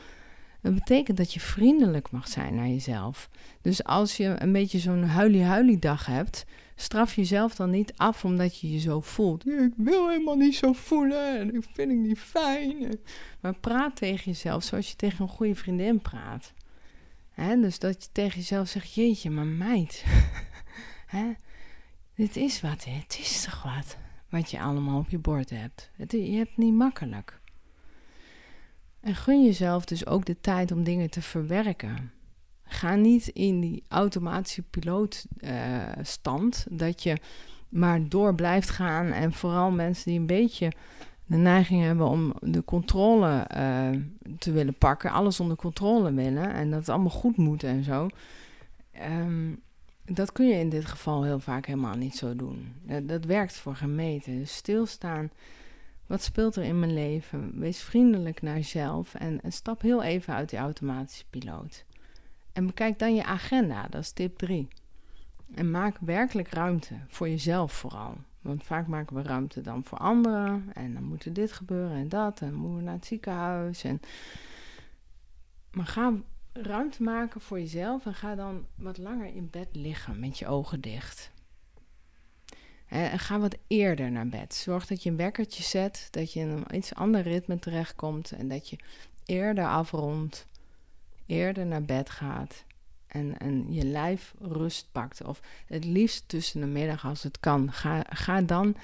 Het 0.60 0.74
betekent 0.74 1.16
dat 1.16 1.34
je 1.34 1.40
vriendelijk 1.40 2.10
mag 2.10 2.28
zijn 2.28 2.54
naar 2.54 2.68
jezelf. 2.68 3.30
Dus 3.62 3.84
als 3.84 4.16
je 4.16 4.34
een 4.38 4.52
beetje 4.52 4.78
zo'n 4.78 5.02
huilie-huilie 5.02 5.78
dag 5.78 6.06
hebt, 6.06 6.44
straf 6.80 7.14
jezelf 7.14 7.54
dan 7.54 7.70
niet 7.70 7.92
af 7.96 8.24
omdat 8.24 8.60
je 8.60 8.72
je 8.72 8.78
zo 8.78 9.00
voelt. 9.00 9.46
Ik 9.46 9.72
wil 9.76 10.08
helemaal 10.08 10.36
niet 10.36 10.56
zo 10.56 10.72
voelen 10.72 11.38
en 11.38 11.54
ik 11.54 11.64
vind 11.72 11.90
het 11.90 12.00
niet 12.00 12.18
fijn. 12.18 12.98
Maar 13.40 13.54
praat 13.54 13.96
tegen 13.96 14.24
jezelf 14.24 14.62
zoals 14.62 14.88
je 14.88 14.96
tegen 14.96 15.22
een 15.22 15.28
goede 15.30 15.54
vriendin 15.54 16.00
praat. 16.00 16.52
Dus 17.36 17.78
dat 17.78 18.04
je 18.04 18.08
tegen 18.12 18.38
jezelf 18.38 18.68
zegt, 18.68 18.94
jeetje, 18.94 19.30
maar 19.30 19.46
meid. 19.46 20.04
Dit 22.14 22.36
is 22.36 22.60
wat, 22.60 22.84
hè? 22.84 22.92
het 22.92 23.18
is 23.20 23.42
toch 23.42 23.62
wat. 23.62 23.96
Wat 24.28 24.50
je 24.50 24.60
allemaal 24.60 24.98
op 24.98 25.08
je 25.08 25.18
bord 25.18 25.50
hebt. 25.50 25.90
Het, 25.96 26.12
je 26.12 26.36
hebt 26.36 26.48
het 26.48 26.58
niet 26.58 26.74
makkelijk. 26.74 27.40
En 29.00 29.14
gun 29.14 29.44
jezelf 29.44 29.84
dus 29.84 30.06
ook 30.06 30.24
de 30.24 30.40
tijd 30.40 30.72
om 30.72 30.84
dingen 30.84 31.10
te 31.10 31.22
verwerken. 31.22 32.12
Ga 32.68 32.94
niet 32.94 33.28
in 33.28 33.60
die 33.60 33.82
automatische 33.88 34.62
pilootstand 34.62 36.66
dat 36.70 37.02
je 37.02 37.16
maar 37.68 38.08
door 38.08 38.34
blijft 38.34 38.70
gaan. 38.70 39.06
En 39.06 39.32
vooral 39.32 39.70
mensen 39.70 40.10
die 40.10 40.20
een 40.20 40.26
beetje 40.26 40.72
de 41.26 41.36
neiging 41.36 41.82
hebben 41.82 42.06
om 42.06 42.34
de 42.40 42.64
controle 42.64 43.38
eh, 43.38 43.90
te 44.38 44.52
willen 44.52 44.74
pakken, 44.74 45.10
alles 45.10 45.40
onder 45.40 45.56
controle 45.56 46.12
willen 46.12 46.52
en 46.52 46.70
dat 46.70 46.78
het 46.78 46.88
allemaal 46.88 47.10
goed 47.10 47.36
moet 47.36 47.62
en 47.62 47.84
zo. 47.84 48.08
Ehm, 48.92 49.52
dat 50.04 50.32
kun 50.32 50.48
je 50.48 50.54
in 50.54 50.68
dit 50.68 50.84
geval 50.84 51.22
heel 51.22 51.40
vaak 51.40 51.66
helemaal 51.66 51.96
niet 51.96 52.16
zo 52.16 52.36
doen. 52.36 52.74
Dat, 52.82 53.08
dat 53.08 53.24
werkt 53.24 53.56
voor 53.56 53.76
gemeten. 53.76 54.38
Dus 54.38 54.54
stilstaan. 54.54 55.30
Wat 56.06 56.22
speelt 56.22 56.56
er 56.56 56.64
in 56.64 56.78
mijn 56.78 56.94
leven? 56.94 57.58
Wees 57.58 57.80
vriendelijk 57.80 58.42
naar 58.42 58.56
jezelf 58.56 59.14
en, 59.14 59.40
en 59.40 59.52
stap 59.52 59.82
heel 59.82 60.02
even 60.02 60.34
uit 60.34 60.50
die 60.50 60.58
automatische 60.58 61.24
piloot. 61.30 61.84
En 62.58 62.66
bekijk 62.66 62.98
dan 62.98 63.14
je 63.14 63.24
agenda, 63.24 63.86
dat 63.90 64.00
is 64.00 64.10
tip 64.10 64.38
3. 64.38 64.68
En 65.54 65.70
maak 65.70 65.96
werkelijk 66.00 66.48
ruimte 66.48 66.94
voor 67.08 67.28
jezelf 67.28 67.72
vooral. 67.72 68.16
Want 68.40 68.64
vaak 68.64 68.86
maken 68.86 69.16
we 69.16 69.22
ruimte 69.22 69.60
dan 69.60 69.84
voor 69.84 69.98
anderen. 69.98 70.70
En 70.74 70.94
dan 70.94 71.02
moet 71.02 71.24
er 71.24 71.32
dit 71.32 71.52
gebeuren 71.52 71.96
en 71.96 72.08
dat. 72.08 72.40
En 72.40 72.50
dan 72.50 72.58
moeten 72.58 72.78
we 72.78 72.84
naar 72.84 72.94
het 72.94 73.06
ziekenhuis. 73.06 73.84
En... 73.84 74.00
Maar 75.70 75.86
ga 75.86 76.12
ruimte 76.52 77.02
maken 77.02 77.40
voor 77.40 77.58
jezelf. 77.58 78.06
En 78.06 78.14
ga 78.14 78.34
dan 78.34 78.66
wat 78.74 78.98
langer 78.98 79.34
in 79.34 79.48
bed 79.50 79.68
liggen 79.72 80.20
met 80.20 80.38
je 80.38 80.46
ogen 80.46 80.80
dicht. 80.80 81.30
En 82.86 83.18
ga 83.18 83.38
wat 83.38 83.58
eerder 83.66 84.10
naar 84.10 84.28
bed. 84.28 84.54
Zorg 84.54 84.86
dat 84.86 85.02
je 85.02 85.10
een 85.10 85.16
wekkertje 85.16 85.62
zet. 85.62 86.08
Dat 86.10 86.32
je 86.32 86.40
in 86.40 86.48
een 86.48 86.76
iets 86.76 86.94
ander 86.94 87.22
ritme 87.22 87.58
terechtkomt. 87.58 88.32
En 88.32 88.48
dat 88.48 88.68
je 88.68 88.78
eerder 89.24 89.66
afrondt. 89.66 90.46
Eerder 91.28 91.66
naar 91.66 91.84
bed 91.84 92.10
gaat 92.10 92.64
en, 93.06 93.38
en 93.38 93.72
je 93.72 93.84
lijf 93.84 94.34
rust 94.38 94.88
pakt. 94.92 95.24
Of 95.24 95.40
het 95.66 95.84
liefst 95.84 96.28
tussen 96.28 96.60
de 96.60 96.66
middag 96.66 97.04
als 97.04 97.22
het 97.22 97.40
kan. 97.40 97.72
Ga, 97.72 98.04
ga 98.08 98.40
dan 98.40 98.74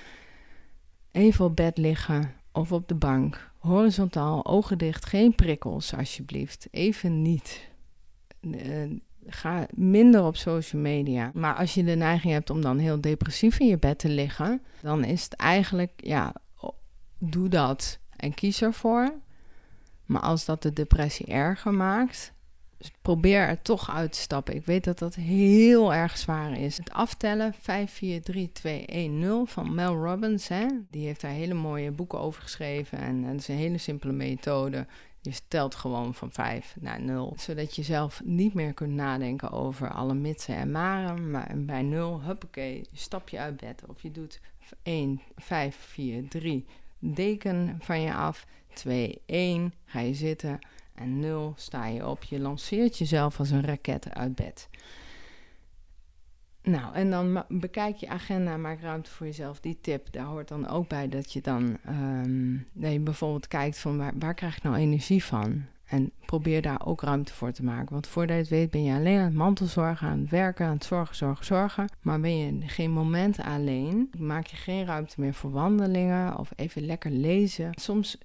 even 1.10 1.44
op 1.44 1.56
bed 1.56 1.78
liggen 1.78 2.34
of 2.52 2.72
op 2.72 2.88
de 2.88 2.94
bank. 2.94 3.50
Horizontaal, 3.58 4.46
ogen 4.46 4.78
dicht, 4.78 5.06
geen 5.06 5.34
prikkels 5.34 5.94
alsjeblieft. 5.94 6.68
Even 6.70 7.22
niet. 7.22 7.68
Uh, 8.40 8.90
ga 9.26 9.66
minder 9.74 10.24
op 10.24 10.36
social 10.36 10.82
media. 10.82 11.30
Maar 11.34 11.54
als 11.54 11.74
je 11.74 11.84
de 11.84 11.94
neiging 11.94 12.32
hebt 12.32 12.50
om 12.50 12.60
dan 12.60 12.78
heel 12.78 13.00
depressief 13.00 13.58
in 13.58 13.66
je 13.66 13.78
bed 13.78 13.98
te 13.98 14.08
liggen, 14.08 14.62
dan 14.80 15.04
is 15.04 15.24
het 15.24 15.34
eigenlijk, 15.34 15.92
ja, 15.96 16.34
doe 17.18 17.48
dat 17.48 17.98
en 18.16 18.34
kies 18.34 18.62
ervoor. 18.62 19.14
Maar 20.04 20.20
als 20.20 20.44
dat 20.44 20.62
de 20.62 20.72
depressie 20.72 21.26
erger 21.26 21.74
maakt, 21.74 22.33
probeer 23.02 23.40
er 23.40 23.62
toch 23.62 23.90
uit 23.90 24.12
te 24.12 24.18
stappen. 24.18 24.54
Ik 24.54 24.66
weet 24.66 24.84
dat 24.84 24.98
dat 24.98 25.14
heel 25.14 25.94
erg 25.94 26.18
zwaar 26.18 26.58
is. 26.58 26.76
Het 26.76 26.92
aftellen 26.92 27.54
5, 27.60 27.92
4, 27.92 28.22
3, 28.22 28.52
2, 28.52 28.86
1, 28.86 29.18
0 29.18 29.46
van 29.46 29.74
Mel 29.74 29.94
Robbins. 29.94 30.48
Hè? 30.48 30.66
Die 30.90 31.06
heeft 31.06 31.20
daar 31.20 31.30
hele 31.30 31.54
mooie 31.54 31.90
boeken 31.90 32.18
over 32.18 32.42
geschreven. 32.42 32.98
En, 32.98 33.22
dat 33.22 33.34
is 33.34 33.48
een 33.48 33.56
hele 33.56 33.78
simpele 33.78 34.12
methode. 34.12 34.86
Je 35.20 35.32
stelt 35.32 35.74
gewoon 35.74 36.14
van 36.14 36.32
5 36.32 36.76
naar 36.80 37.00
0. 37.00 37.34
Zodat 37.36 37.76
je 37.76 37.82
zelf 37.82 38.20
niet 38.24 38.54
meer 38.54 38.72
kunt 38.72 38.94
nadenken 38.94 39.50
over 39.50 39.92
alle 39.92 40.14
mitsen 40.14 40.56
en 40.56 40.70
maren. 40.70 41.30
Maar 41.30 41.52
bij 41.56 41.82
0, 41.82 42.22
huppakee, 42.22 42.84
stap 42.92 43.28
je 43.28 43.38
uit 43.38 43.56
bed. 43.56 43.82
Of 43.86 44.02
je 44.02 44.10
doet 44.10 44.40
1, 44.82 45.20
5, 45.36 45.76
4, 45.76 46.28
3, 46.28 46.66
deken 46.98 47.76
van 47.80 48.00
je 48.00 48.14
af. 48.14 48.46
2, 48.72 49.22
1, 49.26 49.72
ga 49.84 50.00
je 50.00 50.14
zitten. 50.14 50.58
En 50.94 51.20
0 51.20 51.52
sta 51.56 51.86
je 51.86 52.06
op. 52.06 52.22
Je 52.22 52.38
lanceert 52.38 52.98
jezelf 52.98 53.38
als 53.38 53.50
een 53.50 53.64
raket 53.64 54.14
uit 54.14 54.34
bed. 54.34 54.68
Nou, 56.62 56.94
en 56.94 57.10
dan 57.10 57.44
bekijk 57.48 57.96
je 57.96 58.08
agenda, 58.08 58.56
maak 58.56 58.80
ruimte 58.80 59.10
voor 59.10 59.26
jezelf. 59.26 59.60
Die 59.60 59.78
tip, 59.80 60.12
daar 60.12 60.24
hoort 60.24 60.48
dan 60.48 60.68
ook 60.68 60.88
bij 60.88 61.08
dat 61.08 61.32
je 61.32 61.40
dan 61.40 61.78
je 62.72 63.00
bijvoorbeeld 63.00 63.48
kijkt 63.48 63.78
van 63.78 63.96
waar, 63.96 64.12
waar 64.18 64.34
krijg 64.34 64.56
ik 64.56 64.62
nou 64.62 64.76
energie 64.76 65.24
van? 65.24 65.62
En 65.84 66.12
probeer 66.26 66.62
daar 66.62 66.86
ook 66.86 67.02
ruimte 67.02 67.32
voor 67.32 67.52
te 67.52 67.64
maken. 67.64 67.92
Want 67.92 68.06
voordat 68.06 68.36
je 68.36 68.42
het 68.42 68.50
weet 68.50 68.70
ben 68.70 68.84
je 68.84 68.94
alleen 68.94 69.18
aan 69.18 69.24
het 69.24 69.34
mantelzorgen, 69.34 70.08
aan 70.08 70.18
het 70.18 70.30
werken, 70.30 70.66
aan 70.66 70.74
het 70.74 70.84
zorgen, 70.84 71.16
zorgen, 71.16 71.44
zorgen. 71.44 71.88
Maar 72.02 72.20
ben 72.20 72.36
je 72.36 72.68
geen 72.68 72.90
moment 72.90 73.40
alleen, 73.40 74.10
maak 74.18 74.46
je 74.46 74.56
geen 74.56 74.84
ruimte 74.84 75.20
meer 75.20 75.34
voor 75.34 75.50
wandelingen 75.50 76.38
of 76.38 76.52
even 76.56 76.86
lekker 76.86 77.10
lezen. 77.10 77.70
Soms 77.74 78.18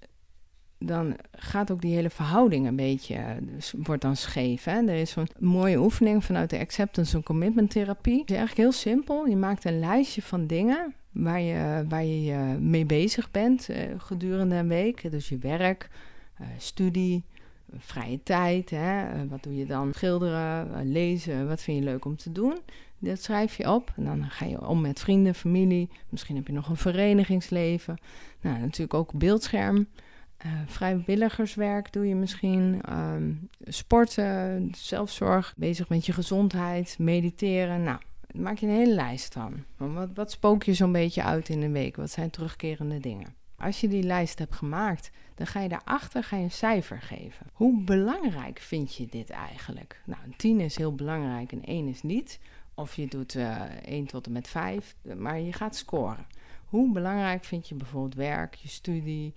dan 0.80 1.16
gaat 1.32 1.72
ook 1.72 1.82
die 1.82 1.96
hele 1.96 2.10
verhouding 2.10 2.68
een 2.68 2.76
beetje, 2.76 3.16
eh, 3.16 3.36
dus 3.42 3.74
wordt 3.78 4.02
dan 4.02 4.16
scheef. 4.16 4.64
Hè? 4.64 4.88
Er 4.88 4.96
is 4.96 5.12
zo'n 5.12 5.28
mooie 5.40 5.80
oefening 5.80 6.26
vanuit 6.26 6.50
de 6.50 6.60
acceptance 6.60 7.16
en 7.16 7.24
commitment 7.24 7.72
therapie. 7.72 8.20
Het 8.20 8.30
is 8.30 8.38
eigenlijk 8.38 8.70
heel 8.70 8.80
simpel. 8.80 9.26
Je 9.26 9.36
maakt 9.36 9.66
een 9.66 9.80
lijstje 9.80 10.22
van 10.22 10.48
dingen 10.48 10.94
waar 11.12 11.42
je 11.42 11.86
waar 11.90 12.04
je 12.04 12.24
je 12.24 12.58
mee 12.60 12.86
bezig 12.86 13.32
bent 13.32 13.70
eh, 13.70 13.82
gedurende 13.98 14.56
een 14.56 14.68
week. 14.68 15.12
Dus 15.12 15.30
je 15.30 15.38
werk, 15.38 15.90
eh, 16.38 16.48
studie, 16.58 17.24
eh, 17.74 17.80
vrije 17.80 18.24
tijd. 18.24 18.70
Hè? 18.70 19.10
Eh, 19.10 19.20
wat 19.30 19.44
doe 19.44 19.56
je 19.56 19.66
dan? 19.66 19.94
Schilderen, 19.94 20.74
eh, 20.74 20.80
lezen. 20.84 21.48
Wat 21.48 21.62
vind 21.62 21.78
je 21.78 21.84
leuk 21.84 22.06
om 22.06 22.16
te 22.16 22.32
doen? 22.32 22.58
Dat 23.00 23.24
schrijf 23.24 23.58
je 23.58 23.72
op. 23.72 23.94
En 23.96 24.04
dan 24.04 24.26
ga 24.30 24.46
je 24.46 24.68
om 24.68 24.82
met 24.82 25.00
vrienden, 25.00 25.36
familie. 25.36 25.90
Misschien 26.10 26.36
heb 26.36 26.48
je 26.48 26.54
nog 26.54 26.70
een 26.70 26.78
verenigingsleven. 26.78 27.98
Nou, 28.42 28.60
natuurlijk 28.60 28.94
ook 28.94 29.14
beeldscherm. 29.14 29.88
Eh, 30.40 30.52
vrijwilligerswerk 30.66 31.94
doe 31.94 32.08
je 32.08 32.16
misschien, 32.16 32.82
ehm, 32.82 33.34
sporten, 33.64 34.72
zelfzorg, 34.78 35.54
bezig 35.58 35.90
met 35.90 36.06
je 36.06 36.14
gezondheid, 36.14 36.96
mediteren. 37.00 37.84
Nou, 37.84 38.00
maak 38.34 38.58
je 38.58 38.68
een 38.68 38.74
hele 38.74 38.94
lijst 38.94 39.34
van. 39.34 39.64
Wat, 39.78 40.10
wat 40.14 40.32
spook 40.32 40.64
je 40.64 40.74
zo'n 40.74 40.92
beetje 40.92 41.24
uit 41.24 41.50
in 41.50 41.62
een 41.62 41.72
week? 41.72 41.96
Wat 41.96 42.12
zijn 42.12 42.30
terugkerende 42.30 43.00
dingen? 43.00 43.34
Als 43.58 43.82
je 43.82 43.88
die 43.88 44.04
lijst 44.04 44.40
hebt 44.40 44.56
gemaakt, 44.56 45.12
dan 45.36 45.48
ga 45.48 45.60
je 45.60 45.70
daarachter 45.70 46.24
ga 46.24 46.38
je 46.38 46.44
een 46.44 46.52
cijfer 46.52 47.02
geven. 47.02 47.46
Hoe 47.54 47.84
belangrijk 47.84 48.60
vind 48.60 48.96
je 48.96 49.08
dit 49.10 49.30
eigenlijk? 49.30 50.02
Nou, 50.06 50.22
een 50.26 50.36
10 50.38 50.60
is 50.60 50.76
heel 50.76 50.96
belangrijk 50.96 51.52
en 51.52 51.64
1 51.64 51.88
is 51.88 52.04
niet. 52.04 52.40
Of 52.74 52.96
je 52.96 53.08
doet 53.08 53.36
eh 53.36 53.62
1 53.86 54.06
tot 54.06 54.26
en 54.26 54.32
met 54.32 54.48
5, 54.48 54.96
maar 55.18 55.40
je 55.40 55.54
gaat 55.54 55.76
scoren. 55.76 56.26
Hoe 56.66 56.92
belangrijk 56.92 57.44
vind 57.44 57.70
je 57.70 57.76
bijvoorbeeld 57.76 58.16
werk, 58.16 58.56
je 58.56 58.68
studie, 58.68 59.34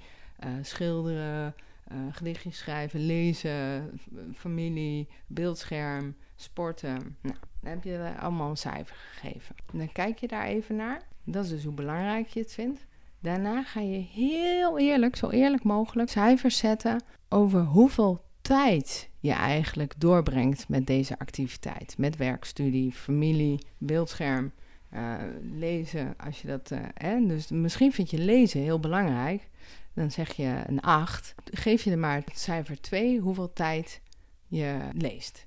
schilderen, 0.62 1.54
eh, 1.92 1.98
gedichtjes 2.10 2.58
schrijven, 2.58 3.06
lezen, 3.06 3.90
familie, 4.34 5.08
beeldscherm, 5.26 6.16
sporten. 6.36 7.16
Nou, 7.20 7.36
dan 7.60 7.70
heb 7.70 7.84
je 7.84 8.14
allemaal 8.20 8.50
een 8.50 8.56
cijfer 8.56 8.96
gegeven. 8.96 9.54
En 9.72 9.78
dan 9.78 9.92
kijk 9.92 10.18
je 10.18 10.28
daar 10.28 10.46
even 10.46 10.76
naar. 10.76 11.02
Dat 11.24 11.44
is 11.44 11.50
dus 11.50 11.64
hoe 11.64 11.74
belangrijk 11.74 12.28
je 12.28 12.40
het 12.40 12.52
vindt. 12.52 12.86
Daarna 13.20 13.62
ga 13.62 13.80
je 13.80 13.98
heel 13.98 14.78
eerlijk, 14.78 15.16
zo 15.16 15.28
eerlijk 15.28 15.62
mogelijk, 15.62 16.10
cijfers 16.10 16.58
zetten 16.58 17.02
over 17.28 17.60
hoeveel 17.60 18.24
tijd 18.40 19.10
je 19.18 19.32
eigenlijk 19.32 19.94
doorbrengt 19.98 20.68
met 20.68 20.86
deze 20.86 21.18
activiteit. 21.18 21.94
Met 21.98 22.16
werk, 22.16 22.44
studie, 22.44 22.92
familie, 22.92 23.58
beeldscherm, 23.78 24.52
eh, 24.88 25.14
lezen. 25.58 26.14
Als 26.16 26.42
je 26.42 26.48
dat, 26.48 26.70
eh, 26.70 26.80
hè? 26.94 27.26
Dus 27.26 27.50
misschien 27.50 27.92
vind 27.92 28.10
je 28.10 28.18
lezen 28.18 28.60
heel 28.60 28.80
belangrijk. 28.80 29.48
Dan 29.94 30.10
zeg 30.10 30.32
je 30.32 30.62
een 30.66 30.80
8. 30.80 31.34
Geef 31.44 31.82
je 31.82 31.90
er 31.90 31.98
maar 31.98 32.16
het 32.16 32.38
cijfer 32.38 32.80
2 32.80 33.18
hoeveel 33.18 33.52
tijd 33.52 34.00
je 34.46 34.78
leest. 34.92 35.46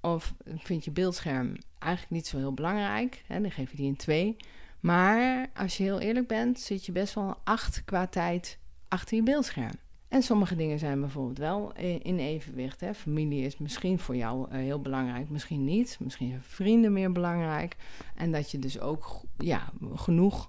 Of 0.00 0.34
vind 0.44 0.84
je 0.84 0.90
beeldscherm 0.90 1.56
eigenlijk 1.78 2.12
niet 2.12 2.26
zo 2.26 2.38
heel 2.38 2.54
belangrijk. 2.54 3.22
Hè? 3.26 3.40
Dan 3.40 3.50
geef 3.50 3.70
je 3.70 3.76
die 3.76 3.88
een 3.88 3.96
2. 3.96 4.36
Maar 4.80 5.50
als 5.54 5.76
je 5.76 5.82
heel 5.82 6.00
eerlijk 6.00 6.26
bent, 6.26 6.60
zit 6.60 6.86
je 6.86 6.92
best 6.92 7.14
wel 7.14 7.28
een 7.28 7.34
8 7.44 7.84
qua 7.84 8.06
tijd 8.06 8.58
achter 8.88 9.16
je 9.16 9.22
beeldscherm. 9.22 9.74
En 10.08 10.22
sommige 10.22 10.56
dingen 10.56 10.78
zijn 10.78 11.00
bijvoorbeeld 11.00 11.38
wel 11.38 11.72
in 12.02 12.18
evenwicht. 12.18 12.80
Hè. 12.80 12.94
Familie 12.94 13.44
is 13.44 13.58
misschien 13.58 13.98
voor 13.98 14.16
jou 14.16 14.50
eh, 14.50 14.58
heel 14.58 14.80
belangrijk, 14.80 15.28
misschien 15.28 15.64
niet. 15.64 15.96
Misschien 16.00 16.28
zijn 16.28 16.42
vrienden 16.42 16.92
meer 16.92 17.12
belangrijk. 17.12 17.76
En 18.14 18.32
dat 18.32 18.50
je 18.50 18.58
dus 18.58 18.80
ook 18.80 19.20
ja, 19.38 19.72
genoeg 19.94 20.48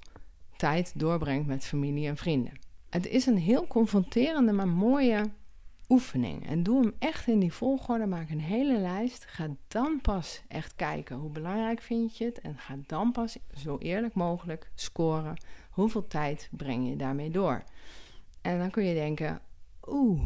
tijd 0.58 1.00
doorbrengt 1.00 1.48
met 1.48 1.66
familie 1.66 2.08
en 2.08 2.18
vrienden. 2.18 2.54
Het 2.92 3.08
is 3.08 3.26
een 3.26 3.38
heel 3.38 3.68
confronterende, 3.68 4.52
maar 4.52 4.68
mooie 4.68 5.30
oefening. 5.90 6.48
En 6.48 6.64
doe 6.64 6.82
hem 6.82 6.94
echt 7.00 7.28
in 7.28 7.40
die 7.40 7.54
volgorde. 7.54 8.06
Maak 8.06 8.30
een 8.30 8.40
hele 8.40 8.78
lijst. 8.78 9.26
Ga 9.26 9.48
dan 9.68 10.00
pas 10.02 10.42
echt 10.48 10.76
kijken 10.76 11.16
hoe 11.16 11.30
belangrijk 11.30 11.82
vind 11.82 12.18
je 12.18 12.26
het. 12.26 12.42
En 12.42 12.58
ga 12.58 12.78
dan 12.86 13.12
pas 13.12 13.38
zo 13.54 13.78
eerlijk 13.78 14.14
mogelijk 14.14 14.72
scoren. 14.76 15.42
Hoeveel 15.70 16.08
tijd 16.08 16.50
breng 16.52 16.90
je 16.90 16.96
daarmee 16.96 17.30
door? 17.30 17.64
En 18.42 18.60
dan 18.60 18.70
kun 18.70 18.84
je 18.84 18.94
denken: 18.94 19.42
oeh, 19.88 20.22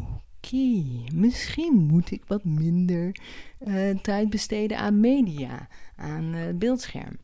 misschien 1.14 1.74
moet 1.74 2.12
ik 2.12 2.24
wat 2.28 2.44
minder 2.44 3.16
eh, 3.58 3.98
tijd 4.02 4.30
besteden 4.30 4.78
aan 4.78 5.00
media, 5.00 5.68
aan 5.96 6.34
eh, 6.34 6.54
beeldscherm. 6.56 7.18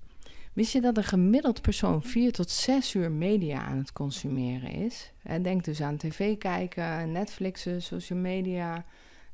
Wist 0.54 0.74
je 0.74 0.82
dat 0.82 0.98
een 0.98 1.04
gemiddeld 1.04 1.62
persoon 1.62 2.04
4 2.04 2.32
tot 2.32 2.50
6 2.50 2.94
uur 2.94 3.12
media 3.12 3.62
aan 3.62 3.78
het 3.78 3.92
consumeren 3.92 4.72
is? 4.72 5.12
En 5.24 5.42
denk 5.42 5.64
dus 5.64 5.82
aan 5.82 5.98
tv 5.98 6.38
kijken, 6.38 7.12
Netflixen, 7.12 7.82
social 7.82 8.20
media, 8.20 8.86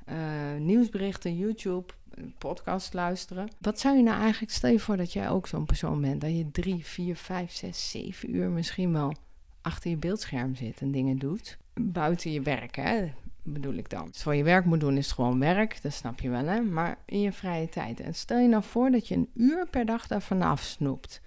eh, 0.05 0.18
nieuwsberichten, 0.59 1.38
YouTube, 1.38 1.93
podcast 2.38 2.93
luisteren. 2.93 3.49
Wat 3.59 3.80
zou 3.80 3.97
je 3.97 4.03
nou 4.03 4.22
eigenlijk, 4.22 4.51
stel 4.51 4.72
je 4.72 4.80
voor 4.80 4.97
dat 4.97 5.13
jij 5.13 5.30
ook 5.30 5.47
zo'n 5.47 5.65
persoon 5.65 6.01
bent, 6.01 6.22
dat 6.22 6.38
je 6.38 6.51
3, 6.51 6.86
4, 6.86 7.15
5, 7.15 7.51
6, 7.51 7.89
7 7.89 8.36
uur 8.36 8.49
misschien 8.49 8.93
wel 8.93 9.13
achter 9.61 9.89
je 9.89 9.97
beeldscherm 9.97 10.55
zit 10.55 10.82
en 10.82 10.91
dingen 10.91 11.18
doet. 11.18 11.57
Buiten 11.74 12.32
je 12.32 12.41
werk, 12.41 12.76
hè, 12.76 13.11
bedoel 13.54 13.74
ik 13.74 13.89
dan. 13.89 14.06
Als 14.06 14.36
je 14.36 14.43
werk 14.43 14.66
moet 14.66 14.80
doen, 14.80 14.98
is 14.98 15.12
gewoon 15.12 15.39
werk, 15.39 15.82
dat 15.82 15.93
snap 15.93 16.20
je 16.20 16.30
wel, 16.30 16.45
hè. 16.45 16.62
Maar 16.62 16.98
in 17.06 17.22
je 17.22 17.32
vrije 17.32 17.70
tijd. 17.70 18.00
En 18.00 18.16
stel 18.16 18.38
je 18.38 18.48
nou 18.48 18.64
voor 18.64 18.91
dat 18.91 19.08
je 19.08 19.16
een 19.16 19.30
uur 19.34 19.68
per 19.70 19.86
dag 19.86 20.08
daarvan 20.08 20.41
afsnoept. 20.41 21.22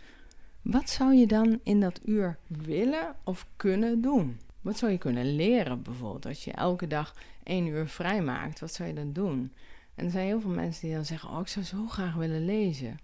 Wat 0.63 0.91
zou 0.91 1.15
je 1.15 1.27
dan 1.27 1.61
in 1.63 1.81
dat 1.81 2.01
uur 2.05 2.39
willen 2.47 3.15
of 3.25 3.47
kunnen 3.57 4.01
doen? 4.01 4.39
Wat 4.61 4.79
zou 4.79 4.93
je 4.93 4.99
kunnen 4.99 5.35
leren 5.35 5.83
bijvoorbeeld? 5.83 6.27
Als 6.27 6.45
je 6.45 6.53
elke 6.53 6.87
dag 6.87 7.15
één 7.43 7.67
uur 7.67 7.89
vrij 7.89 8.23
maakt, 8.23 8.61
wat 8.61 8.73
zou 8.73 8.89
je 8.89 8.95
dan 8.95 9.13
doen? 9.13 9.53
En 9.95 10.05
er 10.05 10.11
zijn 10.11 10.27
heel 10.27 10.41
veel 10.41 10.51
mensen 10.51 10.87
die 10.87 10.95
dan 10.95 11.05
zeggen: 11.05 11.31
Oh, 11.31 11.41
ik 11.41 11.49
zou 11.49 11.65
zo 11.65 11.87
graag 11.87 12.15
willen 12.15 12.45
lezen. 12.45 12.99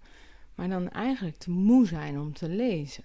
Maar 0.55 0.69
dan 0.69 0.89
eigenlijk 0.89 1.37
te 1.37 1.51
moe 1.51 1.87
zijn 1.87 2.19
om 2.19 2.33
te 2.33 2.49
lezen. 2.49 3.03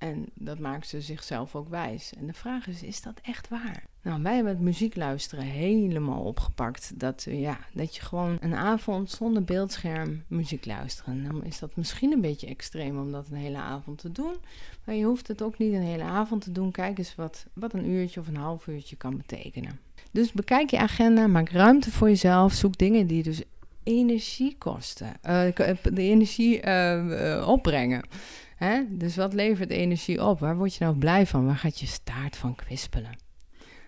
En 0.00 0.26
dat 0.34 0.58
maakt 0.58 0.88
ze 0.88 1.00
zichzelf 1.00 1.54
ook 1.54 1.68
wijs. 1.68 2.12
En 2.18 2.26
de 2.26 2.32
vraag 2.32 2.66
is: 2.66 2.82
is 2.82 3.02
dat 3.02 3.20
echt 3.22 3.48
waar? 3.48 3.84
Nou, 4.02 4.22
wij 4.22 4.34
hebben 4.34 4.52
het 4.52 4.62
muziek 4.62 4.96
luisteren 4.96 5.44
helemaal 5.44 6.22
opgepakt. 6.22 6.92
Dat, 6.94 7.24
eh, 7.28 7.40
ja, 7.40 7.58
dat 7.72 7.96
je 7.96 8.02
gewoon 8.02 8.36
een 8.40 8.54
avond 8.54 9.10
zonder 9.10 9.44
beeldscherm 9.44 10.24
muziek 10.26 10.66
luisteren. 10.66 11.24
Dan 11.24 11.44
is 11.44 11.58
dat 11.58 11.76
misschien 11.76 12.12
een 12.12 12.20
beetje 12.20 12.46
extreem 12.46 12.98
om 12.98 13.12
dat 13.12 13.26
een 13.30 13.36
hele 13.36 13.58
avond 13.58 13.98
te 13.98 14.12
doen. 14.12 14.34
Maar 14.84 14.94
je 14.94 15.04
hoeft 15.04 15.28
het 15.28 15.42
ook 15.42 15.58
niet 15.58 15.72
een 15.72 15.82
hele 15.82 16.02
avond 16.02 16.42
te 16.42 16.52
doen. 16.52 16.70
Kijk 16.70 16.98
eens 16.98 17.14
wat, 17.14 17.46
wat 17.52 17.72
een 17.72 17.88
uurtje 17.88 18.20
of 18.20 18.28
een 18.28 18.36
half 18.36 18.66
uurtje 18.66 18.96
kan 18.96 19.16
betekenen. 19.16 19.78
Dus 20.10 20.32
bekijk 20.32 20.70
je 20.70 20.78
agenda, 20.78 21.26
maak 21.26 21.48
ruimte 21.48 21.90
voor 21.90 22.08
jezelf. 22.08 22.52
Zoek 22.52 22.78
dingen 22.78 23.06
die 23.06 23.22
dus 23.22 23.42
energie 23.82 24.56
kosten. 24.58 25.12
Eh, 25.22 25.46
de 25.82 26.02
energie 26.02 26.60
eh, 26.60 27.36
eh, 27.36 27.48
opbrengen. 27.48 28.02
Hè? 28.60 28.82
Dus 28.88 29.16
wat 29.16 29.32
levert 29.32 29.70
energie 29.70 30.24
op? 30.24 30.40
Waar 30.40 30.56
word 30.56 30.74
je 30.74 30.84
nou 30.84 30.96
blij 30.96 31.26
van? 31.26 31.46
Waar 31.46 31.56
gaat 31.56 31.80
je 31.80 31.86
staart 31.86 32.36
van 32.36 32.54
kwispelen? 32.54 33.18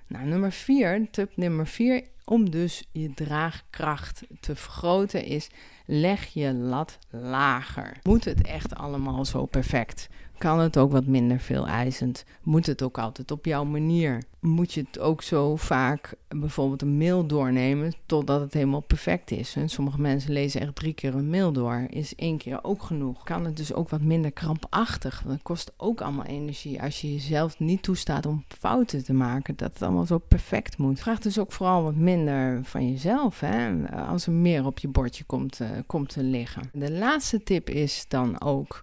Nou, 0.07 0.27
nummer 0.27 0.53
vier, 0.53 1.11
tip 1.11 1.37
nummer 1.37 1.67
vier, 1.67 2.03
om 2.25 2.51
dus 2.51 2.85
je 2.93 3.15
draagkracht 3.15 4.23
te 4.41 4.57
vergroten 4.57 5.25
is, 5.25 5.49
leg 5.87 6.27
je 6.27 6.55
lat 6.55 6.99
lager. 7.11 7.99
Moet 8.03 8.25
het 8.25 8.47
echt 8.47 8.75
allemaal 8.75 9.25
zo 9.25 9.45
perfect? 9.47 10.09
Kan 10.43 10.59
het 10.59 10.79
ook 10.79 10.93
wat 10.93 11.07
minder 11.07 11.41
veel 11.41 11.67
eisend? 11.67 12.25
Moet 12.43 12.67
het 12.67 12.83
ook 12.83 12.99
altijd 12.99 13.31
op 13.31 13.45
jouw 13.45 13.65
manier? 13.65 14.23
Moet 14.41 14.73
je 14.73 14.81
het 14.81 14.99
ook 14.99 15.23
zo 15.23 15.57
vaak 15.57 16.15
bijvoorbeeld 16.29 16.83
een 16.83 16.97
mail 16.97 17.27
doornemen 17.27 17.93
totdat 18.07 18.41
het 18.41 18.53
helemaal 18.53 18.81
perfect 18.81 19.31
is? 19.31 19.57
En 19.57 19.69
sommige 19.69 20.01
mensen 20.01 20.33
lezen 20.33 20.61
echt 20.61 20.75
drie 20.75 20.93
keer 20.93 21.15
een 21.15 21.31
mail 21.31 21.53
door. 21.53 21.87
Is 21.89 22.15
één 22.15 22.39
keer 22.39 22.59
ook 22.65 22.83
genoeg? 22.83 23.23
Kan 23.23 23.45
het 23.45 23.57
dus 23.57 23.73
ook 23.73 23.89
wat 23.89 24.01
minder 24.01 24.33
krampachtig? 24.33 25.23
Dat 25.27 25.43
kost 25.43 25.73
ook 25.77 26.01
allemaal 26.01 26.25
energie 26.25 26.83
als 26.83 27.01
je 27.01 27.13
jezelf 27.13 27.59
niet 27.59 27.83
toestaat 27.83 28.27
om 28.27 28.45
fouten 28.49 29.05
te 29.05 29.13
maken. 29.13 29.57
Dat 29.57 29.73
het 29.73 29.83
allemaal 29.83 30.07
zo 30.07 30.19
perfect 30.19 30.79
moet. 30.79 31.01
Vraag 31.01 31.19
dus 31.19 31.39
ook 31.39 31.53
vooral 31.53 31.83
wat 31.83 31.97
minder 31.97 32.65
van 32.65 32.91
jezelf. 32.91 33.41
Hè? 33.41 33.89
Als 34.07 34.27
er 34.27 34.33
meer 34.33 34.67
op 34.67 34.79
je 34.79 34.89
bordje 34.89 35.25
komt, 35.25 35.61
uh, 35.61 35.69
komt 35.87 36.09
te 36.09 36.23
liggen. 36.23 36.63
De 36.73 36.93
laatste 36.93 37.43
tip 37.43 37.71
is 37.71 38.05
dan 38.09 38.41
ook 38.41 38.83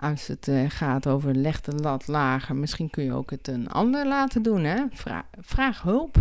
als 0.00 0.26
het 0.26 0.48
uh, 0.48 0.64
gaat 0.70 1.06
over 1.06 1.34
leg 1.34 1.60
de 1.60 1.74
lat 1.74 2.06
lager, 2.06 2.56
misschien 2.56 2.90
kun 2.90 3.04
je 3.04 3.12
ook 3.12 3.30
het 3.30 3.48
een 3.48 3.68
ander 3.68 4.06
laten 4.06 4.42
doen. 4.42 4.64
Hè? 4.64 4.84
Vra 4.90 5.24
vraag 5.40 5.82
hulp. 5.82 6.14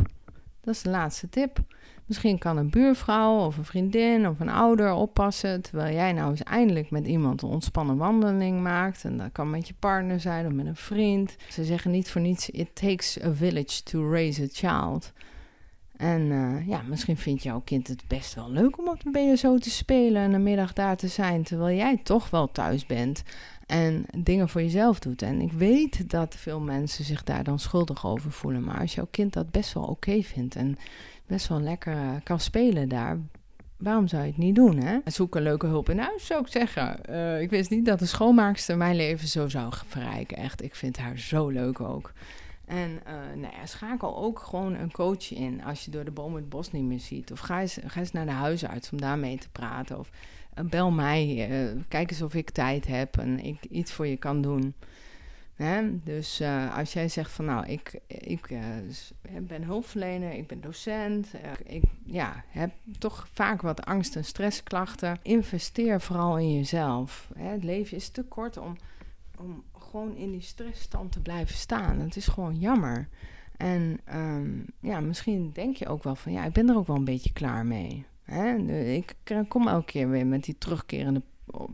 Dat 0.62 0.74
is 0.74 0.82
de 0.82 0.90
laatste 0.90 1.30
tip. 1.30 1.60
Misschien 2.06 2.38
kan 2.38 2.58
een 2.58 2.70
buurvrouw 2.70 3.46
of 3.46 3.58
een 3.58 3.66
vriendin 3.66 4.28
of 4.28 4.40
een 4.40 4.50
ouder 4.50 4.94
oppassen. 4.94 5.62
Terwijl 5.62 5.94
jij 5.94 6.14
nou 6.14 6.30
eens 6.30 6.44
eindelijk 6.44 6.92
met 6.92 7.08
iemand 7.08 7.42
een 7.42 7.50
ontspannen 7.50 7.98
wandeling 7.98 8.62
maakt. 8.62 9.04
En 9.04 9.18
dat 9.18 9.32
kan 9.32 9.50
met 9.50 9.68
je 9.68 9.74
partner 9.80 10.20
zijn 10.20 10.46
of 10.46 10.52
met 10.52 10.66
een 10.66 10.76
vriend. 10.76 11.36
Ze 11.50 11.64
zeggen 11.64 11.92
niet 11.92 12.12
voor 12.12 12.22
niets: 12.22 12.50
It 12.50 12.76
takes 12.76 13.24
a 13.24 13.34
village 13.34 13.84
to 13.84 14.12
raise 14.12 14.44
a 14.44 14.48
child. 14.52 15.12
En 15.98 16.22
uh, 16.22 16.68
ja, 16.68 16.82
misschien 16.82 17.18
vindt 17.18 17.44
jouw 17.44 17.62
kind 17.66 17.88
het 17.88 18.04
best 18.08 18.34
wel 18.34 18.52
leuk 18.52 18.78
om 18.78 18.88
op 18.88 19.04
de 19.04 19.10
BSO 19.10 19.58
te 19.58 19.70
spelen 19.70 20.22
en 20.22 20.34
een 20.34 20.44
middag 20.44 20.74
daar 20.74 20.98
te 20.98 21.08
zijn, 21.08 21.44
terwijl 21.44 21.78
jij 21.78 22.00
toch 22.04 22.30
wel 22.30 22.52
thuis 22.52 22.86
bent 22.86 23.24
en 23.74 24.06
dingen 24.18 24.50
voor 24.50 24.62
jezelf 24.62 25.00
doet. 25.00 25.22
En 25.22 25.42
ik 25.42 25.52
weet 25.52 26.10
dat 26.10 26.36
veel 26.36 26.60
mensen 26.60 27.06
zich 27.06 27.24
daar 27.24 27.44
dan 27.44 27.60
schuldig 27.60 28.06
over 28.06 28.32
voelen, 28.32 28.64
maar 28.64 28.80
als 28.80 28.96
jouw 28.96 29.08
kind 29.12 29.34
dat 29.34 29.52
best 29.52 29.74
wel 29.74 29.84
oké 29.84 30.22
vindt 30.22 30.56
en 30.56 30.78
best 31.26 31.48
wel 31.48 31.60
lekker 31.60 31.94
uh, 31.94 32.10
kan 32.24 32.40
spelen 32.40 32.90
daar, 32.90 33.18
waarom 33.78 34.08
zou 34.08 34.22
je 34.22 34.28
het 34.28 34.38
niet 34.38 34.56
doen? 34.56 34.78
Hè? 34.78 34.98
Zoek 35.06 35.36
een 35.36 35.42
leuke 35.42 35.68
hulp 35.68 35.90
in 35.90 36.00
huis, 36.00 36.26
zou 36.26 36.42
ik 36.42 36.48
zeggen. 36.48 37.00
Uh, 37.10 37.42
ik 37.42 37.50
wist 37.50 37.70
niet 37.70 37.86
dat 37.86 38.00
de 38.00 38.06
schoonmaakster 38.06 38.78
mijn 38.78 38.96
leven 38.96 39.28
zo 39.28 39.48
zou 39.48 39.74
verrijken. 39.88 40.38
Echt, 40.38 40.64
ik 40.64 40.76
vind 40.76 40.98
haar 40.98 41.18
zo 41.18 41.48
leuk 41.48 41.80
ook. 41.80 42.12
En 42.66 42.90
uh, 42.90 43.42
nou 43.42 43.54
ja, 43.54 43.66
schakel 43.66 44.18
ook 44.18 44.40
gewoon 44.40 44.76
een 44.76 44.92
coach 44.92 45.34
in 45.34 45.64
als 45.64 45.86
je 45.86 45.92
door 45.92 46.06
de 46.06 46.12
bomen 46.12 46.40
het 46.40 46.50
bos 46.50 46.72
niet 46.72 46.84
meer 46.84 47.00
ziet. 47.00 47.32
Of 47.32 47.40
ga 47.40 47.62
eens, 47.62 47.78
ga 47.86 48.00
eens 48.00 48.12
naar 48.12 48.26
de 48.26 48.32
huisarts 48.32 48.92
om 48.92 49.02
daarmee 49.02 49.38
te 49.38 49.50
praten. 49.50 50.00
Of 50.00 50.10
bel 50.70 50.92
mij, 50.92 51.50
uh, 51.50 51.82
kijk 51.88 52.12
eens 52.12 52.22
of 52.22 52.34
ik 52.34 52.50
tijd 52.50 52.88
heb 52.88 53.18
en 53.18 53.40
ik 53.40 53.64
iets 53.64 53.94
voor 53.94 54.08
je 54.08 54.18
kan 54.18 54.42
doen. 54.42 54.74
Hè? 55.54 56.04
Dus 56.04 56.42
als 56.76 56.94
jij 56.94 57.10
zegt 57.10 57.32
van 57.32 57.46
nou, 57.46 57.66
ik, 57.68 58.00
ik 58.08 58.48
ben 59.42 59.64
hulpverlener, 59.64 60.32
ik 60.32 60.48
ben 60.48 60.62
docent, 60.62 61.28
ik 61.66 61.84
ja, 62.06 62.44
heb 62.48 62.72
toch 63.00 63.28
vaak 63.34 63.62
wat 63.62 63.86
angst- 63.86 64.16
en 64.16 64.26
stressklachten. 64.26 65.20
Investeer 65.22 66.02
vooral 66.02 66.38
in 66.38 66.56
jezelf. 66.56 67.30
Hè? 67.38 67.48
Het 67.48 67.64
leven 67.64 67.98
is 67.98 68.10
te 68.10 68.24
kort 68.24 68.58
om, 68.58 68.78
om 69.38 69.64
gewoon 69.78 70.16
in 70.16 70.32
die 70.32 70.42
stressstand 70.42 71.12
te 71.12 71.22
blijven 71.22 71.56
staan. 71.56 72.00
Het 72.00 72.16
is 72.16 72.28
gewoon 72.28 72.60
jammer. 72.60 73.08
En 73.58 74.00
um, 74.16 74.66
ja, 74.80 75.00
misschien 75.00 75.52
denk 75.54 75.76
je 75.76 75.88
ook 75.88 76.04
wel 76.04 76.16
van 76.16 76.32
ja, 76.32 76.46
ik 76.46 76.54
ben 76.54 76.70
er 76.70 76.76
ook 76.76 76.88
wel 76.88 76.96
een 76.96 77.06
beetje 77.06 77.34
klaar 77.34 77.66
mee. 77.66 78.06
Ik 78.86 79.16
kom 79.48 79.68
elke 79.68 79.86
keer 79.86 80.10
weer 80.10 80.26
met 80.26 80.44
die 80.44 80.58
terugkerende 80.58 81.22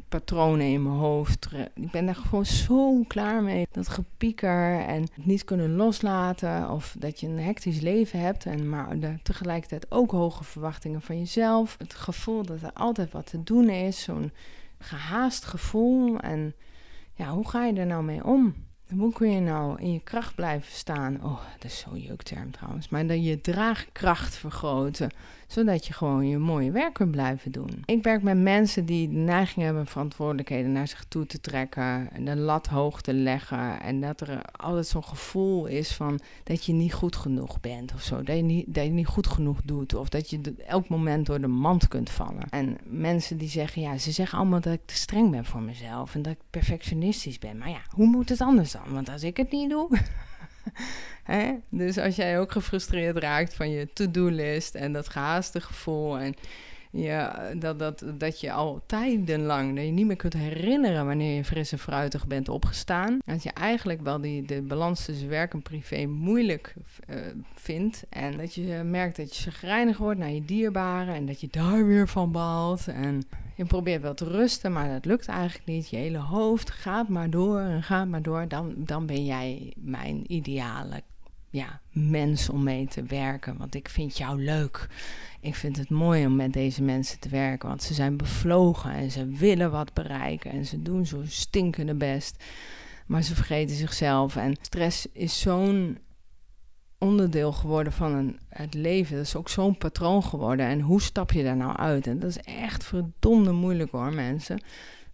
patronen 0.10 0.66
in 0.66 0.84
mijn 0.84 0.96
hoofd. 0.96 1.48
Ik 1.76 1.92
ben 1.92 2.06
daar 2.06 2.16
gewoon 2.16 2.46
zo 2.46 3.04
klaar 3.08 3.44
mee. 3.44 3.68
Dat 3.72 3.88
gepieker 3.88 4.80
en 4.80 5.02
het 5.02 5.26
niet 5.26 5.44
kunnen 5.44 5.76
loslaten. 5.76 6.72
Of 6.72 6.96
dat 7.00 7.20
je 7.20 7.28
een 7.28 7.40
hectisch 7.40 7.80
leven 7.80 8.20
hebt. 8.20 8.46
En 8.46 8.70
maar 8.70 8.98
tegelijkertijd 9.24 9.92
ook 9.92 10.12
hoge 10.12 10.44
verwachtingen 10.44 11.02
van 11.02 11.18
jezelf. 11.18 11.76
Het 11.78 11.94
gevoel 11.94 12.44
dat 12.44 12.62
er 12.62 12.74
altijd 12.74 13.12
wat 13.12 13.26
te 13.26 13.44
doen 13.44 13.70
is. 13.70 14.04
Zo'n 14.04 14.32
gehaast 14.80 15.46
gevoel. 15.46 16.20
En 16.20 16.54
ja, 17.14 17.30
hoe 17.30 17.48
ga 17.48 17.66
je 17.66 17.74
er 17.74 17.86
nou 17.86 18.04
mee 18.04 18.24
om? 18.24 18.56
Hoe 18.98 19.14
kun 19.14 19.32
je 19.32 19.40
nou 19.40 19.82
in 19.82 19.94
je 19.94 20.00
kracht 20.00 20.36
blijven 20.36 20.72
staan? 20.72 21.24
Oh, 21.24 21.42
dat 21.54 21.72
is 21.72 21.80
zo'n 21.80 22.00
jeukterm 22.00 22.52
trouwens. 22.52 22.90
Maar 22.90 23.08
dat 23.08 23.26
je 23.26 23.42
draagkracht 23.42 24.36
vergroten 24.36 25.12
zodat 25.50 25.86
je 25.86 25.94
gewoon 25.94 26.28
je 26.28 26.38
mooie 26.38 26.72
werk 26.72 26.94
kunt 26.94 27.12
blijven 27.12 27.52
doen. 27.52 27.84
Ik 27.86 28.04
werk 28.04 28.22
met 28.22 28.38
mensen 28.38 28.86
die 28.86 29.10
de 29.10 29.16
neiging 29.16 29.66
hebben 29.66 29.86
verantwoordelijkheden 29.86 30.72
naar 30.72 30.88
zich 30.88 31.06
toe 31.08 31.26
te 31.26 31.42
trekken 31.42 32.12
en 32.12 32.26
de 32.26 32.36
lat 32.36 32.68
hoog 32.68 33.02
te 33.02 33.14
leggen 33.14 33.82
en 33.82 34.02
dat 34.02 34.22
er 34.22 34.42
altijd 34.52 34.88
zo'n 34.88 35.04
gevoel 35.04 35.66
is 35.66 35.94
van 35.94 36.20
dat 36.44 36.66
je 36.66 36.74
niet 36.74 36.94
goed 36.94 37.16
genoeg 37.16 37.60
bent 37.60 37.94
of 37.94 38.02
zo, 38.02 38.24
dat 38.24 38.36
je 38.36 38.42
niet, 38.42 38.66
dat 38.74 38.84
je 38.84 38.92
niet 38.92 39.08
goed 39.08 39.28
genoeg 39.28 39.62
doet 39.64 39.94
of 39.94 40.10
dat 40.10 40.30
je 40.30 40.56
elk 40.68 40.90
moment 40.90 41.26
door 41.26 41.42
de 41.42 41.48
mand 41.48 41.88
kunt 41.88 42.10
vallen. 42.10 42.50
En 42.50 42.78
mensen 42.84 43.38
die 43.38 43.50
zeggen, 43.50 43.82
ja, 43.82 43.98
ze 43.98 44.12
zeggen 44.12 44.38
allemaal 44.38 44.62
dat 44.62 44.74
ik 44.74 44.86
te 44.86 44.96
streng 44.96 45.32
ben 45.32 45.46
voor 45.46 45.62
mezelf 45.62 46.16
en 46.16 46.22
dat 46.22 46.34
ik 46.34 46.40
perfectionistisch 46.50 47.40
ben. 47.40 47.58
Maar 47.58 47.70
ja, 47.70 47.82
hoe 47.90 48.06
moet 48.08 48.30
het 48.30 48.42
anders 48.42 48.72
dan? 48.72 48.82
Want 48.90 49.10
als 49.10 49.24
ik 49.24 49.38
het 49.38 49.52
niet 49.52 49.70
doe, 49.70 49.90
Hè? 51.24 51.54
Dus 51.70 51.98
als 51.98 52.16
jij 52.16 52.40
ook 52.40 52.52
gefrustreerd 52.52 53.18
raakt 53.18 53.54
van 53.54 53.70
je 53.70 53.88
to-do-list 53.94 54.76
en 54.76 54.94
dat 54.94 55.10
gehaaste 55.10 55.62
gevoel 55.62 56.18
en 56.20 56.36
ja, 56.92 57.52
dat, 57.58 57.80
dat, 57.80 58.04
dat 58.18 58.40
je 58.40 58.52
al 58.52 58.84
tijdenlang 58.86 59.76
dat 59.76 59.86
je 59.86 59.92
niet 59.92 60.06
meer 60.06 60.16
kunt 60.16 60.34
herinneren 60.34 61.06
wanneer 61.06 61.36
je 61.36 61.46
fris 61.46 61.72
en 61.72 61.80
fruitig 61.80 62.28
bent 62.28 62.50
opgestaan. 62.50 63.18
Dat 63.26 63.44
je 63.44 63.52
eigenlijk 63.52 64.02
wel 64.02 64.22
die, 64.22 64.46
de 64.46 64.62
balans 64.62 65.06
tussen 65.06 65.30
werk 65.30 65.54
en 65.54 65.62
privé 65.62 66.06
moeilijk 66.06 66.74
uh, 67.10 67.16
vindt. 67.56 68.04
En 68.10 68.38
dat 68.38 68.54
je 68.54 68.82
merkt 68.86 69.16
dat 69.16 69.36
je 69.36 69.52
chagrijnig 69.52 69.98
wordt 69.98 70.20
naar 70.20 70.32
je 70.32 70.46
dierbaren 70.46 71.14
en 71.14 71.26
dat 71.26 71.42
je 71.42 71.48
daar 71.52 71.86
weer 71.86 72.08
van 72.08 72.32
baalt. 72.32 72.88
En 72.88 73.24
je 73.60 73.66
probeert 73.66 74.02
wel 74.02 74.14
te 74.14 74.26
rusten, 74.26 74.72
maar 74.72 74.90
dat 74.90 75.06
lukt 75.06 75.28
eigenlijk 75.28 75.66
niet. 75.66 75.90
Je 75.90 75.98
hele 75.98 76.18
hoofd 76.18 76.70
gaat 76.70 77.08
maar 77.10 77.30
door 77.30 77.60
en 77.60 77.84
gaat 77.84 78.08
maar 78.08 78.22
door. 78.22 78.48
Dan, 78.48 78.74
dan 78.78 79.06
ben 79.06 79.26
jij 79.26 79.74
mijn 79.78 80.34
ideale 80.34 81.04
ja, 81.50 81.82
mens 81.92 82.50
om 82.50 82.64
mee 82.64 82.88
te 82.88 83.04
werken. 83.04 83.58
Want 83.58 83.76
ik 83.76 83.90
vind 83.90 84.18
jou 84.18 84.44
leuk. 84.44 84.88
Ik 85.42 85.56
vind 85.56 85.78
het 85.78 85.90
mooi 85.90 86.26
om 86.26 86.36
met 86.36 86.54
deze 86.54 86.84
mensen 86.84 87.20
te 87.20 87.30
werken. 87.30 87.70
Want 87.70 87.84
ze 87.84 87.94
zijn 87.94 88.18
bevlogen 88.18 88.92
en 88.92 89.12
ze 89.12 89.28
willen 89.28 89.72
wat 89.72 89.94
bereiken. 89.94 90.52
En 90.52 90.66
ze 90.66 90.82
doen 90.82 91.06
zo 91.06 91.22
stinkende 91.26 91.96
best. 91.96 92.44
Maar 93.06 93.24
ze 93.24 93.36
vergeten 93.36 93.76
zichzelf. 93.76 94.36
En 94.36 94.56
stress 94.62 95.08
is 95.12 95.40
zo'n 95.40 95.98
onderdeel 97.00 97.52
geworden 97.52 97.94
van 97.94 98.14
een, 98.14 98.40
het 98.50 98.74
leven. 98.74 99.16
Dat 99.16 99.26
is 99.26 99.36
ook 99.36 99.50
zo'n 99.50 99.78
patroon 99.78 100.24
geworden. 100.24 100.66
En 100.66 100.82
hoe 100.82 101.02
stap 101.02 101.32
je 101.32 101.44
daar 101.44 101.58
nou 101.58 101.78
uit? 101.78 102.08
En 102.08 102.20
dat 102.20 102.30
is 102.30 102.40
echt 102.40 102.84
verdomde 102.84 103.52
moeilijk 103.52 103.92
hoor, 103.92 104.14
mensen. 104.14 104.62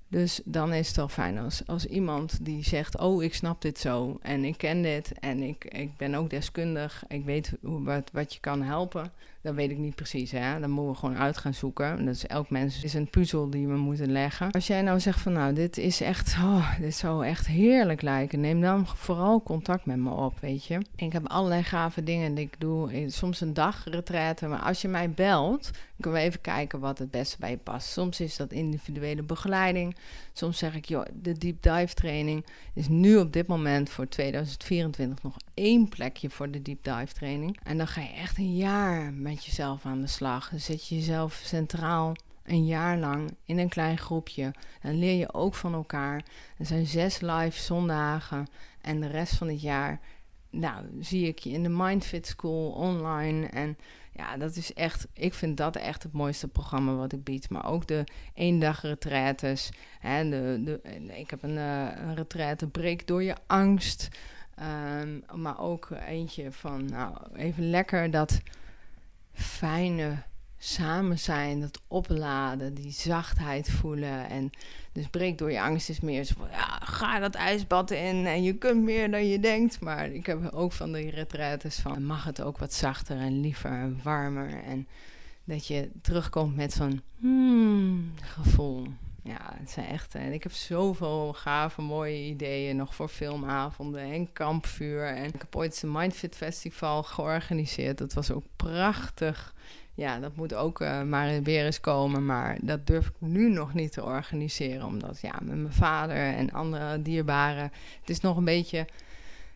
Dus 0.07 0.41
dan 0.45 0.73
is 0.73 0.88
het 0.88 0.95
wel 0.95 1.07
fijn 1.07 1.38
als, 1.38 1.61
als 1.65 1.86
iemand 1.86 2.45
die 2.45 2.63
zegt: 2.63 2.99
Oh, 2.99 3.23
ik 3.23 3.33
snap 3.33 3.61
dit 3.61 3.79
zo 3.79 4.17
en 4.21 4.43
ik 4.43 4.57
ken 4.57 4.81
dit 4.81 5.11
en 5.19 5.41
ik, 5.41 5.65
ik 5.65 5.97
ben 5.97 6.15
ook 6.15 6.29
deskundig. 6.29 7.03
Ik 7.07 7.25
weet 7.25 7.53
hoe, 7.61 7.83
wat, 7.83 8.09
wat 8.13 8.33
je 8.33 8.39
kan 8.39 8.61
helpen. 8.61 9.11
Dat 9.45 9.55
weet 9.55 9.71
ik 9.71 9.77
niet 9.77 9.95
precies. 9.95 10.31
Hè? 10.31 10.59
Dan 10.59 10.69
moeten 10.69 10.93
we 10.93 10.99
gewoon 10.99 11.17
uit 11.17 11.37
gaan 11.37 11.53
zoeken. 11.53 12.05
Dat 12.05 12.15
is 12.15 12.27
elk 12.27 12.49
mens 12.49 12.83
is 12.83 12.93
een 12.93 13.09
puzzel 13.09 13.49
die 13.49 13.67
we 13.67 13.77
moeten 13.77 14.11
leggen. 14.11 14.51
Als 14.51 14.67
jij 14.67 14.81
nou 14.81 14.99
zegt 14.99 15.21
van 15.21 15.33
nou, 15.33 15.53
dit 15.53 15.77
is 15.77 16.01
echt, 16.01 16.35
oh, 16.37 16.79
dit 16.79 16.95
zou 16.95 17.25
echt 17.25 17.47
heerlijk 17.47 18.01
lijken. 18.01 18.39
Neem 18.39 18.61
dan 18.61 18.87
vooral 18.87 19.43
contact 19.43 19.85
met 19.85 19.97
me 19.97 20.09
op, 20.09 20.39
weet 20.39 20.65
je. 20.65 20.81
Ik 20.95 21.13
heb 21.13 21.27
allerlei 21.27 21.63
gave 21.63 22.03
dingen 22.03 22.35
die 22.35 22.45
ik 22.45 22.59
doe. 22.59 23.05
Soms 23.07 23.41
een 23.41 23.53
dag 23.53 23.83
retraite. 23.83 24.47
Maar 24.47 24.59
als 24.59 24.81
je 24.81 24.87
mij 24.87 25.09
belt, 25.09 25.71
kunnen 25.99 26.19
we 26.21 26.25
even 26.25 26.41
kijken 26.41 26.79
wat 26.79 26.97
het 26.97 27.11
beste 27.11 27.37
bij 27.39 27.49
je 27.49 27.57
past. 27.57 27.87
Soms 27.87 28.19
is 28.19 28.35
dat 28.35 28.51
individuele 28.51 29.23
begeleiding. 29.23 29.95
Soms 30.33 30.57
zeg 30.57 30.75
ik, 30.75 30.85
joh, 30.85 31.05
de 31.21 31.37
deep 31.37 31.61
dive 31.61 31.93
training 31.93 32.45
is 32.73 32.87
nu 32.87 33.17
op 33.17 33.33
dit 33.33 33.47
moment 33.47 33.89
voor 33.89 34.07
2024 34.07 35.23
nog 35.23 35.37
één 35.53 35.89
plekje 35.89 36.29
voor 36.29 36.51
de 36.51 36.61
deep 36.61 36.83
dive 36.83 37.13
training. 37.13 37.59
En 37.63 37.77
dan 37.77 37.87
ga 37.87 38.01
je 38.01 38.13
echt 38.13 38.37
een 38.37 38.55
jaar 38.55 39.13
met 39.13 39.34
jezelf 39.43 39.86
aan 39.86 40.01
de 40.01 40.07
slag. 40.07 40.51
Zet 40.55 40.88
je 40.88 40.95
jezelf 40.95 41.41
centraal 41.43 42.15
een 42.43 42.65
jaar 42.65 42.97
lang 42.97 43.36
in 43.45 43.57
een 43.57 43.69
klein 43.69 43.97
groepje. 43.97 44.53
Dan 44.81 44.99
leer 44.99 45.17
je 45.17 45.33
ook 45.33 45.55
van 45.55 45.73
elkaar. 45.73 46.23
Er 46.57 46.65
zijn 46.65 46.86
zes 46.86 47.21
live 47.21 47.61
zondagen 47.61 48.47
en 48.81 48.99
de 48.99 49.07
rest 49.07 49.36
van 49.36 49.47
het 49.47 49.61
jaar, 49.61 49.99
nou, 50.49 50.86
zie 50.99 51.27
ik 51.27 51.39
je 51.39 51.49
in 51.49 51.63
de 51.63 51.69
Mindfit 51.69 52.27
School 52.27 52.71
online 52.71 53.47
en 53.47 53.77
ja, 54.11 54.38
dat 54.38 54.55
is 54.55 54.73
echt, 54.73 55.07
ik 55.13 55.33
vind 55.33 55.57
dat 55.57 55.75
echt 55.75 56.03
het 56.03 56.11
mooiste 56.11 56.47
programma 56.47 56.93
wat 56.93 57.13
ik 57.13 57.23
bied. 57.23 57.49
Maar 57.49 57.65
ook 57.65 57.88
de 57.88 58.03
eendag 58.33 58.81
retraites. 58.81 59.69
Hè, 59.99 60.29
de, 60.29 60.61
de, 60.63 60.79
ik 61.17 61.29
heb 61.29 61.43
een, 61.43 61.55
uh, 61.55 61.88
een 61.95 62.15
retraite 62.15 62.67
breek 62.67 63.07
door 63.07 63.23
je 63.23 63.36
angst. 63.47 64.07
Um, 65.01 65.23
maar 65.41 65.59
ook 65.59 65.89
eentje 66.07 66.51
van, 66.51 66.86
nou, 66.86 67.17
even 67.33 67.69
lekker 67.69 68.11
dat 68.11 68.41
fijne 69.36 70.23
samen 70.57 71.19
zijn, 71.19 71.59
dat 71.59 71.81
opladen, 71.88 72.73
die 72.73 72.91
zachtheid 72.91 73.69
voelen. 73.69 74.29
En 74.29 74.49
dus 74.91 75.07
breek 75.07 75.38
door 75.38 75.51
je 75.51 75.61
angst 75.61 75.89
is 75.89 75.99
meer 75.99 76.23
zo 76.23 76.33
ja, 76.51 76.79
ga 76.83 77.19
dat 77.19 77.36
ijsbad 77.36 77.91
in 77.91 78.25
en 78.25 78.43
je 78.43 78.53
kunt 78.53 78.83
meer 78.83 79.11
dan 79.11 79.27
je 79.27 79.39
denkt. 79.39 79.79
Maar 79.79 80.09
ik 80.11 80.25
heb 80.25 80.53
ook 80.53 80.71
van 80.71 80.93
die 80.93 81.09
retraites 81.09 81.79
van, 81.79 82.05
mag 82.05 82.23
het 82.23 82.41
ook 82.41 82.57
wat 82.57 82.73
zachter 82.73 83.17
en 83.17 83.39
liever 83.39 83.71
en 83.71 83.99
warmer. 84.03 84.63
En 84.63 84.88
dat 85.43 85.67
je 85.67 85.89
terugkomt 86.01 86.55
met 86.55 86.73
zo'n 86.73 87.01
hmm, 87.19 88.13
gevoel. 88.21 88.88
Ja, 89.28 89.53
het 89.59 89.71
zijn 89.71 89.88
echt. 89.88 90.15
En 90.15 90.34
ik 90.34 90.43
heb 90.43 90.51
zoveel 90.51 91.34
gave, 91.34 91.82
mooie 91.82 92.23
ideeën 92.23 92.76
nog 92.76 92.95
voor 92.95 93.07
filmavonden 93.07 94.01
en 94.01 94.34
kampvuur. 94.34 95.05
En 95.05 95.23
ik 95.23 95.41
heb 95.41 95.55
ooit 95.55 95.82
een 95.82 95.91
Mindfit 95.91 96.36
Festival 96.36 97.03
georganiseerd. 97.03 97.97
Dat 97.97 98.13
was 98.13 98.32
ook 98.32 98.45
prachtig. 98.55 99.53
Ja, 99.93 100.19
dat 100.19 100.36
moet 100.36 100.53
ook 100.53 100.82
eh, 100.82 101.01
maar 101.01 101.41
weer 101.41 101.65
eens 101.65 101.80
komen. 101.80 102.26
Maar 102.26 102.57
dat 102.61 102.88
durf 102.88 103.07
ik 103.07 103.13
nu 103.19 103.49
nog 103.49 103.73
niet 103.73 103.91
te 103.91 104.03
organiseren. 104.03 104.86
Omdat 104.86 105.21
ja, 105.21 105.39
met 105.41 105.57
mijn 105.57 105.73
vader 105.73 106.15
en 106.15 106.51
andere 106.51 107.01
dierbaren. 107.01 107.71
Het 107.99 108.09
is 108.09 108.19
nog 108.19 108.38
een 108.38 108.45
beetje 108.45 108.88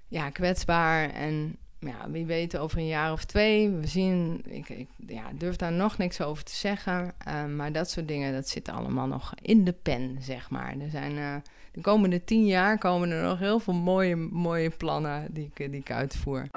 ja, 0.08 0.30
kwetsbaar. 0.30 1.10
En 1.10 1.58
ja, 1.80 2.10
wie 2.10 2.26
weet 2.26 2.58
over 2.58 2.78
een 2.78 2.88
jaar 2.88 3.12
of 3.12 3.26
twee. 3.26 3.70
We 3.70 3.88
zien, 3.88 4.42
ik, 4.46 4.70
ik 4.70 4.88
ja, 5.08 5.24
durf 5.34 5.56
daar 5.56 5.72
nog 5.72 5.98
niks 5.98 6.22
over 6.22 6.44
te 6.44 6.56
zeggen. 6.56 7.14
Uh, 7.28 7.46
maar 7.46 7.72
dat 7.72 7.90
soort 7.90 8.08
dingen, 8.08 8.34
dat 8.34 8.50
zit 8.50 8.70
allemaal 8.70 9.08
nog 9.08 9.34
in 9.42 9.64
de 9.64 9.74
pen, 9.74 10.18
zeg 10.22 10.50
maar. 10.50 10.76
Er 10.80 10.90
zijn 10.90 11.12
uh, 11.12 11.36
de 11.72 11.82
komende 11.82 12.24
tien 12.24 12.46
jaar 12.46 12.78
komen 12.78 13.10
er 13.10 13.24
nog 13.24 13.40
heel 13.40 13.60
veel 13.60 13.74
mooie, 13.74 14.16
mooie 14.16 14.70
plannen 14.70 15.28
die 15.34 15.52
ik, 15.54 15.72
die 15.72 15.80
ik 15.80 15.92
uitvoer. 15.92 16.48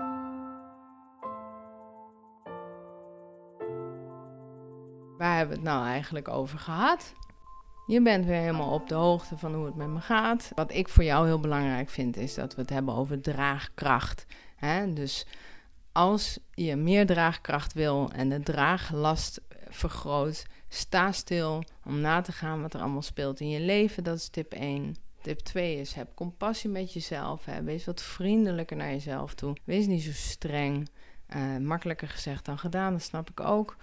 Waar 5.18 5.36
hebben 5.36 5.56
we 5.56 5.62
het 5.62 5.72
nou 5.72 5.86
eigenlijk 5.86 6.28
over 6.28 6.58
gehad? 6.58 7.14
Je 7.86 8.02
bent 8.02 8.24
weer 8.24 8.40
helemaal 8.40 8.72
op 8.72 8.88
de 8.88 8.94
hoogte 8.94 9.38
van 9.38 9.54
hoe 9.54 9.64
het 9.64 9.74
met 9.74 9.88
me 9.88 10.00
gaat. 10.00 10.52
Wat 10.54 10.72
ik 10.72 10.88
voor 10.88 11.04
jou 11.04 11.26
heel 11.26 11.40
belangrijk 11.40 11.90
vind, 11.90 12.16
is 12.16 12.34
dat 12.34 12.54
we 12.54 12.60
het 12.60 12.70
hebben 12.70 12.94
over 12.94 13.20
draagkracht. 13.20 14.26
Hè? 14.66 14.92
Dus 14.92 15.26
als 15.92 16.38
je 16.54 16.76
meer 16.76 17.06
draagkracht 17.06 17.72
wil 17.72 18.10
en 18.14 18.28
de 18.28 18.40
draaglast 18.40 19.40
vergroot, 19.68 20.46
sta 20.68 21.12
stil 21.12 21.64
om 21.84 22.00
na 22.00 22.20
te 22.20 22.32
gaan 22.32 22.62
wat 22.62 22.74
er 22.74 22.80
allemaal 22.80 23.02
speelt 23.02 23.40
in 23.40 23.48
je 23.48 23.60
leven. 23.60 24.04
Dat 24.04 24.16
is 24.16 24.28
tip 24.28 24.52
1. 24.52 24.96
Tip 25.22 25.38
2 25.38 25.76
is: 25.76 25.94
heb 25.94 26.08
compassie 26.14 26.70
met 26.70 26.92
jezelf. 26.92 27.44
Hè? 27.44 27.62
Wees 27.62 27.84
wat 27.84 28.02
vriendelijker 28.02 28.76
naar 28.76 28.90
jezelf 28.90 29.34
toe. 29.34 29.56
Wees 29.64 29.86
niet 29.86 30.02
zo 30.02 30.12
streng. 30.12 30.88
Uh, 31.36 31.56
makkelijker 31.56 32.08
gezegd 32.08 32.44
dan 32.44 32.58
gedaan, 32.58 32.92
dat 32.92 33.02
snap 33.02 33.30
ik 33.30 33.40
ook. 33.40 33.76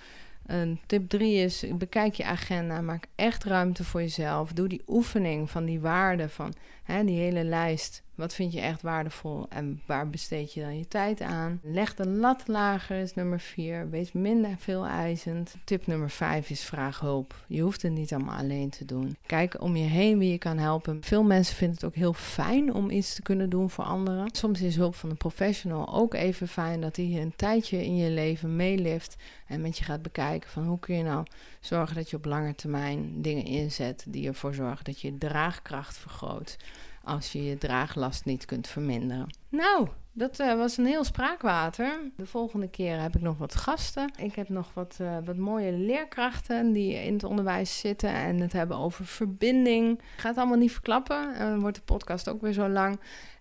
Tip 0.86 1.10
3 1.10 1.36
is: 1.36 1.66
bekijk 1.74 2.14
je 2.14 2.26
agenda, 2.26 2.82
maak 2.82 3.08
echt 3.16 3.44
ruimte 3.44 3.84
voor 3.84 4.02
jezelf. 4.02 4.54
Doe 4.54 4.68
die 4.68 4.82
oefening 4.88 5.50
van 5.50 5.66
die 5.66 5.80
waarden, 5.80 6.30
van 6.30 6.54
hè, 6.84 7.04
die 7.04 7.20
hele 7.20 7.44
lijst. 7.44 8.04
Wat 8.20 8.34
vind 8.34 8.54
je 8.54 8.60
echt 8.60 8.82
waardevol 8.82 9.46
en 9.50 9.82
waar 9.86 10.10
besteed 10.10 10.54
je 10.54 10.62
dan 10.62 10.78
je 10.78 10.88
tijd 10.88 11.22
aan? 11.22 11.60
Leg 11.64 11.96
de 11.96 12.08
lat 12.08 12.48
lager 12.48 12.98
is 13.00 13.14
nummer 13.14 13.40
4. 13.40 13.90
Wees 13.90 14.12
minder 14.12 14.56
veel 14.58 14.86
eisend. 14.86 15.56
Tip 15.64 15.88
nummer 15.88 16.10
5 16.10 16.50
is 16.50 16.64
vraag 16.64 17.00
hulp. 17.00 17.36
Je 17.48 17.62
hoeft 17.62 17.82
het 17.82 17.92
niet 17.92 18.14
allemaal 18.14 18.38
alleen 18.38 18.70
te 18.70 18.86
doen. 18.86 19.18
Kijk 19.26 19.62
om 19.62 19.76
je 19.76 19.88
heen 19.88 20.18
wie 20.18 20.32
je 20.32 20.38
kan 20.38 20.58
helpen. 20.58 21.04
Veel 21.04 21.24
mensen 21.24 21.56
vinden 21.56 21.76
het 21.76 21.86
ook 21.86 21.96
heel 21.96 22.14
fijn 22.14 22.74
om 22.74 22.90
iets 22.90 23.16
te 23.16 23.22
kunnen 23.22 23.50
doen 23.50 23.70
voor 23.70 23.84
anderen. 23.84 24.30
Soms 24.32 24.62
is 24.62 24.76
hulp 24.76 24.96
van 24.96 25.10
een 25.10 25.18
professional 25.18 25.94
ook 25.94 26.14
even 26.14 26.48
fijn 26.48 26.82
dat 26.82 26.96
hij 26.96 27.22
een 27.22 27.36
tijdje 27.36 27.86
in 27.86 27.98
je 27.98 28.10
leven 28.10 28.56
meelift 28.56 29.16
en 29.48 29.62
met 29.62 29.78
je 29.78 29.84
gaat 29.84 30.02
bekijken 30.02 30.50
van 30.50 30.66
hoe 30.66 30.80
kun 30.80 30.96
je 30.96 31.04
nou 31.04 31.26
zorgen 31.60 31.96
dat 31.96 32.10
je 32.10 32.18
op 32.18 32.26
lange 32.26 32.56
termijn 32.56 33.22
dingen 33.22 33.46
inzet 33.46 34.06
die 34.08 34.28
ervoor 34.28 34.54
zorgen 34.54 34.86
dat 34.86 35.02
je 35.02 35.18
draagkracht 35.18 35.98
vergroot 35.98 36.58
als 37.04 37.32
je 37.32 37.44
je 37.44 37.58
draaglast 37.58 38.26
niet 38.26 38.46
kunt 38.46 38.68
verminderen. 38.68 39.36
Nou, 39.50 39.88
dat 40.12 40.40
uh, 40.40 40.56
was 40.56 40.78
een 40.78 40.86
heel 40.86 41.04
spraakwater. 41.04 42.00
De 42.16 42.26
volgende 42.26 42.70
keer 42.70 43.02
heb 43.02 43.16
ik 43.16 43.22
nog 43.22 43.38
wat 43.38 43.56
gasten. 43.56 44.12
Ik 44.18 44.36
heb 44.36 44.50
nog 44.50 44.74
wat, 44.74 44.98
uh, 45.02 45.18
wat 45.26 45.38
mooie 45.38 45.72
leerkrachten 45.72 46.72
die 46.72 46.94
in 46.94 47.14
het 47.14 47.24
onderwijs 47.24 47.80
zitten 47.80 48.14
en 48.14 48.40
het 48.40 48.54
hebben 48.54 48.78
over 48.78 49.06
verbinding. 49.06 50.00
Ik 50.00 50.06
ga 50.18 50.28
het 50.28 50.38
allemaal 50.38 50.58
niet 50.58 50.72
verklappen. 50.72 51.36
En 51.36 51.50
dan 51.50 51.60
wordt 51.60 51.76
de 51.76 51.82
podcast 51.82 52.30
ook 52.30 52.42
weer 52.42 52.54
zo 52.54 52.68
lang. 52.68 53.00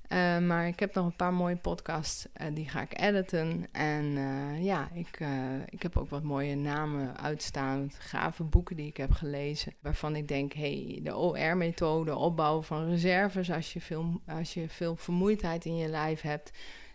Uh, 0.09 0.39
maar 0.39 0.67
ik 0.67 0.81
heb 0.81 0.95
nog 0.95 1.07
een 1.07 1.17
paar 1.17 1.33
mooie 1.33 1.57
podcasts, 1.57 2.27
uh, 2.41 2.47
die 2.55 2.69
ga 2.69 2.81
ik 2.81 3.01
editen. 3.01 3.67
En 3.73 4.05
uh, 4.05 4.65
ja, 4.65 4.89
ik, 4.93 5.21
ik 5.69 5.83
heb 5.83 5.97
ook 5.97 6.11
wat 6.11 6.23
mooie 6.23 6.55
namen 6.55 7.17
uitstaan, 7.17 7.91
gave 7.99 8.45
boeken 8.45 8.77
die 8.77 8.87
ik 8.87 8.97
heb 8.97 9.13
gelezen. 9.13 9.75
Waarvan 9.81 10.17
ik 10.17 10.29
denk, 10.29 10.53
hey, 10.53 11.01
de 11.03 11.17
OR-methode, 11.17 12.17
opbouwen 12.17 12.65
van 12.65 12.89
reserves 12.89 13.51
als 13.51 13.73
je, 13.73 13.81
veel, 13.81 14.21
als 14.27 14.55
je 14.55 14.69
veel 14.69 14.97
vermoeidheid 14.97 15.65
in 15.65 15.77
je 15.77 15.89
lijf 15.89 16.21
hebt. 16.21 16.51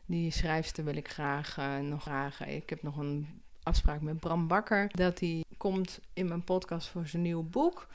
Die 0.05 0.31
schrijfster 0.31 0.83
wil 0.83 0.95
ik 0.95 1.09
graag 1.09 1.57
nog 1.81 2.01
graag. 2.01 2.45
Ik 2.45 2.69
heb 2.69 2.83
nog 2.83 2.97
een 2.97 3.27
afspraak 3.63 4.01
met 4.01 4.19
Bram 4.19 4.47
Bakker, 4.47 4.89
dat 4.91 5.19
hij 5.19 5.43
komt 5.57 5.99
in 6.13 6.27
mijn 6.27 6.43
podcast 6.43 6.87
voor 6.87 7.07
zijn 7.07 7.21
nieuw 7.21 7.43
boek. 7.43 7.87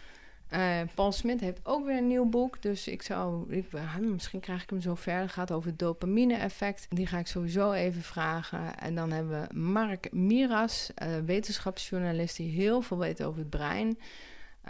Uh, 0.53 0.81
Paul 0.95 1.13
Smit 1.13 1.41
heeft 1.41 1.61
ook 1.63 1.87
weer 1.87 1.97
een 1.97 2.07
nieuw 2.07 2.29
boek. 2.29 2.63
Dus 2.63 2.89
ik 2.89 3.03
zou, 3.03 3.53
ik, 3.53 3.67
misschien 4.01 4.41
krijg 4.41 4.63
ik 4.63 4.71
hem 4.71 4.81
zo 4.81 4.95
ver. 4.95 5.21
Het 5.21 5.33
gaat 5.33 5.53
over 5.53 5.69
het 5.69 5.79
dopamine-effect. 5.79 6.87
Die 6.91 7.07
ga 7.07 7.19
ik 7.19 7.27
sowieso 7.27 7.73
even 7.73 8.03
vragen. 8.03 8.79
En 8.79 8.95
dan 8.95 9.11
hebben 9.11 9.41
we 9.41 9.59
Mark 9.59 10.13
Miras, 10.13 10.91
uh, 11.03 11.19
wetenschapsjournalist 11.19 12.37
die 12.37 12.51
heel 12.51 12.81
veel 12.81 12.99
weet 12.99 13.23
over 13.23 13.39
het 13.39 13.51
brein. 13.51 13.99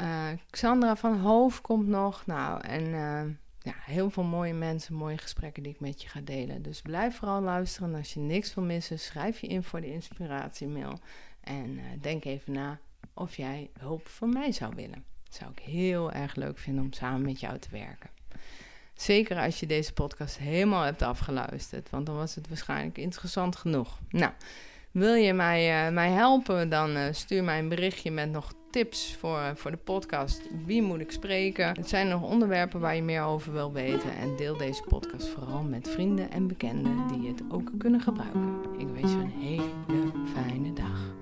Uh, 0.01 0.27
Xandra 0.51 0.97
van 0.97 1.19
Hoof 1.19 1.61
komt 1.61 1.87
nog. 1.87 2.27
Nou, 2.27 2.61
en 2.61 2.85
ja, 3.59 3.75
heel 3.81 4.11
veel 4.11 4.23
mooie 4.23 4.55
mensen, 4.55 4.95
mooie 4.95 5.19
gesprekken 5.19 5.63
die 5.63 5.73
ik 5.73 5.81
met 5.81 6.03
je 6.03 6.09
ga 6.09 6.21
delen. 6.21 6.63
Dus 6.63 6.83
blijf 6.83 7.17
vooral 7.17 7.41
luisteren. 7.41 7.95
Als 7.95 8.15
je 8.15 8.21
niks 8.21 8.55
wil 8.55 8.65
missen, 8.65 8.99
schrijf 8.99 9.41
je 9.41 9.47
in 9.47 9.63
voor 9.63 9.81
de 9.81 9.93
inspiratiemail. 9.93 10.99
En 11.41 11.81
denk 12.01 12.25
even 12.25 12.53
na 12.53 12.79
of 13.15 13.37
jij 13.37 13.71
hulp 13.79 14.09
van 14.09 14.33
mij 14.33 14.53
zou 14.53 14.75
willen. 14.75 15.05
Zou 15.29 15.51
ik 15.51 15.59
heel 15.59 16.13
erg 16.13 16.35
leuk 16.35 16.59
vinden 16.59 16.85
om 16.85 16.93
samen 16.93 17.23
met 17.23 17.41
jou 17.41 17.59
te 17.59 17.69
werken. 17.71 18.11
Zeker 18.95 19.37
als 19.37 19.61
je 19.61 19.67
deze 19.67 19.93
podcast 19.93 20.39
helemaal 20.39 20.83
hebt 20.83 21.03
afgeluisterd, 21.03 21.91
want 21.91 22.07
dan 22.07 22.17
was 22.17 22.35
het 22.35 22.49
waarschijnlijk 22.49 22.99
interessant 22.99 23.57
genoeg. 23.57 23.99
Nou, 24.11 24.33
wil 24.91 25.15
je 25.15 25.33
mij, 25.33 25.87
uh, 25.87 25.93
mij 25.93 26.11
helpen, 26.11 26.69
dan 26.69 26.97
uh, 26.97 27.03
stuur 27.11 27.45
mij 27.45 27.59
een 27.59 27.69
berichtje 27.69 28.11
met 28.11 28.31
nog 28.31 28.53
tips 28.71 29.17
voor, 29.19 29.39
uh, 29.39 29.49
voor 29.55 29.71
de 29.71 29.77
podcast. 29.77 30.41
Wie 30.67 30.83
moet 30.83 31.01
ik 31.01 31.11
spreken? 31.11 31.67
Het 31.67 31.89
zijn 31.89 32.09
nog 32.09 32.23
onderwerpen 32.23 32.81
waar 32.81 32.95
je 32.95 33.03
meer 33.03 33.23
over 33.23 33.53
wil 33.53 33.73
weten. 33.73 34.17
En 34.17 34.37
deel 34.37 34.57
deze 34.57 34.83
podcast 34.89 35.29
vooral 35.29 35.63
met 35.63 35.89
vrienden 35.89 36.31
en 36.31 36.47
bekenden 36.47 37.09
die 37.09 37.29
het 37.29 37.43
ook 37.51 37.71
kunnen 37.79 38.01
gebruiken. 38.01 38.63
Ik 38.79 38.89
wens 38.89 39.13
je 39.13 39.19
een 39.19 39.41
hele 39.41 40.13
fijne 40.35 40.73
dag. 40.73 41.18